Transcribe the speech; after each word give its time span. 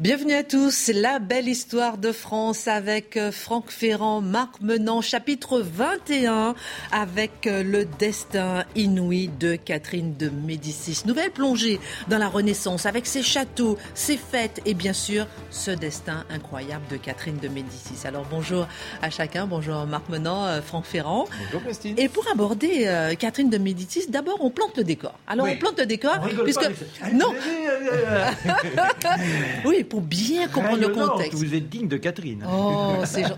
Bienvenue 0.00 0.32
à 0.32 0.42
tous, 0.42 0.90
la 0.94 1.18
belle 1.18 1.46
histoire 1.46 1.98
de 1.98 2.10
France 2.10 2.68
avec 2.68 3.18
euh, 3.18 3.30
Franck 3.30 3.70
Ferrand, 3.70 4.22
Marc 4.22 4.62
Menant, 4.62 5.02
chapitre 5.02 5.60
21 5.60 6.54
avec 6.90 7.46
euh, 7.46 7.62
le 7.62 7.84
destin 7.84 8.64
inouï 8.76 9.28
de 9.28 9.56
Catherine 9.56 10.16
de 10.16 10.30
Médicis. 10.30 11.02
Nouvelle 11.04 11.30
plongée 11.30 11.80
dans 12.08 12.16
la 12.16 12.28
Renaissance 12.28 12.86
avec 12.86 13.04
ses 13.04 13.22
châteaux, 13.22 13.76
ses 13.92 14.16
fêtes 14.16 14.62
et 14.64 14.72
bien 14.72 14.94
sûr 14.94 15.26
ce 15.50 15.70
destin 15.70 16.24
incroyable 16.30 16.86
de 16.90 16.96
Catherine 16.96 17.36
de 17.36 17.48
Médicis. 17.48 18.06
Alors 18.06 18.24
bonjour 18.30 18.68
à 19.02 19.10
chacun, 19.10 19.46
bonjour 19.46 19.84
Marc 19.84 20.08
Menant, 20.08 20.46
euh, 20.46 20.62
Franck 20.62 20.86
Ferrand. 20.86 21.26
Bonjour 21.44 21.62
Christine. 21.62 21.96
Et 21.98 22.08
pour 22.08 22.26
aborder 22.32 22.90
Catherine 23.18 23.50
de 23.50 23.58
Médicis, 23.58 24.06
d'abord 24.08 24.38
on 24.40 24.48
plante 24.48 24.78
le 24.78 24.84
décor. 24.84 25.12
Alors 25.26 25.46
on 25.46 25.56
plante 25.58 25.78
le 25.78 25.84
décor 25.84 26.16
puisque... 26.42 26.70
non. 27.12 27.34
oui, 29.66 29.84
pour 29.90 30.00
bien 30.00 30.48
comprendre 30.48 30.78
le 30.80 30.88
contexte. 30.88 31.34
Vous 31.34 31.54
êtes 31.54 31.68
digne 31.68 31.88
de 31.88 31.98
Catherine. 31.98 32.42
Oh, 32.50 32.94
c'est... 33.04 33.24
Je 33.24 33.32
ne 33.32 33.36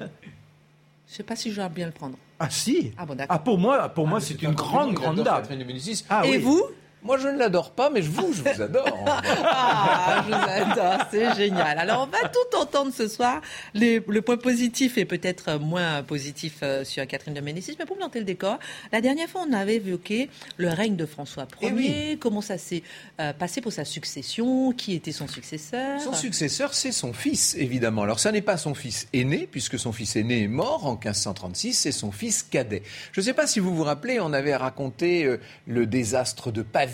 sais 1.08 1.22
pas 1.24 1.34
si 1.34 1.50
je 1.50 1.56
dois 1.56 1.68
bien 1.68 1.86
le 1.86 1.92
prendre. 1.92 2.16
Ah 2.38 2.48
si 2.48 2.92
Ah 2.96 3.04
bon, 3.04 3.16
Ah 3.28 3.38
pour 3.38 3.58
moi, 3.58 3.88
pour 3.88 4.06
moi 4.06 4.18
Ah, 4.18 4.24
c'est 4.24 4.34
c'est 4.34 4.42
une 4.42 4.50
un 4.50 4.52
grande, 4.52 4.94
grande 4.94 5.16
dame. 5.22 5.42
Catherine 5.42 5.58
de 5.58 5.64
Médicis. 5.64 6.04
Ah, 6.08 6.22
Et 6.24 6.30
oui. 6.32 6.38
vous 6.38 6.62
Moi, 7.04 7.18
je 7.18 7.28
ne 7.28 7.36
l'adore 7.38 7.72
pas, 7.72 7.90
mais 7.90 8.00
je 8.02 8.10
vous, 8.10 8.32
je 8.32 8.42
vous 8.42 8.62
adore. 8.62 9.04
Ah, 9.44 10.24
je 10.26 10.28
vous 10.28 10.72
adore, 10.72 11.06
c'est 11.10 11.34
génial. 11.34 11.78
Alors, 11.78 12.02
on 12.02 12.06
va 12.06 12.28
tout 12.28 12.56
entendre 12.56 12.92
ce 12.96 13.08
soir, 13.08 13.40
les- 13.74 14.02
le 14.06 14.22
point 14.22 14.36
positif 14.36 14.96
et 14.98 15.04
peut-être 15.04 15.58
moins 15.58 16.02
positif 16.02 16.58
euh, 16.62 16.84
sur 16.84 17.06
Catherine 17.06 17.34
de 17.34 17.40
Médicis. 17.40 17.76
Mais 17.78 17.84
pour 17.86 17.96
planter 17.96 18.18
le 18.18 18.24
décor, 18.24 18.58
la 18.92 19.00
dernière 19.00 19.28
fois, 19.28 19.44
on 19.48 19.52
avait 19.52 19.76
évoqué 19.76 20.28
le 20.56 20.68
règne 20.68 20.96
de 20.96 21.06
François 21.06 21.46
Ier, 21.60 21.68
Eh 21.70 21.72
oui. 21.72 22.18
comment 22.20 22.40
ça 22.40 22.58
s'est 22.58 22.82
euh, 23.20 23.32
passé 23.32 23.60
pour 23.60 23.72
sa 23.72 23.84
succession, 23.84 24.72
qui 24.72 24.94
était 24.94 25.12
son 25.12 25.26
successeur. 25.28 26.00
Son 26.00 26.14
successeur, 26.14 26.74
c'est 26.74 26.92
son 26.92 27.12
fils, 27.12 27.54
évidemment. 27.56 28.02
Alors, 28.02 28.20
ça 28.20 28.32
n'est 28.32 28.42
pas 28.42 28.56
son 28.56 28.74
fils 28.74 29.08
aîné, 29.12 29.48
puisque 29.50 29.78
son 29.78 29.92
fils 29.92 30.16
aîné 30.16 30.42
est 30.44 30.48
mort 30.48 30.86
en 30.86 30.92
1536, 30.92 31.74
c'est 31.74 31.92
son 31.92 32.12
fils 32.12 32.42
cadet. 32.42 32.82
Je 33.12 33.20
ne 33.20 33.24
sais 33.24 33.34
pas 33.34 33.46
si 33.46 33.60
vous 33.60 33.74
vous 33.74 33.84
rappelez, 33.84 34.20
on 34.20 34.32
avait 34.32 34.56
raconté 34.56 35.24
euh, 35.24 35.38
le 35.66 35.86
désastre 35.86 36.50
de 36.52 36.62
Pavie, 36.62 36.91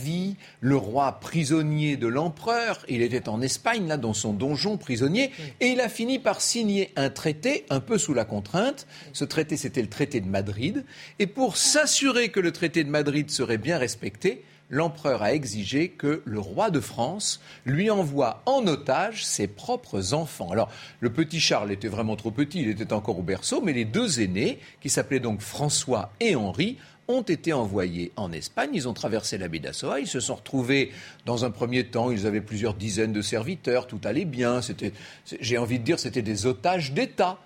le 0.61 0.77
roi 0.77 1.21
prisonnier 1.21 1.97
de 1.97 2.07
l'empereur. 2.07 2.85
Il 2.89 3.03
était 3.03 3.29
en 3.29 3.41
Espagne, 3.41 3.87
là, 3.87 3.97
dans 3.97 4.15
son 4.15 4.33
donjon 4.33 4.77
prisonnier, 4.77 5.31
et 5.61 5.69
il 5.69 5.81
a 5.81 5.89
fini 5.89 6.19
par 6.19 6.41
signer 6.41 6.93
un 6.97 7.11
traité, 7.11 7.65
un 7.71 7.81
peu 7.81 7.99
sous 7.99 8.15
la 8.15 8.25
contrainte. 8.25 8.87
Ce 9.13 9.25
traité, 9.25 9.57
c'était 9.57 9.83
le 9.83 9.89
traité 9.89 10.21
de 10.21 10.29
Madrid. 10.29 10.85
Et 11.19 11.27
pour 11.27 11.57
s'assurer 11.57 12.31
que 12.31 12.41
le 12.41 12.53
traité 12.53 12.85
de 12.85 12.91
Madrid 12.91 13.31
serait 13.31 13.59
bien 13.59 13.79
respecté, 13.79 14.45
l'empereur 14.71 15.23
a 15.23 15.33
exigé 15.33 15.89
que 15.89 16.23
le 16.25 16.39
roi 16.39 16.71
de 16.71 16.81
France 16.81 17.41
lui 17.65 17.91
envoie 17.91 18.43
en 18.47 18.67
otage 18.67 19.25
ses 19.25 19.47
propres 19.47 20.15
enfants. 20.15 20.51
Alors, 20.53 20.71
le 21.01 21.11
petit 21.11 21.41
Charles 21.41 21.73
était 21.73 21.89
vraiment 21.89 22.17
trop 22.17 22.31
petit, 22.31 22.61
il 22.61 22.69
était 22.69 22.93
encore 22.93 23.19
au 23.19 23.23
berceau, 23.23 23.63
mais 23.63 23.73
les 23.73 23.85
deux 23.85 24.21
aînés, 24.21 24.59
qui 24.81 24.91
s'appelaient 24.91 25.21
donc 25.21 25.41
François 25.41 26.13
et 26.21 26.35
Henri, 26.37 26.77
ont 27.09 27.23
été 27.23 27.55
envoyés 27.55 28.13
en 28.17 28.33
Espagne. 28.33 28.71
Ils 28.75 28.87
ont 28.87 28.93
traversé 28.93 29.39
la 29.39 29.49
baie. 29.49 29.61
Ils 30.01 30.07
se 30.07 30.21
sont 30.21 30.35
retrouvés 30.35 30.93
dans 31.25 31.47
un 31.47 31.51
premier 31.51 31.85
temps. 31.85 32.11
Ils 32.11 32.27
avaient 32.27 32.43
plusieurs 32.43 32.75
dizaines 32.75 33.15
de 33.15 33.23
serviteurs. 33.23 33.87
Tout 33.87 34.01
allait 34.05 34.27
bien. 34.27 34.61
C'était, 34.61 34.93
j'ai 35.41 35.57
envie 35.57 35.79
de 35.79 35.85
dire, 35.85 35.99
c'était 35.99 36.23
des 36.23 36.45
otages 36.45 36.93
d'État. 36.93 37.39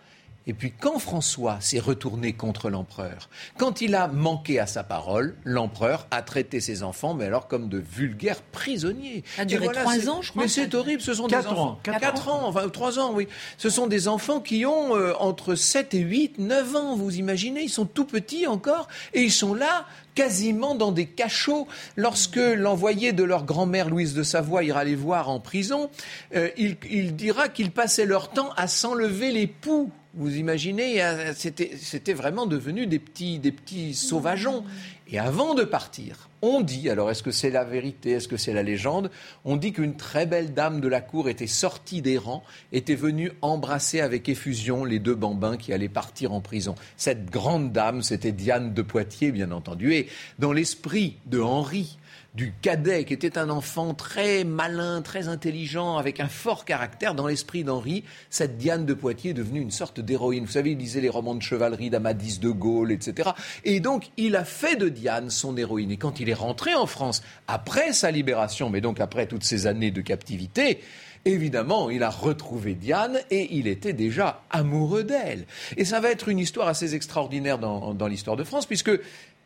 Et 0.46 0.54
puis 0.54 0.72
quand 0.72 0.98
François 0.98 1.58
s'est 1.60 1.78
retourné 1.78 2.32
contre 2.32 2.68
l'empereur, 2.70 3.28
quand 3.58 3.80
il 3.80 3.94
a 3.94 4.08
manqué 4.08 4.58
à 4.58 4.66
sa 4.66 4.82
parole, 4.82 5.36
l'empereur 5.44 6.06
a 6.10 6.22
traité 6.22 6.60
ses 6.60 6.82
enfants, 6.82 7.14
mais 7.14 7.26
alors 7.26 7.46
comme 7.46 7.68
de 7.68 7.78
vulgaires 7.78 8.42
prisonniers. 8.42 9.22
Ça 9.36 9.42
a 9.42 9.44
duré 9.44 9.68
trois 9.68 10.08
ans, 10.08 10.22
je 10.22 10.30
crois. 10.30 10.42
Mais 10.42 10.48
c'est 10.48 10.74
horrible, 10.74 11.00
ce 11.00 11.14
sont 11.14 11.26
Quatre 11.26 11.42
des 11.44 11.48
enfants. 11.48 11.68
ans, 11.70 11.80
quatre 11.82 12.00
Quatre 12.00 12.28
ans, 12.28 12.42
enfin 12.44 12.68
trois 12.68 12.98
ans, 12.98 13.12
oui. 13.14 13.28
Ce 13.56 13.70
sont 13.70 13.86
des 13.86 14.08
enfants 14.08 14.40
qui 14.40 14.66
ont 14.66 14.96
euh, 14.96 15.12
entre 15.18 15.54
7 15.54 15.94
et 15.94 16.00
8, 16.00 16.38
9 16.38 16.76
ans, 16.76 16.96
vous 16.96 17.16
imaginez, 17.16 17.62
ils 17.62 17.70
sont 17.70 17.86
tout 17.86 18.04
petits 18.04 18.46
encore, 18.46 18.88
et 19.14 19.22
ils 19.22 19.32
sont 19.32 19.54
là 19.54 19.86
quasiment 20.14 20.74
dans 20.74 20.92
des 20.92 21.06
cachots. 21.06 21.66
Lorsque 21.96 22.36
l'envoyé 22.36 23.12
de 23.12 23.22
leur 23.22 23.44
grand-mère 23.44 23.88
Louise 23.88 24.14
de 24.14 24.22
Savoie 24.22 24.64
ira 24.64 24.84
les 24.84 24.96
voir 24.96 25.28
en 25.30 25.40
prison, 25.40 25.90
euh, 26.34 26.50
il, 26.56 26.76
il 26.90 27.16
dira 27.16 27.48
qu'ils 27.48 27.70
passaient 27.70 28.06
leur 28.06 28.30
temps 28.30 28.50
à 28.56 28.66
s'enlever 28.66 29.30
les 29.30 29.46
poux. 29.46 29.90
Vous 30.14 30.36
imaginez, 30.36 31.02
c'était 31.34 31.72
c'était 31.78 32.12
vraiment 32.12 32.46
devenu 32.46 32.86
des 32.86 32.98
petits, 32.98 33.38
des 33.38 33.52
petits 33.52 33.94
sauvageons. 33.94 34.62
Et 35.08 35.18
avant 35.18 35.54
de 35.54 35.64
partir, 35.64 36.28
on 36.42 36.60
dit, 36.60 36.90
alors 36.90 37.10
est-ce 37.10 37.22
que 37.22 37.30
c'est 37.30 37.50
la 37.50 37.64
vérité, 37.64 38.12
est-ce 38.12 38.28
que 38.28 38.36
c'est 38.36 38.52
la 38.52 38.62
légende, 38.62 39.10
on 39.44 39.56
dit 39.56 39.72
qu'une 39.72 39.96
très 39.96 40.26
belle 40.26 40.54
dame 40.54 40.80
de 40.80 40.88
la 40.88 41.00
cour 41.00 41.28
était 41.28 41.46
sortie 41.46 42.02
des 42.02 42.18
rangs, 42.18 42.42
était 42.72 42.94
venue 42.94 43.32
embrasser 43.42 44.00
avec 44.00 44.28
effusion 44.28 44.84
les 44.84 44.98
deux 44.98 45.14
bambins 45.14 45.56
qui 45.56 45.72
allaient 45.72 45.88
partir 45.88 46.32
en 46.32 46.40
prison. 46.40 46.74
Cette 46.96 47.30
grande 47.30 47.72
dame, 47.72 48.02
c'était 48.02 48.32
Diane 48.32 48.74
de 48.74 48.82
Poitiers, 48.82 49.32
bien 49.32 49.50
entendu. 49.50 49.94
Et 49.94 50.08
dans 50.38 50.52
l'esprit 50.52 51.16
de 51.26 51.40
Henri, 51.40 51.98
du 52.34 52.52
cadet, 52.62 53.04
qui 53.04 53.12
était 53.12 53.36
un 53.36 53.50
enfant 53.50 53.92
très 53.92 54.44
malin, 54.44 55.02
très 55.02 55.28
intelligent, 55.28 55.98
avec 55.98 56.18
un 56.18 56.28
fort 56.28 56.64
caractère, 56.64 57.14
dans 57.14 57.26
l'esprit 57.26 57.62
d'Henri, 57.62 58.04
cette 58.30 58.56
Diane 58.56 58.86
de 58.86 58.94
Poitiers 58.94 59.30
est 59.30 59.34
devenue 59.34 59.60
une 59.60 59.70
sorte 59.70 60.00
d'héroïne. 60.00 60.44
Vous 60.44 60.52
savez, 60.52 60.70
il 60.70 60.78
lisait 60.78 61.02
les 61.02 61.10
romans 61.10 61.34
de 61.34 61.42
chevalerie 61.42 61.90
d'Amadis 61.90 62.38
de 62.38 62.48
Gaulle, 62.48 62.90
etc. 62.90 63.30
Et 63.64 63.80
donc, 63.80 64.10
il 64.16 64.34
a 64.36 64.44
fait 64.44 64.76
de 64.76 64.88
Diane 64.88 65.28
son 65.28 65.56
héroïne. 65.56 65.90
Et 65.90 65.98
quand 65.98 66.20
il 66.20 66.30
est 66.30 66.34
rentré 66.34 66.74
en 66.74 66.86
France, 66.86 67.22
après 67.48 67.92
sa 67.92 68.10
libération, 68.10 68.70
mais 68.70 68.80
donc 68.80 69.00
après 69.00 69.26
toutes 69.26 69.44
ces 69.44 69.66
années 69.66 69.90
de 69.90 70.00
captivité, 70.00 70.80
Évidemment, 71.24 71.88
il 71.88 72.02
a 72.02 72.10
retrouvé 72.10 72.74
Diane 72.74 73.20
et 73.30 73.54
il 73.56 73.68
était 73.68 73.92
déjà 73.92 74.42
amoureux 74.50 75.04
d'elle. 75.04 75.44
Et 75.76 75.84
ça 75.84 76.00
va 76.00 76.10
être 76.10 76.28
une 76.28 76.40
histoire 76.40 76.66
assez 76.66 76.96
extraordinaire 76.96 77.58
dans, 77.58 77.94
dans 77.94 78.08
l'histoire 78.08 78.36
de 78.36 78.42
France, 78.42 78.66
puisque 78.66 78.90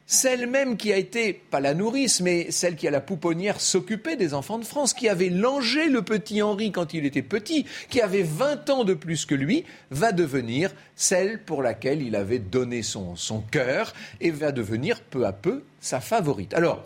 celle 0.07 0.47
même 0.47 0.77
qui 0.77 0.93
a 0.93 0.97
été, 0.97 1.33
pas 1.33 1.61
la 1.61 1.75
nourrice, 1.75 2.21
mais 2.21 2.51
celle 2.51 2.77
qui 2.77 2.87
a 2.87 2.93
la 2.93 3.01
pouponnière 3.01 3.61
s'occuper 3.61 4.15
des 4.17 4.35
enfants 4.35 4.59
de 4.59 4.65
France, 4.65 4.95
qui 4.95 5.09
avait 5.09 5.29
langé 5.29 5.89
le 5.89 6.03
petit 6.03 6.43
Henri 6.43 6.71
quand 6.71 6.95
il 6.95 7.05
était 7.05 7.23
petit, 7.23 7.67
qui 7.91 8.01
avait 8.01 8.23
20 8.23 8.71
ans 8.71 8.85
de 8.85 8.95
plus 8.95 9.27
que 9.27 9.35
lui, 9.35 9.65
va 9.91 10.13
devenir 10.13 10.73
celle 10.95 11.43
pour 11.43 11.63
laquelle 11.63 12.03
il 12.03 12.15
avait 12.15 12.39
donné 12.39 12.83
son, 12.83 13.17
son 13.17 13.41
cœur 13.41 13.93
et 14.21 14.31
va 14.31 14.53
devenir 14.53 15.01
peu 15.01 15.27
à 15.27 15.33
peu 15.33 15.65
sa 15.81 16.01
favorite. 16.01 16.55
Alors, 16.55 16.85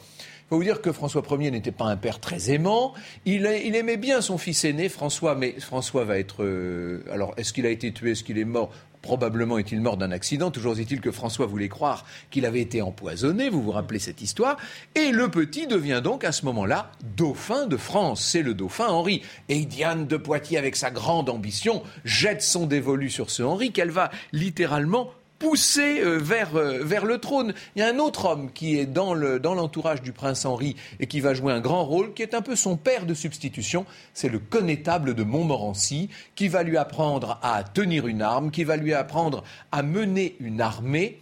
faut 0.48 0.56
vous 0.56 0.64
dire 0.64 0.82
que 0.82 0.90
François 0.90 1.22
Ier 1.38 1.52
n'était 1.52 1.70
pas 1.70 1.84
un 1.84 1.96
père 1.96 2.18
très 2.18 2.50
aimant. 2.50 2.92
Il 3.24 3.46
aimait 3.46 3.96
bien 3.96 4.20
son 4.20 4.36
fils 4.36 4.64
aîné, 4.64 4.88
François, 4.88 5.36
mais 5.36 5.54
François 5.60 6.04
va 6.04 6.18
être... 6.18 6.42
euh, 6.42 7.04
alors, 7.12 7.34
est-ce 7.36 7.52
qu'il 7.52 7.66
a 7.66 7.70
été 7.70 7.92
tué 7.92 8.10
Est-ce 8.10 8.24
qu'il 8.24 8.36
est 8.36 8.44
mort? 8.44 8.72
Probablement 9.02 9.58
est-il 9.58 9.80
mort 9.80 9.96
d'un 9.96 10.10
accident. 10.10 10.50
Toujours 10.50 10.78
est-il 10.78 11.00
que 11.00 11.10
François 11.10 11.46
voulait 11.46 11.68
croire 11.68 12.04
qu'il 12.30 12.44
avait 12.44 12.60
été 12.60 12.82
empoisonné. 12.82 13.48
Vous 13.48 13.62
vous 13.62 13.70
rappelez 13.70 13.98
cette 13.98 14.20
histoire 14.20 14.56
Et 14.94 15.10
le 15.10 15.28
petit 15.28 15.66
devient 15.66 16.00
donc 16.02 16.24
à 16.24 16.32
ce 16.32 16.44
moment-là 16.46 16.92
dauphin 17.16 17.66
de 17.66 17.76
France. 17.76 18.22
C'est 18.22 18.42
le 18.42 18.54
dauphin 18.54 18.88
Henri. 18.88 19.22
Et 19.48 19.64
Diane 19.64 20.06
de 20.06 20.16
Poitiers, 20.16 20.58
avec 20.58 20.76
sa 20.76 20.90
grande 20.90 21.30
ambition, 21.30 21.82
jette 22.04 22.42
son 22.42 22.66
dévolu 22.66 23.10
sur 23.10 23.30
ce 23.30 23.42
Henri 23.42 23.72
qu'elle 23.72 23.90
va 23.90 24.10
littéralement 24.32 25.10
poussé 25.40 26.00
euh, 26.00 26.18
vers, 26.18 26.54
euh, 26.54 26.78
vers 26.84 27.04
le 27.06 27.18
trône. 27.18 27.54
Il 27.74 27.80
y 27.80 27.82
a 27.82 27.88
un 27.88 27.98
autre 27.98 28.26
homme 28.26 28.52
qui 28.52 28.78
est 28.78 28.86
dans 28.86 29.14
le- 29.14 29.40
dans 29.40 29.54
l'entourage 29.54 30.02
du 30.02 30.12
prince 30.12 30.44
Henri 30.44 30.76
et 31.00 31.06
qui 31.08 31.18
va 31.20 31.34
jouer 31.34 31.52
un 31.52 31.60
grand 31.60 31.84
rôle, 31.84 32.12
qui 32.14 32.22
est 32.22 32.34
un 32.34 32.42
peu 32.42 32.54
son 32.54 32.76
père 32.76 33.06
de 33.06 33.14
substitution. 33.14 33.86
C'est 34.14 34.28
le 34.28 34.38
connétable 34.38 35.14
de 35.14 35.24
Montmorency, 35.24 36.10
qui 36.36 36.46
va 36.48 36.62
lui 36.62 36.76
apprendre 36.76 37.38
à 37.42 37.64
tenir 37.64 38.06
une 38.06 38.22
arme, 38.22 38.50
qui 38.52 38.64
va 38.64 38.76
lui 38.76 38.92
apprendre 38.94 39.42
à 39.72 39.82
mener 39.82 40.36
une 40.40 40.60
armée 40.60 41.18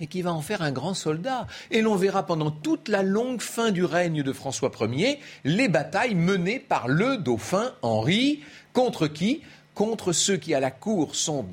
et 0.00 0.08
qui 0.08 0.20
va 0.22 0.32
en 0.32 0.42
faire 0.42 0.62
un 0.62 0.72
grand 0.72 0.94
soldat. 0.94 1.46
Et 1.70 1.80
l'on 1.80 1.94
verra 1.94 2.24
pendant 2.26 2.50
toute 2.50 2.88
la 2.88 3.02
longue 3.04 3.40
fin 3.40 3.70
du 3.70 3.84
règne 3.84 4.22
de 4.24 4.32
François 4.32 4.70
Ier 4.92 5.20
les 5.44 5.68
batailles 5.68 6.14
menées 6.16 6.58
par 6.58 6.88
le 6.88 7.16
dauphin 7.18 7.72
Henri. 7.82 8.40
Contre 8.72 9.06
qui? 9.06 9.42
Contre 9.74 10.12
ceux 10.12 10.36
qui 10.36 10.54
à 10.54 10.60
la 10.60 10.72
cour 10.72 11.14
sont, 11.14 11.46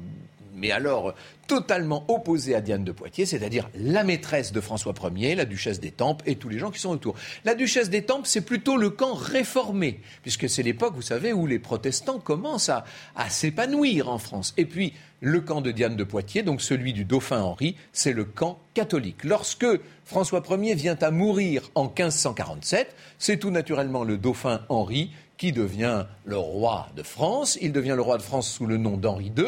mais 0.55 0.71
alors, 0.71 1.13
totalement 1.47 2.05
opposés 2.07 2.55
à 2.55 2.61
Diane 2.61 2.83
de 2.83 2.91
Poitiers, 2.91 3.25
c'est-à-dire 3.25 3.69
la 3.75 4.03
maîtresse 4.03 4.51
de 4.51 4.61
François 4.61 4.93
Ier, 5.15 5.35
la 5.35 5.45
duchesse 5.45 5.79
d'Étampes 5.79 6.23
et 6.25 6.35
tous 6.35 6.49
les 6.49 6.59
gens 6.59 6.71
qui 6.71 6.79
sont 6.79 6.89
autour. 6.89 7.15
La 7.43 7.55
duchesse 7.55 7.89
d'Étampes, 7.89 8.27
c'est 8.27 8.41
plutôt 8.41 8.77
le 8.77 8.89
camp 8.89 9.13
réformé, 9.13 10.01
puisque 10.21 10.49
c'est 10.49 10.63
l'époque, 10.63 10.95
vous 10.95 11.01
savez, 11.01 11.33
où 11.33 11.47
les 11.47 11.59
protestants 11.59 12.19
commencent 12.19 12.69
à, 12.69 12.85
à 13.15 13.29
s'épanouir 13.29 14.09
en 14.09 14.17
France. 14.17 14.53
Et 14.57 14.65
puis, 14.65 14.93
le 15.21 15.41
camp 15.41 15.61
de 15.61 15.71
Diane 15.71 15.95
de 15.95 16.03
Poitiers, 16.03 16.43
donc 16.43 16.61
celui 16.61 16.93
du 16.93 17.05
dauphin 17.05 17.41
Henri, 17.41 17.75
c'est 17.93 18.13
le 18.13 18.25
camp 18.25 18.59
catholique. 18.73 19.23
Lorsque 19.23 19.65
François 20.03 20.43
Ier 20.49 20.75
vient 20.75 20.97
à 21.01 21.11
mourir 21.11 21.69
en 21.75 21.85
1547, 21.85 22.95
c'est 23.17 23.37
tout 23.37 23.51
naturellement 23.51 24.03
le 24.03 24.17
dauphin 24.17 24.61
Henri 24.69 25.11
qui 25.37 25.51
devient 25.51 26.05
le 26.25 26.37
roi 26.37 26.87
de 26.95 27.03
France. 27.03 27.57
Il 27.61 27.71
devient 27.71 27.93
le 27.95 28.01
roi 28.01 28.17
de 28.17 28.23
France 28.23 28.49
sous 28.51 28.65
le 28.65 28.77
nom 28.77 28.97
d'Henri 28.97 29.31
II. 29.37 29.45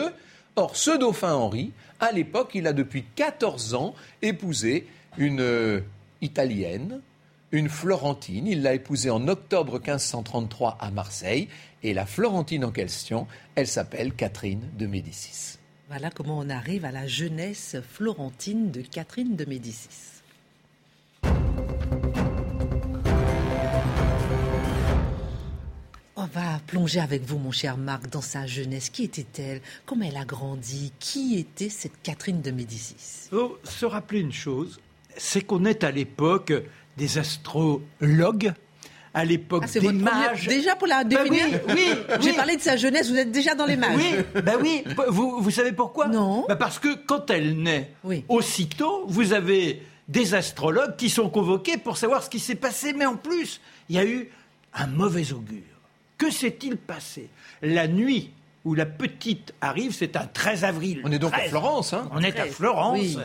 Or, 0.58 0.76
ce 0.76 0.98
dauphin 0.98 1.34
Henri, 1.34 1.72
à 2.00 2.12
l'époque, 2.12 2.52
il 2.54 2.68
a 2.68 2.74
depuis 2.74 3.06
14 3.16 3.76
ans 3.76 3.96
épousé 4.22 4.88
une 5.18 5.40
euh, 5.40 5.82
italienne 6.22 7.02
une 7.52 7.70
Florentine. 7.70 8.48
Il 8.48 8.62
l'a 8.62 8.74
épousée 8.74 9.10
en 9.10 9.28
octobre 9.28 9.74
1533 9.80 10.78
à 10.80 10.92
Marseille. 10.92 11.48
Et 11.84 11.94
la 11.94 12.06
Florentine 12.06 12.66
en 12.66 12.72
question, 12.72 13.28
elle 13.56 13.68
s'appelle 13.68 14.14
Catherine 14.14 14.68
de 14.78 14.88
Médicis. 14.88 15.58
Voilà 15.88 16.10
comment 16.10 16.38
on 16.38 16.50
arrive 16.50 16.84
à 16.84 16.92
la 16.92 17.08
jeunesse 17.08 17.78
florentine 17.90 18.72
de 18.72 18.82
Catherine 18.82 19.36
de 19.36 19.46
Médicis. 19.46 20.17
Va 26.34 26.60
plonger 26.68 27.00
avec 27.00 27.24
vous, 27.24 27.38
mon 27.38 27.52
cher 27.52 27.78
Marc, 27.78 28.10
dans 28.10 28.22
sa 28.22 28.46
jeunesse. 28.46 28.90
Qui 28.90 29.04
était-elle? 29.06 29.62
Comment 29.86 30.06
elle 30.06 30.18
a 30.18 30.26
grandi? 30.26 30.92
Qui 31.00 31.38
était 31.38 31.70
cette 31.70 32.02
Catherine 32.04 32.42
de 32.42 32.52
Médicis? 32.52 32.96
Il 33.32 33.38
faut 33.38 33.58
se 33.64 33.86
rappeler 33.86 34.20
une 34.20 34.34
chose, 34.34 34.80
c'est 35.18 35.42
qu'on 35.42 35.66
est 35.66 35.84
à 35.84 35.92
l'époque 35.92 36.54
des 36.98 37.18
astrologues, 37.18 38.54
à 39.14 39.26
l'époque 39.26 39.64
Ah, 39.68 39.80
des 39.80 39.92
mages. 39.92 40.48
Déjà 40.48 40.76
pour 40.76 40.88
la 40.88 41.04
Bah 41.04 41.24
définir 41.24 41.46
oui, 41.70 41.76
oui, 41.76 42.16
J'ai 42.22 42.34
parlé 42.34 42.56
de 42.58 42.62
sa 42.62 42.78
jeunesse, 42.78 43.10
vous 43.10 43.18
êtes 43.18 43.32
déjà 43.32 43.56
dans 43.56 43.66
les 43.66 43.78
mages. 43.78 43.96
Oui, 43.98 44.42
bah 44.44 44.54
oui. 44.62 44.84
Vous, 45.10 45.42
vous 45.42 45.52
savez 45.52 45.72
pourquoi? 45.72 46.08
Non. 46.08 46.46
Bah 46.48 46.56
Parce 46.56 46.80
que 46.80 46.96
quand 47.06 47.30
elle 47.30 47.58
naît, 47.62 47.94
aussitôt, 48.30 49.06
vous 49.08 49.34
avez 49.34 49.82
des 50.08 50.34
astrologues 50.36 50.96
qui 50.96 51.10
sont 51.10 51.30
convoqués 51.30 51.78
pour 51.78 51.98
savoir 51.98 52.24
ce 52.24 52.30
qui 52.30 52.40
s'est 52.40 52.56
passé. 52.56 52.94
Mais 52.94 53.06
en 53.06 53.16
plus, 53.16 53.60
il 53.90 53.96
y 53.96 54.00
a 54.00 54.06
eu 54.06 54.30
un 54.74 54.88
mauvais 54.88 55.32
augure. 55.34 55.64
Que 56.18 56.30
s'est-il 56.32 56.78
passé? 56.78 57.30
La 57.62 57.88
nuit 57.88 58.32
où 58.66 58.74
la 58.74 58.86
petite 58.86 59.54
arrive, 59.62 59.94
c'est 59.94 60.16
un 60.16 60.26
13 60.26 60.64
avril. 60.64 61.02
On 61.04 61.12
est 61.12 61.20
donc 61.20 61.34
à 61.34 61.38
13. 61.38 61.50
Florence, 61.50 61.94
hein? 61.94 62.10
On 62.12 62.22
est 62.22 62.38
à 62.40 62.44
13, 62.44 62.54
Florence. 62.54 63.00
oui. 63.00 63.18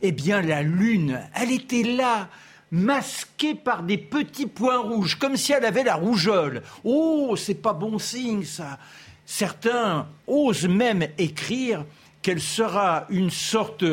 Eh 0.00 0.12
bien, 0.12 0.40
la 0.42 0.62
lune, 0.62 1.20
elle 1.34 1.50
était 1.50 1.82
là, 1.82 2.28
masquée 2.70 3.54
par 3.56 3.82
des 3.82 3.98
petits 3.98 4.46
points 4.46 4.78
rouges, 4.78 5.16
comme 5.18 5.36
si 5.36 5.52
elle 5.52 5.64
avait 5.64 5.82
la 5.82 5.96
rougeole. 5.96 6.62
Oh, 6.84 7.34
c'est 7.36 7.56
pas 7.56 7.72
bon 7.72 7.98
signe, 7.98 8.44
ça. 8.44 8.78
Certains 9.26 10.06
osent 10.28 10.68
même 10.68 11.06
écrire 11.18 11.84
qu'elle 12.22 12.40
sera 12.40 13.06
une 13.10 13.30
sorte 13.30 13.84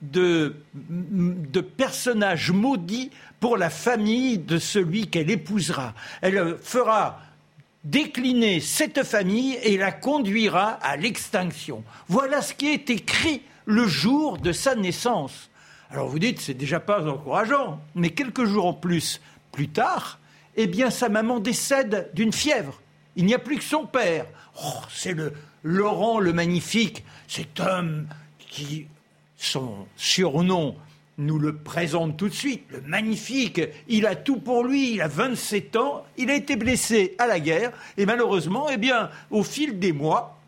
de, 0.00 0.56
de 0.74 1.60
personnage 1.60 2.50
maudit 2.50 3.10
pour 3.38 3.56
la 3.56 3.70
famille 3.70 4.38
de 4.38 4.58
celui 4.58 5.08
qu'elle 5.08 5.30
épousera. 5.30 5.94
Elle 6.22 6.56
fera 6.62 7.20
décliner 7.84 8.60
cette 8.60 9.02
famille 9.02 9.58
et 9.62 9.76
la 9.76 9.92
conduira 9.92 10.70
à 10.82 10.96
l'extinction. 10.96 11.84
Voilà 12.08 12.42
ce 12.42 12.54
qui 12.54 12.68
est 12.68 12.90
écrit 12.90 13.42
le 13.66 13.86
jour 13.86 14.38
de 14.38 14.52
sa 14.52 14.74
naissance. 14.74 15.50
Alors 15.90 16.08
vous 16.08 16.18
dites, 16.18 16.40
c'est 16.40 16.54
déjà 16.54 16.80
pas 16.80 17.06
encourageant, 17.06 17.80
mais 17.94 18.10
quelques 18.10 18.44
jours 18.44 18.66
en 18.66 18.74
plus, 18.74 19.20
plus 19.50 19.68
tard, 19.68 20.18
eh 20.56 20.66
bien 20.66 20.90
sa 20.90 21.08
maman 21.08 21.38
décède 21.38 22.10
d'une 22.14 22.32
fièvre. 22.32 22.80
Il 23.16 23.26
n'y 23.26 23.34
a 23.34 23.38
plus 23.38 23.56
que 23.56 23.64
son 23.64 23.86
père. 23.86 24.26
Oh, 24.64 24.80
c'est 24.90 25.12
le 25.12 25.34
Laurent 25.62 26.18
le 26.18 26.32
Magnifique, 26.32 27.04
cet 27.28 27.60
homme 27.60 28.08
qui, 28.38 28.86
son 29.36 29.86
surnom, 29.96 30.76
nous 31.18 31.38
le 31.38 31.56
présente 31.56 32.16
tout 32.16 32.28
de 32.28 32.34
suite, 32.34 32.64
le 32.70 32.80
magnifique. 32.82 33.60
Il 33.88 34.06
a 34.06 34.16
tout 34.16 34.36
pour 34.36 34.64
lui, 34.64 34.94
il 34.94 35.02
a 35.02 35.08
27 35.08 35.76
ans, 35.76 36.04
il 36.16 36.30
a 36.30 36.34
été 36.34 36.56
blessé 36.56 37.14
à 37.18 37.26
la 37.26 37.40
guerre, 37.40 37.72
et 37.96 38.06
malheureusement, 38.06 38.68
eh 38.70 38.76
bien, 38.76 39.10
au 39.30 39.42
fil 39.42 39.78
des 39.78 39.92
mois, 39.92 40.38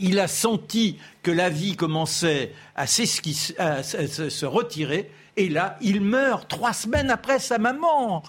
il 0.00 0.18
a 0.18 0.28
senti 0.28 0.98
que 1.22 1.30
la 1.30 1.48
vie 1.48 1.76
commençait 1.76 2.52
à, 2.74 2.86
se 2.86 4.44
retirer, 4.44 5.10
et 5.36 5.48
là, 5.48 5.78
il 5.80 6.00
meurt 6.00 6.48
trois 6.48 6.72
semaines 6.72 7.10
après 7.10 7.38
sa 7.38 7.58
maman. 7.58 8.22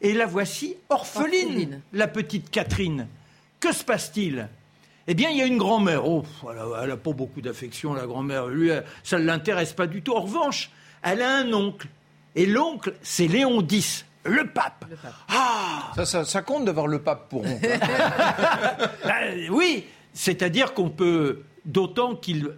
Et 0.00 0.12
la 0.12 0.26
voici 0.26 0.76
orpheline, 0.88 1.48
Orpheline. 1.48 1.80
la 1.92 2.08
petite 2.08 2.50
Catherine. 2.50 3.08
Que 3.60 3.72
se 3.72 3.84
passe-t-il? 3.84 4.48
Eh 5.08 5.14
bien, 5.14 5.30
il 5.30 5.38
y 5.38 5.42
a 5.42 5.46
une 5.46 5.58
grand-mère. 5.58 6.06
Oh, 6.06 6.24
elle 6.82 6.88
n'a 6.88 6.96
pas 6.96 7.12
beaucoup 7.12 7.40
d'affection, 7.40 7.94
la 7.94 8.06
grand-mère. 8.06 8.46
Lui, 8.46 8.70
ça 9.02 9.18
ne 9.18 9.24
l'intéresse 9.24 9.72
pas 9.72 9.86
du 9.86 10.02
tout. 10.02 10.12
En 10.12 10.20
revanche, 10.20 10.70
elle 11.02 11.22
a 11.22 11.36
un 11.38 11.52
oncle. 11.52 11.88
Et 12.34 12.46
l'oncle, 12.46 12.94
c'est 13.02 13.26
Léon 13.26 13.66
X, 13.68 14.04
le 14.24 14.46
pape. 14.46 14.84
Le 14.90 14.96
pape. 14.96 15.14
Ah 15.28 15.92
Ça, 15.96 16.04
ça- 16.06 16.24
ça 16.24 16.42
compte 16.42 16.64
d'avoir 16.64 16.86
le 16.86 17.00
pape 17.00 17.28
pour 17.28 17.44
oncle. 17.44 17.68
Ben, 19.04 19.48
Oui, 19.50 19.86
c'est-à-dire 20.12 20.74
qu'on 20.74 20.90
peut, 20.90 21.42
d'autant 21.64 22.14
qu'il 22.14 22.50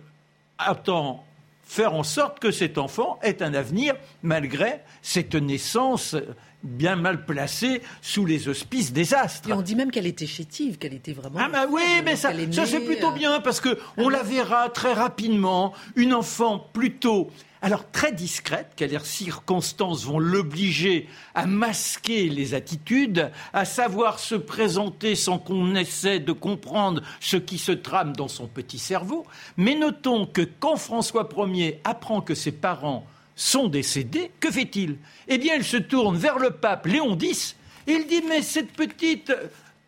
attend 0.58 1.24
faire 1.64 1.94
en 1.94 2.02
sorte 2.02 2.40
que 2.40 2.50
cet 2.50 2.78
enfant 2.78 3.18
ait 3.22 3.42
un 3.42 3.54
avenir 3.54 3.94
malgré 4.22 4.80
cette 5.02 5.34
naissance 5.36 6.16
bien 6.62 6.96
mal 6.96 7.24
placée 7.24 7.80
sous 8.02 8.26
les 8.26 8.48
auspices 8.48 8.92
des 8.92 9.14
astres. 9.14 9.48
Et 9.48 9.52
on 9.52 9.62
dit 9.62 9.76
même 9.76 9.90
qu'elle 9.90 10.06
était 10.06 10.26
chétive, 10.26 10.76
qu'elle 10.78 10.92
était 10.94 11.12
vraiment. 11.12 11.38
Ah 11.42 11.48
bah 11.48 11.66
oui, 11.70 11.80
mais 12.04 12.16
ça, 12.16 12.32
ça 12.52 12.66
c'est 12.66 12.80
plutôt 12.80 13.10
euh, 13.12 13.14
bien 13.14 13.40
parce 13.40 13.60
que 13.60 13.78
on 13.96 14.08
la 14.08 14.22
verra 14.22 14.68
très 14.68 14.92
rapidement, 14.92 15.72
une 15.96 16.12
enfant 16.12 16.58
plutôt 16.72 17.30
alors 17.62 17.90
très 17.90 18.12
discrète, 18.12 18.72
car 18.76 18.88
les 18.88 18.98
circonstances 19.00 20.04
vont 20.04 20.18
l'obliger 20.18 21.08
à 21.34 21.46
masquer 21.46 22.28
les 22.28 22.54
attitudes, 22.54 23.30
à 23.52 23.64
savoir 23.64 24.18
se 24.18 24.34
présenter 24.34 25.14
sans 25.14 25.38
qu'on 25.38 25.74
essaie 25.74 26.20
de 26.20 26.32
comprendre 26.32 27.02
ce 27.20 27.36
qui 27.36 27.58
se 27.58 27.72
trame 27.72 28.16
dans 28.16 28.28
son 28.28 28.46
petit 28.46 28.78
cerveau. 28.78 29.26
Mais 29.56 29.74
notons 29.74 30.26
que 30.26 30.42
quand 30.58 30.76
François 30.76 31.28
Ier 31.36 31.80
apprend 31.84 32.20
que 32.20 32.34
ses 32.34 32.52
parents 32.52 33.06
sont 33.36 33.68
décédés, 33.68 34.30
que 34.40 34.50
fait-il? 34.50 34.98
Eh 35.28 35.38
bien, 35.38 35.54
il 35.56 35.64
se 35.64 35.76
tourne 35.76 36.16
vers 36.16 36.38
le 36.38 36.50
pape 36.50 36.86
Léon 36.86 37.16
X 37.20 37.56
il 37.86 38.06
dit 38.06 38.22
Mais 38.28 38.42
cette 38.42 38.72
petite 38.72 39.32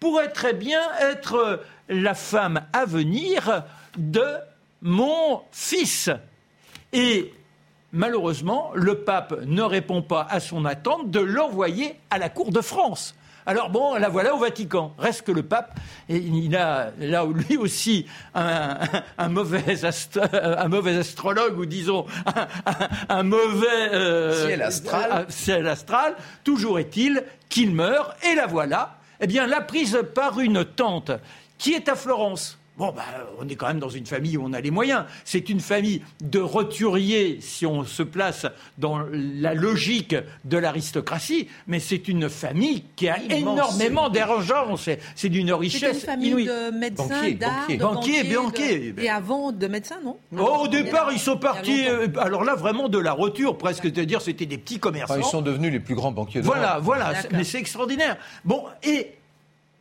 pourrait 0.01 0.33
très 0.33 0.55
bien 0.55 0.81
être 1.01 1.63
la 1.89 2.15
femme 2.15 2.63
à 2.73 2.85
venir 2.85 3.65
de 3.97 4.27
mon 4.81 5.43
fils. 5.53 6.11
Et 6.93 7.33
malheureusement, 7.93 8.71
le 8.75 8.97
pape 9.05 9.35
ne 9.47 9.63
répond 9.63 10.03
pas 10.03 10.27
à 10.31 10.41
son 10.41 10.65
attente 10.65 11.11
de 11.11 11.21
l'envoyer 11.21 11.97
à 12.11 12.19
la 12.19 12.29
cour 12.29 12.51
de 12.51 12.61
France. 12.61 13.15
Alors 13.45 13.71
bon, 13.71 13.97
la 13.97 14.09
voilà 14.09 14.35
au 14.35 14.39
Vatican. 14.39 14.95
Reste 14.99 15.23
que 15.23 15.33
le 15.33 15.43
pape, 15.43 15.77
et 16.09 16.17
il 16.17 16.55
a 16.57 16.93
là 17.01 17.25
lui 17.27 17.57
aussi 17.57 18.07
un, 18.37 18.79
un 19.19 19.29
mauvais, 19.29 19.85
ast- 19.85 20.21
un 20.33 20.69
mauvais 20.69 20.97
astrologue, 20.97 21.59
ou 21.59 21.67
disons 21.67 22.07
un, 23.09 23.23
mauvais 23.25 23.67
euh, 23.93 24.47
Ciel 24.47 24.63
astral. 24.63 25.27
ciel 25.29 25.67
astral. 25.67 26.15
Toujours 26.45 26.79
est-il 26.79 27.25
qu'il 27.49 27.75
meurt, 27.75 28.13
et 28.25 28.37
la 28.37 28.47
voilà, 28.47 28.99
eh 29.21 29.27
bien, 29.27 29.49
la 29.49 29.61
prise 29.61 29.99
par 30.15 30.39
une 30.39 30.65
tante 30.65 31.11
qui 31.59 31.73
est 31.73 31.89
à 31.89 31.97
Florence. 31.97 32.59
Bon, 32.83 32.91
bah, 32.91 33.03
on 33.39 33.47
est 33.49 33.55
quand 33.55 33.69
même 33.69 33.79
dans 33.79 33.89
une 33.89 34.07
famille 34.07 34.37
où 34.37 34.43
on 34.45 34.53
a 34.53 34.61
les 34.61 34.73
moyens. 34.73 35.05
C'est 35.25 35.49
une 35.49 35.61
famille 35.61 36.03
de 36.21 36.41
roturiers, 36.41 37.39
si 37.41 37.65
on 37.65 37.85
se 37.85 38.03
place 38.03 38.45
dans 38.77 38.99
la 39.13 39.55
logique 39.55 40.17
de 40.45 40.57
l'aristocratie, 40.59 41.47
mais 41.69 41.79
c'est 41.79 42.09
une 42.09 42.29
famille 42.29 42.83
qui 42.97 43.09
a 43.09 43.19
Immense. 43.21 43.39
énormément 43.79 44.09
d'argent. 44.09 44.77
C'est 44.77 44.99
c'est 45.15 45.29
d'une 45.29 45.43
C'était 45.47 45.55
une 45.55 45.61
richesse 45.61 46.05
famille 46.05 46.29
inouïe. 46.31 46.47
de 46.47 46.71
médecins, 46.77 47.07
Banquier, 47.07 47.35
d'art, 47.35 47.53
banquier. 47.61 47.77
de 47.77 47.83
Banquier, 47.85 48.23
banquiers, 48.25 48.35
banquier. 48.35 48.93
de- 48.95 49.03
Et 49.03 49.09
avant 49.09 49.53
de 49.53 49.67
médecins, 49.69 50.01
non? 50.05 50.17
Oh, 50.37 50.63
au 50.65 50.67
départ, 50.67 51.11
ils 51.13 51.21
sont 51.21 51.37
partis, 51.37 51.87
euh, 51.87 52.09
alors 52.19 52.43
là, 52.43 52.57
vraiment 52.57 52.89
de 52.89 52.99
la 52.99 53.13
roture, 53.13 53.57
presque, 53.59 53.85
c'est-à-dire 53.85 54.21
c'était 54.21 54.47
des 54.47 54.59
petits 54.59 54.81
commerçants. 54.81 55.15
Enfin, 55.15 55.23
ils 55.25 55.31
sont 55.31 55.41
devenus 55.43 55.71
les 55.71 55.79
plus 55.79 55.95
grands 55.95 56.11
banquiers 56.11 56.41
de 56.41 56.47
Voilà, 56.47 56.81
voilà, 56.83 57.15
c'est- 57.23 57.31
mais 57.33 57.45
c'est 57.45 57.59
extraordinaire. 57.61 58.17
Bon, 58.45 58.65
et 58.83 59.13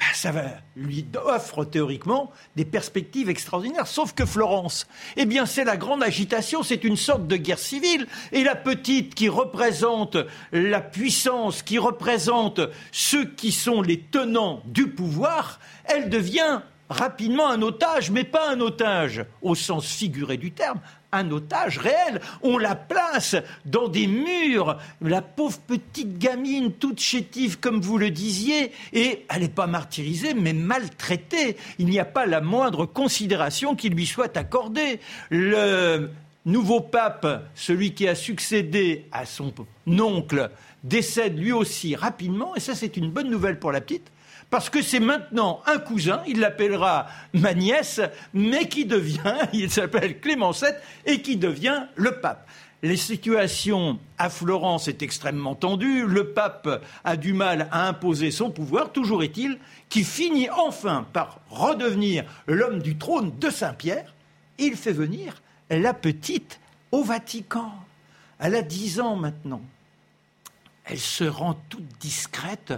bah, 0.01 0.07
ça 0.15 0.31
va, 0.31 0.45
lui 0.75 1.05
offre 1.27 1.63
théoriquement 1.63 2.31
des 2.55 2.65
perspectives 2.65 3.29
extraordinaires. 3.29 3.85
Sauf 3.85 4.13
que 4.13 4.25
Florence, 4.25 4.87
eh 5.15 5.27
bien, 5.27 5.45
c'est 5.45 5.63
la 5.63 5.77
grande 5.77 6.01
agitation, 6.01 6.63
c'est 6.63 6.83
une 6.83 6.97
sorte 6.97 7.27
de 7.27 7.37
guerre 7.37 7.59
civile. 7.59 8.07
Et 8.31 8.43
la 8.43 8.55
petite 8.55 9.13
qui 9.13 9.29
représente 9.29 10.17
la 10.51 10.81
puissance, 10.81 11.61
qui 11.61 11.77
représente 11.77 12.61
ceux 12.91 13.25
qui 13.25 13.51
sont 13.51 13.83
les 13.83 13.99
tenants 13.99 14.63
du 14.65 14.89
pouvoir, 14.89 15.59
elle 15.85 16.09
devient 16.09 16.61
rapidement 16.89 17.51
un 17.51 17.61
otage, 17.61 18.09
mais 18.09 18.23
pas 18.23 18.49
un 18.49 18.59
otage 18.59 19.23
au 19.43 19.53
sens 19.53 19.85
figuré 19.85 20.37
du 20.37 20.51
terme, 20.51 20.81
un 21.11 21.29
otage 21.31 21.77
réel. 21.77 22.21
On 22.41 22.57
la 22.57 22.75
place 22.75 23.35
dans 23.65 23.87
des 23.87 24.07
murs, 24.07 24.77
la 25.01 25.21
pauvre 25.21 25.59
petite 25.59 26.17
gamine, 26.17 26.71
toute 26.71 26.99
chétive 26.99 27.59
comme 27.59 27.81
vous 27.81 27.97
le 27.97 28.11
disiez, 28.11 28.71
et 28.93 29.25
elle 29.29 29.41
n'est 29.41 29.49
pas 29.49 29.67
martyrisée, 29.67 30.33
mais 30.33 30.53
maltraitée. 30.53 31.57
Il 31.79 31.87
n'y 31.87 31.99
a 31.99 32.05
pas 32.05 32.25
la 32.25 32.41
moindre 32.41 32.85
considération 32.85 33.75
qui 33.75 33.89
lui 33.89 34.05
soit 34.05 34.37
accordée. 34.37 34.99
Le 35.29 36.09
nouveau 36.45 36.81
pape, 36.81 37.49
celui 37.55 37.93
qui 37.93 38.07
a 38.07 38.15
succédé 38.15 39.05
à 39.11 39.25
son 39.25 39.53
oncle, 39.87 40.49
décède 40.83 41.37
lui 41.37 41.51
aussi 41.51 41.95
rapidement, 41.95 42.55
et 42.55 42.59
ça 42.59 42.73
c'est 42.73 42.97
une 42.97 43.11
bonne 43.11 43.29
nouvelle 43.29 43.59
pour 43.59 43.71
la 43.71 43.81
petite. 43.81 44.11
Parce 44.51 44.69
que 44.69 44.81
c'est 44.81 44.99
maintenant 44.99 45.61
un 45.65 45.79
cousin, 45.79 46.21
il 46.27 46.41
l'appellera 46.41 47.07
ma 47.33 47.53
nièce, 47.53 48.01
mais 48.33 48.67
qui 48.67 48.85
devient, 48.85 49.37
il 49.53 49.71
s'appelle 49.71 50.19
Clément 50.19 50.51
VII, 50.51 50.73
et 51.05 51.21
qui 51.21 51.37
devient 51.37 51.85
le 51.95 52.19
pape. 52.19 52.47
les 52.83 52.97
situations 52.97 53.97
à 54.17 54.29
Florence 54.29 54.89
est 54.89 55.01
extrêmement 55.01 55.55
tendue, 55.55 56.05
le 56.05 56.33
pape 56.33 56.83
a 57.05 57.15
du 57.15 57.31
mal 57.31 57.69
à 57.71 57.87
imposer 57.87 58.29
son 58.29 58.51
pouvoir, 58.51 58.91
toujours 58.91 59.23
est-il 59.23 59.57
qu'il 59.87 60.03
finit 60.03 60.49
enfin 60.49 61.07
par 61.13 61.39
redevenir 61.49 62.25
l'homme 62.45 62.79
du 62.79 62.97
trône 62.97 63.31
de 63.39 63.49
Saint-Pierre, 63.49 64.13
il 64.57 64.75
fait 64.75 64.91
venir 64.91 65.41
la 65.69 65.93
petite 65.93 66.59
au 66.91 67.03
Vatican. 67.03 67.71
Elle 68.37 68.55
a 68.55 68.63
dix 68.63 68.99
ans 68.99 69.15
maintenant. 69.15 69.61
Elle 70.83 70.99
se 70.99 71.23
rend 71.23 71.53
toute 71.69 71.87
discrète. 71.99 72.73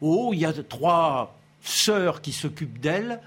Oh, 0.00 0.30
il 0.32 0.40
y 0.40 0.44
a 0.44 0.52
trois 0.52 1.38
sœurs 1.62 2.20
qui 2.20 2.32
s'occupent 2.32 2.80
d'elle, 2.80 3.20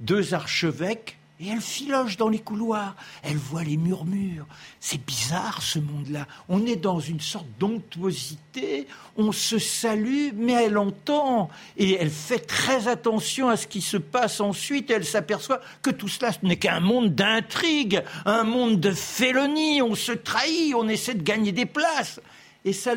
deux 0.00 0.34
archevêques, 0.34 1.18
et 1.40 1.48
elle 1.48 1.60
filoche 1.60 2.16
dans 2.16 2.28
les 2.28 2.38
couloirs, 2.38 2.94
elle 3.24 3.36
voit 3.36 3.64
les 3.64 3.76
murmures. 3.76 4.46
C'est 4.78 5.04
bizarre 5.04 5.62
ce 5.62 5.80
monde-là. 5.80 6.28
On 6.48 6.64
est 6.64 6.76
dans 6.76 7.00
une 7.00 7.20
sorte 7.20 7.48
d'onctuosité, 7.58 8.86
on 9.16 9.32
se 9.32 9.58
salue, 9.58 10.28
mais 10.34 10.52
elle 10.52 10.78
entend 10.78 11.50
et 11.76 11.96
elle 12.00 12.10
fait 12.10 12.38
très 12.38 12.86
attention 12.86 13.48
à 13.48 13.56
ce 13.56 13.66
qui 13.66 13.80
se 13.80 13.96
passe 13.96 14.40
ensuite. 14.40 14.90
elle 14.92 15.04
s'aperçoit 15.04 15.60
que 15.82 15.90
tout 15.90 16.08
cela 16.08 16.32
ce 16.32 16.38
n'est 16.46 16.56
qu'un 16.56 16.80
monde 16.80 17.16
d'intrigue, 17.16 18.02
un 18.26 18.44
monde 18.44 18.78
de 18.78 18.92
félonie. 18.92 19.82
On 19.82 19.96
se 19.96 20.12
trahit, 20.12 20.74
on 20.76 20.88
essaie 20.88 21.14
de 21.14 21.22
gagner 21.22 21.50
des 21.50 21.66
places. 21.66 22.20
Et 22.64 22.72
ça, 22.72 22.92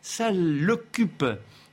ça 0.00 0.30
l'occupe 0.30 1.24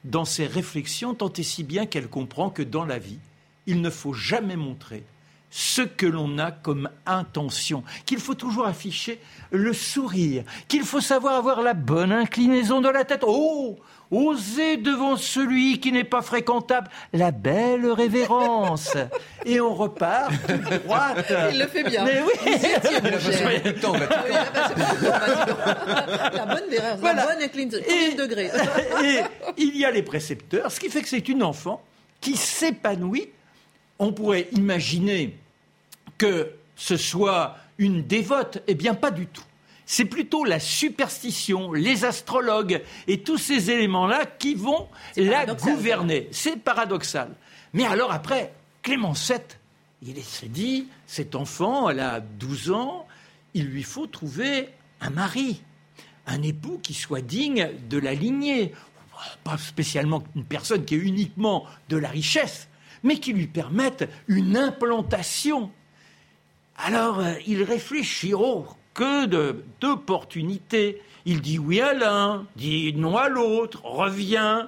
dans 0.09 0.25
ses 0.25 0.47
réflexions 0.47 1.13
tant 1.13 1.31
et 1.33 1.43
si 1.43 1.63
bien 1.63 1.85
qu'elle 1.85 2.07
comprend 2.09 2.49
que 2.49 2.63
dans 2.63 2.85
la 2.85 2.99
vie, 2.99 3.19
il 3.67 3.81
ne 3.81 3.89
faut 3.89 4.13
jamais 4.13 4.55
montrer 4.55 5.03
ce 5.51 5.81
que 5.81 6.05
l'on 6.05 6.37
a 6.37 6.51
comme 6.51 6.89
intention, 7.05 7.83
qu'il 8.05 8.19
faut 8.19 8.35
toujours 8.35 8.67
afficher 8.67 9.19
le 9.51 9.73
sourire, 9.73 10.43
qu'il 10.67 10.83
faut 10.83 11.01
savoir 11.01 11.35
avoir 11.35 11.61
la 11.61 11.73
bonne 11.73 12.11
inclinaison 12.11 12.81
de 12.81 12.89
la 12.89 13.03
tête. 13.03 13.23
Oh 13.25 13.79
Oser 14.11 14.77
devant 14.77 15.17
celui 15.17 15.79
qui 15.79 15.91
n'est 15.91 16.03
pas 16.03 16.21
fréquentable, 16.21 16.89
la 17.13 17.31
belle 17.31 17.85
révérence. 17.91 18.97
Et 19.45 19.61
on 19.61 19.75
repart 19.75 20.31
tout 20.47 20.79
droite. 20.79 21.31
Il 21.51 21.59
le 21.59 21.67
fait 21.67 21.83
bien. 21.83 22.05
Mais 22.05 22.21
oui. 22.21 22.31
Il 22.45 23.73
La 26.33 26.45
bonne 26.45 26.69
la 26.71 26.95
bonne 26.95 27.41
et 29.03 29.21
il 29.57 29.77
y 29.77 29.85
a 29.85 29.91
les 29.91 30.03
précepteurs, 30.03 30.71
ce 30.71 30.79
qui 30.79 30.89
fait 30.89 31.01
que 31.01 31.07
c'est 31.07 31.29
une 31.29 31.43
enfant 31.43 31.81
qui 32.19 32.35
s'épanouit 32.35 33.29
on 33.99 34.13
pourrait 34.13 34.47
imaginer 34.53 35.35
que 36.17 36.53
ce 36.75 36.97
soit 36.97 37.57
une 37.77 38.03
dévote. 38.03 38.63
Eh 38.67 38.75
bien, 38.75 38.95
pas 38.95 39.11
du 39.11 39.27
tout. 39.27 39.43
C'est 39.91 40.05
plutôt 40.05 40.45
la 40.45 40.59
superstition, 40.59 41.73
les 41.73 42.05
astrologues 42.05 42.83
et 43.07 43.23
tous 43.23 43.39
ces 43.39 43.71
éléments-là 43.71 44.27
qui 44.27 44.53
vont 44.53 44.87
la 45.17 45.47
gouverner. 45.47 46.27
C'est 46.29 46.57
paradoxal. 46.57 47.35
Mais 47.73 47.85
alors 47.85 48.11
après, 48.11 48.53
Clément 48.83 49.13
VII, 49.13 49.39
il 50.03 50.23
s'est 50.23 50.47
dit, 50.47 50.89
cet 51.07 51.33
enfant, 51.33 51.89
elle 51.89 52.01
a 52.01 52.19
12 52.19 52.69
ans, 52.69 53.07
il 53.55 53.65
lui 53.65 53.81
faut 53.81 54.05
trouver 54.05 54.69
un 55.01 55.09
mari, 55.09 55.63
un 56.27 56.43
époux 56.43 56.79
qui 56.83 56.93
soit 56.93 57.21
digne 57.21 57.71
de 57.89 57.97
la 57.97 58.13
lignée. 58.13 58.75
Pas 59.43 59.57
spécialement 59.57 60.23
une 60.35 60.45
personne 60.45 60.85
qui 60.85 60.93
est 60.93 60.99
uniquement 60.99 61.65
de 61.89 61.97
la 61.97 62.09
richesse, 62.09 62.67
mais 63.01 63.17
qui 63.17 63.33
lui 63.33 63.47
permettent 63.47 64.07
une 64.27 64.55
implantation. 64.55 65.71
Alors 66.77 67.21
euh, 67.21 67.33
il 67.47 67.63
réfléchit, 67.63 68.35
oh, 68.35 68.67
que 68.93 69.25
d'opportunités. 69.79 71.01
Il 71.25 71.41
dit 71.41 71.59
oui 71.59 71.81
à 71.81 71.93
l'un, 71.93 72.45
dit 72.55 72.93
non 72.93 73.17
à 73.17 73.29
l'autre, 73.29 73.85
revient. 73.85 74.65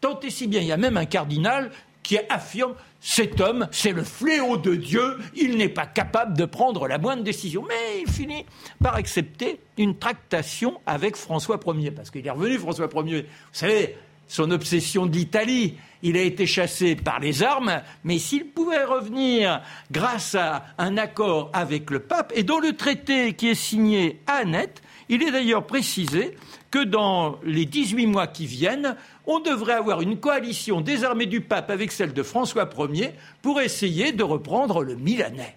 Tant 0.00 0.18
et 0.20 0.30
si 0.30 0.46
bien, 0.46 0.60
il 0.60 0.66
y 0.66 0.72
a 0.72 0.76
même 0.76 0.96
un 0.96 1.06
cardinal 1.06 1.70
qui 2.02 2.18
affirme 2.30 2.74
cet 3.00 3.40
homme, 3.40 3.68
c'est 3.70 3.92
le 3.92 4.02
fléau 4.02 4.56
de 4.56 4.74
Dieu, 4.74 5.18
il 5.36 5.56
n'est 5.56 5.68
pas 5.68 5.86
capable 5.86 6.36
de 6.36 6.44
prendre 6.46 6.88
la 6.88 6.98
moindre 6.98 7.22
décision. 7.22 7.64
Mais 7.68 8.00
il 8.00 8.10
finit 8.10 8.44
par 8.82 8.94
accepter 8.94 9.60
une 9.76 9.96
tractation 9.98 10.80
avec 10.86 11.16
François 11.16 11.60
Ier, 11.66 11.90
parce 11.90 12.10
qu'il 12.10 12.26
est 12.26 12.30
revenu, 12.30 12.58
François 12.58 12.88
Ier. 13.04 13.22
Vous 13.22 13.28
savez, 13.52 13.96
son 14.28 14.50
obsession 14.50 15.06
d'Italie. 15.06 15.76
Il 16.02 16.16
a 16.16 16.22
été 16.22 16.46
chassé 16.46 16.94
par 16.94 17.18
les 17.18 17.42
armes, 17.42 17.82
mais 18.04 18.18
s'il 18.18 18.46
pouvait 18.46 18.84
revenir 18.84 19.60
grâce 19.90 20.36
à 20.36 20.66
un 20.78 20.96
accord 20.96 21.50
avec 21.52 21.90
le 21.90 21.98
pape, 21.98 22.32
et 22.36 22.44
dans 22.44 22.60
le 22.60 22.76
traité 22.76 23.32
qui 23.32 23.48
est 23.48 23.54
signé 23.54 24.20
à 24.26 24.34
Annette, 24.34 24.82
il 25.08 25.22
est 25.22 25.32
d'ailleurs 25.32 25.66
précisé 25.66 26.36
que 26.70 26.84
dans 26.84 27.40
les 27.42 27.64
18 27.64 28.06
mois 28.06 28.26
qui 28.26 28.46
viennent, 28.46 28.94
on 29.26 29.40
devrait 29.40 29.72
avoir 29.72 30.02
une 30.02 30.20
coalition 30.20 30.80
des 30.80 31.02
armées 31.02 31.26
du 31.26 31.40
pape 31.40 31.70
avec 31.70 31.90
celle 31.90 32.12
de 32.12 32.22
François 32.22 32.68
Ier 32.92 33.12
pour 33.42 33.60
essayer 33.60 34.12
de 34.12 34.22
reprendre 34.22 34.84
le 34.84 34.94
Milanais. 34.94 35.56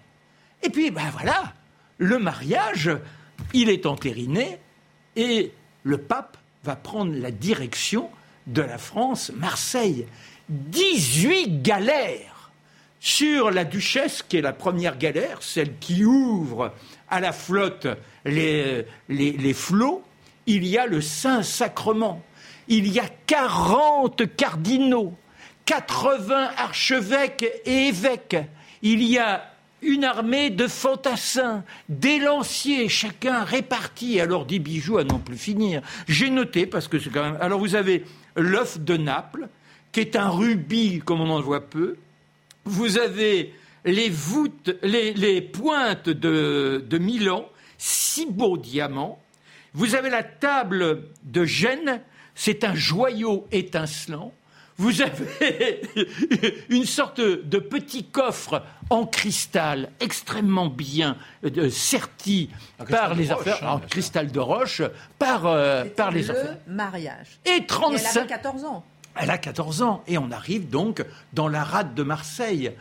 Et 0.62 0.70
puis, 0.70 0.90
ben 0.90 1.10
voilà, 1.12 1.52
le 1.98 2.18
mariage, 2.18 2.90
il 3.52 3.68
est 3.68 3.86
entériné 3.86 4.58
et 5.16 5.52
le 5.82 5.98
pape 5.98 6.38
va 6.64 6.76
prendre 6.76 7.14
la 7.14 7.30
direction 7.30 8.08
de 8.46 8.62
la 8.62 8.78
France, 8.78 9.32
Marseille. 9.34 10.06
18 10.48 11.62
galères 11.62 12.50
sur 13.00 13.50
la 13.50 13.64
Duchesse, 13.64 14.22
qui 14.22 14.36
est 14.36 14.42
la 14.42 14.52
première 14.52 14.98
galère, 14.98 15.42
celle 15.42 15.76
qui 15.78 16.04
ouvre 16.04 16.72
à 17.08 17.20
la 17.20 17.32
flotte 17.32 17.86
les, 18.24 18.84
flots. 19.54 20.02
Il 20.46 20.66
y 20.66 20.78
a 20.78 20.86
le 20.86 21.00
Saint-Sacrement. 21.00 22.22
Il 22.68 22.88
y 22.88 23.00
a 23.00 23.08
40 23.26 24.36
cardinaux, 24.36 25.14
80 25.64 26.50
archevêques 26.56 27.46
et 27.64 27.88
évêques. 27.88 28.36
Il 28.82 29.02
y 29.02 29.18
a 29.18 29.51
une 29.82 30.04
armée 30.04 30.50
de 30.50 30.68
fantassins, 30.68 31.64
des 31.88 32.18
lanciers, 32.18 32.88
chacun 32.88 33.44
réparti, 33.44 34.20
alors 34.20 34.46
des 34.46 34.58
bijoux 34.58 34.98
à 34.98 35.04
non 35.04 35.18
plus 35.18 35.36
finir. 35.36 35.82
J'ai 36.08 36.30
noté, 36.30 36.66
parce 36.66 36.88
que 36.88 36.98
c'est 36.98 37.10
quand 37.10 37.22
même... 37.22 37.38
Alors 37.40 37.58
vous 37.58 37.74
avez 37.74 38.04
l'œuf 38.36 38.80
de 38.80 38.96
Naples, 38.96 39.48
qui 39.90 40.00
est 40.00 40.16
un 40.16 40.30
rubis 40.30 41.00
comme 41.04 41.20
on 41.20 41.30
en 41.30 41.40
voit 41.40 41.68
peu. 41.68 41.96
Vous 42.64 42.98
avez 42.98 43.52
les 43.84 44.08
voûtes, 44.08 44.74
les, 44.82 45.40
pointes 45.42 46.08
de, 46.08 46.98
Milan, 46.98 47.48
six 47.78 48.26
beaux 48.26 48.56
diamants. 48.56 49.18
Vous 49.74 49.94
avez 49.94 50.10
la 50.10 50.22
table 50.22 51.04
de 51.24 51.44
Gênes, 51.44 52.00
c'est 52.34 52.64
un 52.64 52.74
joyau 52.74 53.46
étincelant. 53.50 54.32
Vous 54.78 55.02
avez 55.02 55.82
une 56.70 56.84
sorte 56.84 57.20
de 57.20 57.58
petit 57.58 58.04
coffre 58.04 58.62
en 58.90 59.06
cristal 59.06 59.90
extrêmement 60.00 60.68
bien 60.68 61.16
euh, 61.44 61.70
serti 61.70 62.50
par 62.88 63.14
les 63.14 63.30
affaires, 63.30 63.62
hein, 63.62 63.72
en 63.74 63.78
cristal 63.78 64.30
de 64.30 64.40
roche, 64.40 64.82
par, 65.18 65.46
euh, 65.46 65.84
par 65.84 66.10
les 66.10 66.22
le 66.22 66.30
affaires. 66.30 66.56
mariage. 66.66 67.38
Et 67.44 67.64
35. 67.66 68.10
elle 68.14 68.22
a 68.22 68.26
14 68.26 68.64
ans. 68.64 68.84
Elle 69.14 69.30
a 69.30 69.38
14 69.38 69.82
ans. 69.82 70.02
Et 70.06 70.18
on 70.18 70.30
arrive 70.30 70.68
donc 70.68 71.04
dans 71.32 71.48
la 71.48 71.64
rade 71.64 71.94
de 71.94 72.02
Marseille. 72.02 72.72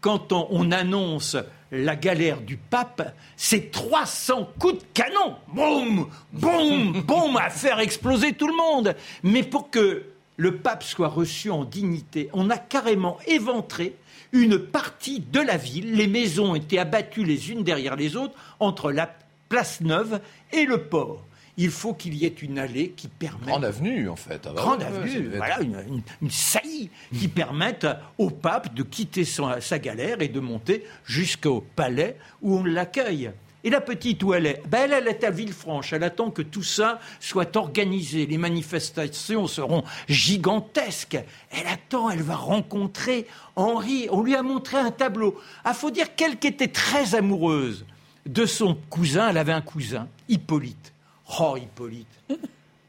Quand 0.00 0.32
on, 0.32 0.46
on 0.50 0.70
annonce 0.72 1.36
la 1.72 1.96
galère 1.96 2.40
du 2.40 2.56
pape, 2.56 3.14
c'est 3.36 3.70
300 3.70 4.50
coups 4.58 4.78
de 4.78 4.84
canon. 4.94 5.36
Boum, 5.48 6.08
boum, 6.32 7.00
boum, 7.02 7.36
à 7.36 7.50
faire 7.50 7.80
exploser 7.80 8.32
tout 8.34 8.46
le 8.46 8.56
monde. 8.56 8.94
Mais 9.22 9.42
pour 9.42 9.70
que 9.70 10.04
le 10.36 10.56
pape 10.56 10.82
soit 10.82 11.08
reçu 11.08 11.50
en 11.50 11.64
dignité, 11.64 12.28
on 12.32 12.50
a 12.50 12.58
carrément 12.58 13.18
éventré 13.26 13.96
une 14.32 14.58
partie 14.58 15.20
de 15.20 15.40
la 15.40 15.56
ville. 15.56 15.94
Les 15.94 16.06
maisons 16.06 16.54
étaient 16.54 16.78
abattues 16.78 17.24
les 17.24 17.50
unes 17.50 17.62
derrière 17.62 17.96
les 17.96 18.16
autres 18.16 18.34
entre 18.60 18.92
la 18.92 19.10
place 19.48 19.80
Neuve 19.80 20.20
et 20.52 20.64
le 20.64 20.82
port. 20.82 21.24
Il 21.58 21.70
faut 21.70 21.94
qu'il 21.94 22.14
y 22.14 22.26
ait 22.26 22.34
une 22.42 22.58
allée 22.58 22.90
qui 22.90 23.08
permette. 23.08 23.48
Grande 23.48 23.64
avenue, 23.64 24.10
en 24.10 24.16
fait. 24.16 24.42
Ah 24.44 24.52
bah 24.52 24.60
Grande 24.60 24.82
avenue, 24.82 25.30
voilà, 25.34 25.62
une, 25.62 26.02
une, 26.20 26.30
saillie 26.30 26.90
qui 27.18 27.28
permette 27.28 27.86
au 28.18 28.28
pape 28.28 28.74
de 28.74 28.82
quitter 28.82 29.24
sa 29.24 29.78
galère 29.78 30.20
et 30.20 30.28
de 30.28 30.40
monter 30.40 30.84
jusqu'au 31.06 31.64
palais 31.74 32.18
où 32.42 32.58
on 32.58 32.64
l'accueille. 32.64 33.30
Et 33.66 33.70
la 33.70 33.80
petite, 33.80 34.22
où 34.22 34.32
elle 34.32 34.46
est? 34.46 34.62
Ben 34.68 34.92
Elle, 34.92 35.08
est 35.08 35.24
à 35.24 35.30
Villefranche. 35.32 35.92
Elle 35.92 36.04
attend 36.04 36.30
que 36.30 36.40
tout 36.40 36.62
ça 36.62 37.00
soit 37.18 37.56
organisé. 37.56 38.24
Les 38.24 38.38
manifestations 38.38 39.48
seront 39.48 39.82
gigantesques. 40.08 41.18
Elle 41.50 41.66
attend, 41.66 42.08
elle 42.08 42.22
va 42.22 42.36
rencontrer 42.36 43.26
Henri. 43.56 44.06
On 44.12 44.22
lui 44.22 44.36
a 44.36 44.44
montré 44.44 44.76
un 44.76 44.92
tableau. 44.92 45.40
Ah, 45.64 45.74
faut 45.74 45.90
dire 45.90 46.14
qu'elle 46.14 46.38
qui 46.38 46.46
était 46.46 46.68
très 46.68 47.16
amoureuse 47.16 47.84
de 48.24 48.46
son 48.46 48.76
cousin, 48.88 49.30
elle 49.30 49.38
avait 49.38 49.52
un 49.52 49.62
cousin, 49.62 50.06
Hippolyte. 50.28 50.92
Oh, 51.40 51.56
Hippolyte 51.56 52.06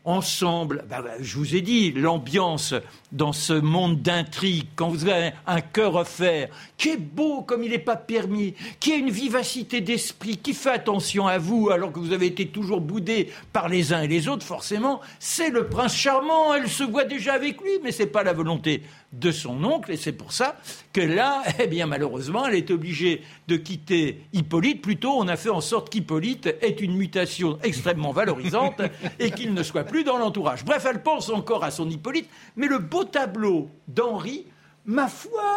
ensemble. 0.07 0.85
Bah, 0.89 1.01
bah, 1.03 1.11
je 1.19 1.37
vous 1.37 1.55
ai 1.55 1.61
dit, 1.61 1.91
l'ambiance 1.91 2.73
dans 3.11 3.33
ce 3.33 3.53
monde 3.53 4.01
d'intrigue, 4.01 4.67
quand 4.75 4.89
vous 4.89 5.07
avez 5.07 5.31
un 5.45 5.61
cœur 5.61 5.95
offert, 5.95 6.47
qui 6.77 6.89
est 6.89 6.97
beau 6.97 7.41
comme 7.41 7.63
il 7.63 7.71
n'est 7.71 7.77
pas 7.77 7.97
permis, 7.97 8.55
qui 8.79 8.93
a 8.93 8.95
une 8.95 9.11
vivacité 9.11 9.81
d'esprit, 9.81 10.37
qui 10.37 10.53
fait 10.53 10.71
attention 10.71 11.27
à 11.27 11.37
vous 11.37 11.69
alors 11.69 11.91
que 11.91 11.99
vous 11.99 12.13
avez 12.13 12.27
été 12.27 12.47
toujours 12.47 12.81
boudé 12.81 13.31
par 13.51 13.67
les 13.67 13.93
uns 13.93 14.01
et 14.01 14.07
les 14.07 14.27
autres, 14.27 14.45
forcément, 14.45 15.01
c'est 15.19 15.49
le 15.49 15.67
prince 15.67 15.95
charmant. 15.95 16.55
Elle 16.55 16.69
se 16.69 16.83
voit 16.83 17.05
déjà 17.05 17.33
avec 17.33 17.61
lui, 17.61 17.71
mais 17.83 17.91
ce 17.91 18.03
n'est 18.03 18.09
pas 18.09 18.23
la 18.23 18.33
volonté 18.33 18.83
de 19.13 19.31
son 19.31 19.63
oncle, 19.63 19.91
et 19.91 19.97
c'est 19.97 20.11
pour 20.11 20.33
ça 20.33 20.57
que 20.93 21.01
là, 21.01 21.43
eh 21.59 21.67
bien, 21.67 21.85
malheureusement, 21.85 22.45
elle 22.45 22.55
est 22.55 22.71
obligée 22.71 23.23
de 23.47 23.55
quitter 23.55 24.21
Hippolyte. 24.33 24.81
Plutôt, 24.81 25.13
on 25.17 25.27
a 25.27 25.37
fait 25.37 25.49
en 25.49 25.61
sorte 25.61 25.89
qu'Hippolyte 25.89 26.47
ait 26.61 26.69
une 26.69 26.95
mutation 26.95 27.57
extrêmement 27.63 28.11
valorisante 28.11 28.81
et 29.19 29.31
qu'il 29.31 29.53
ne 29.53 29.63
soit 29.63 29.85
plus 29.85 30.03
dans 30.03 30.17
l'entourage. 30.17 30.65
Bref, 30.65 30.85
elle 30.89 31.01
pense 31.01 31.29
encore 31.29 31.63
à 31.63 31.71
son 31.71 31.89
Hippolyte, 31.89 32.29
mais 32.55 32.67
le 32.67 32.79
beau 32.79 33.05
tableau 33.05 33.69
d'Henri, 33.87 34.45
ma 34.85 35.07
foi, 35.07 35.55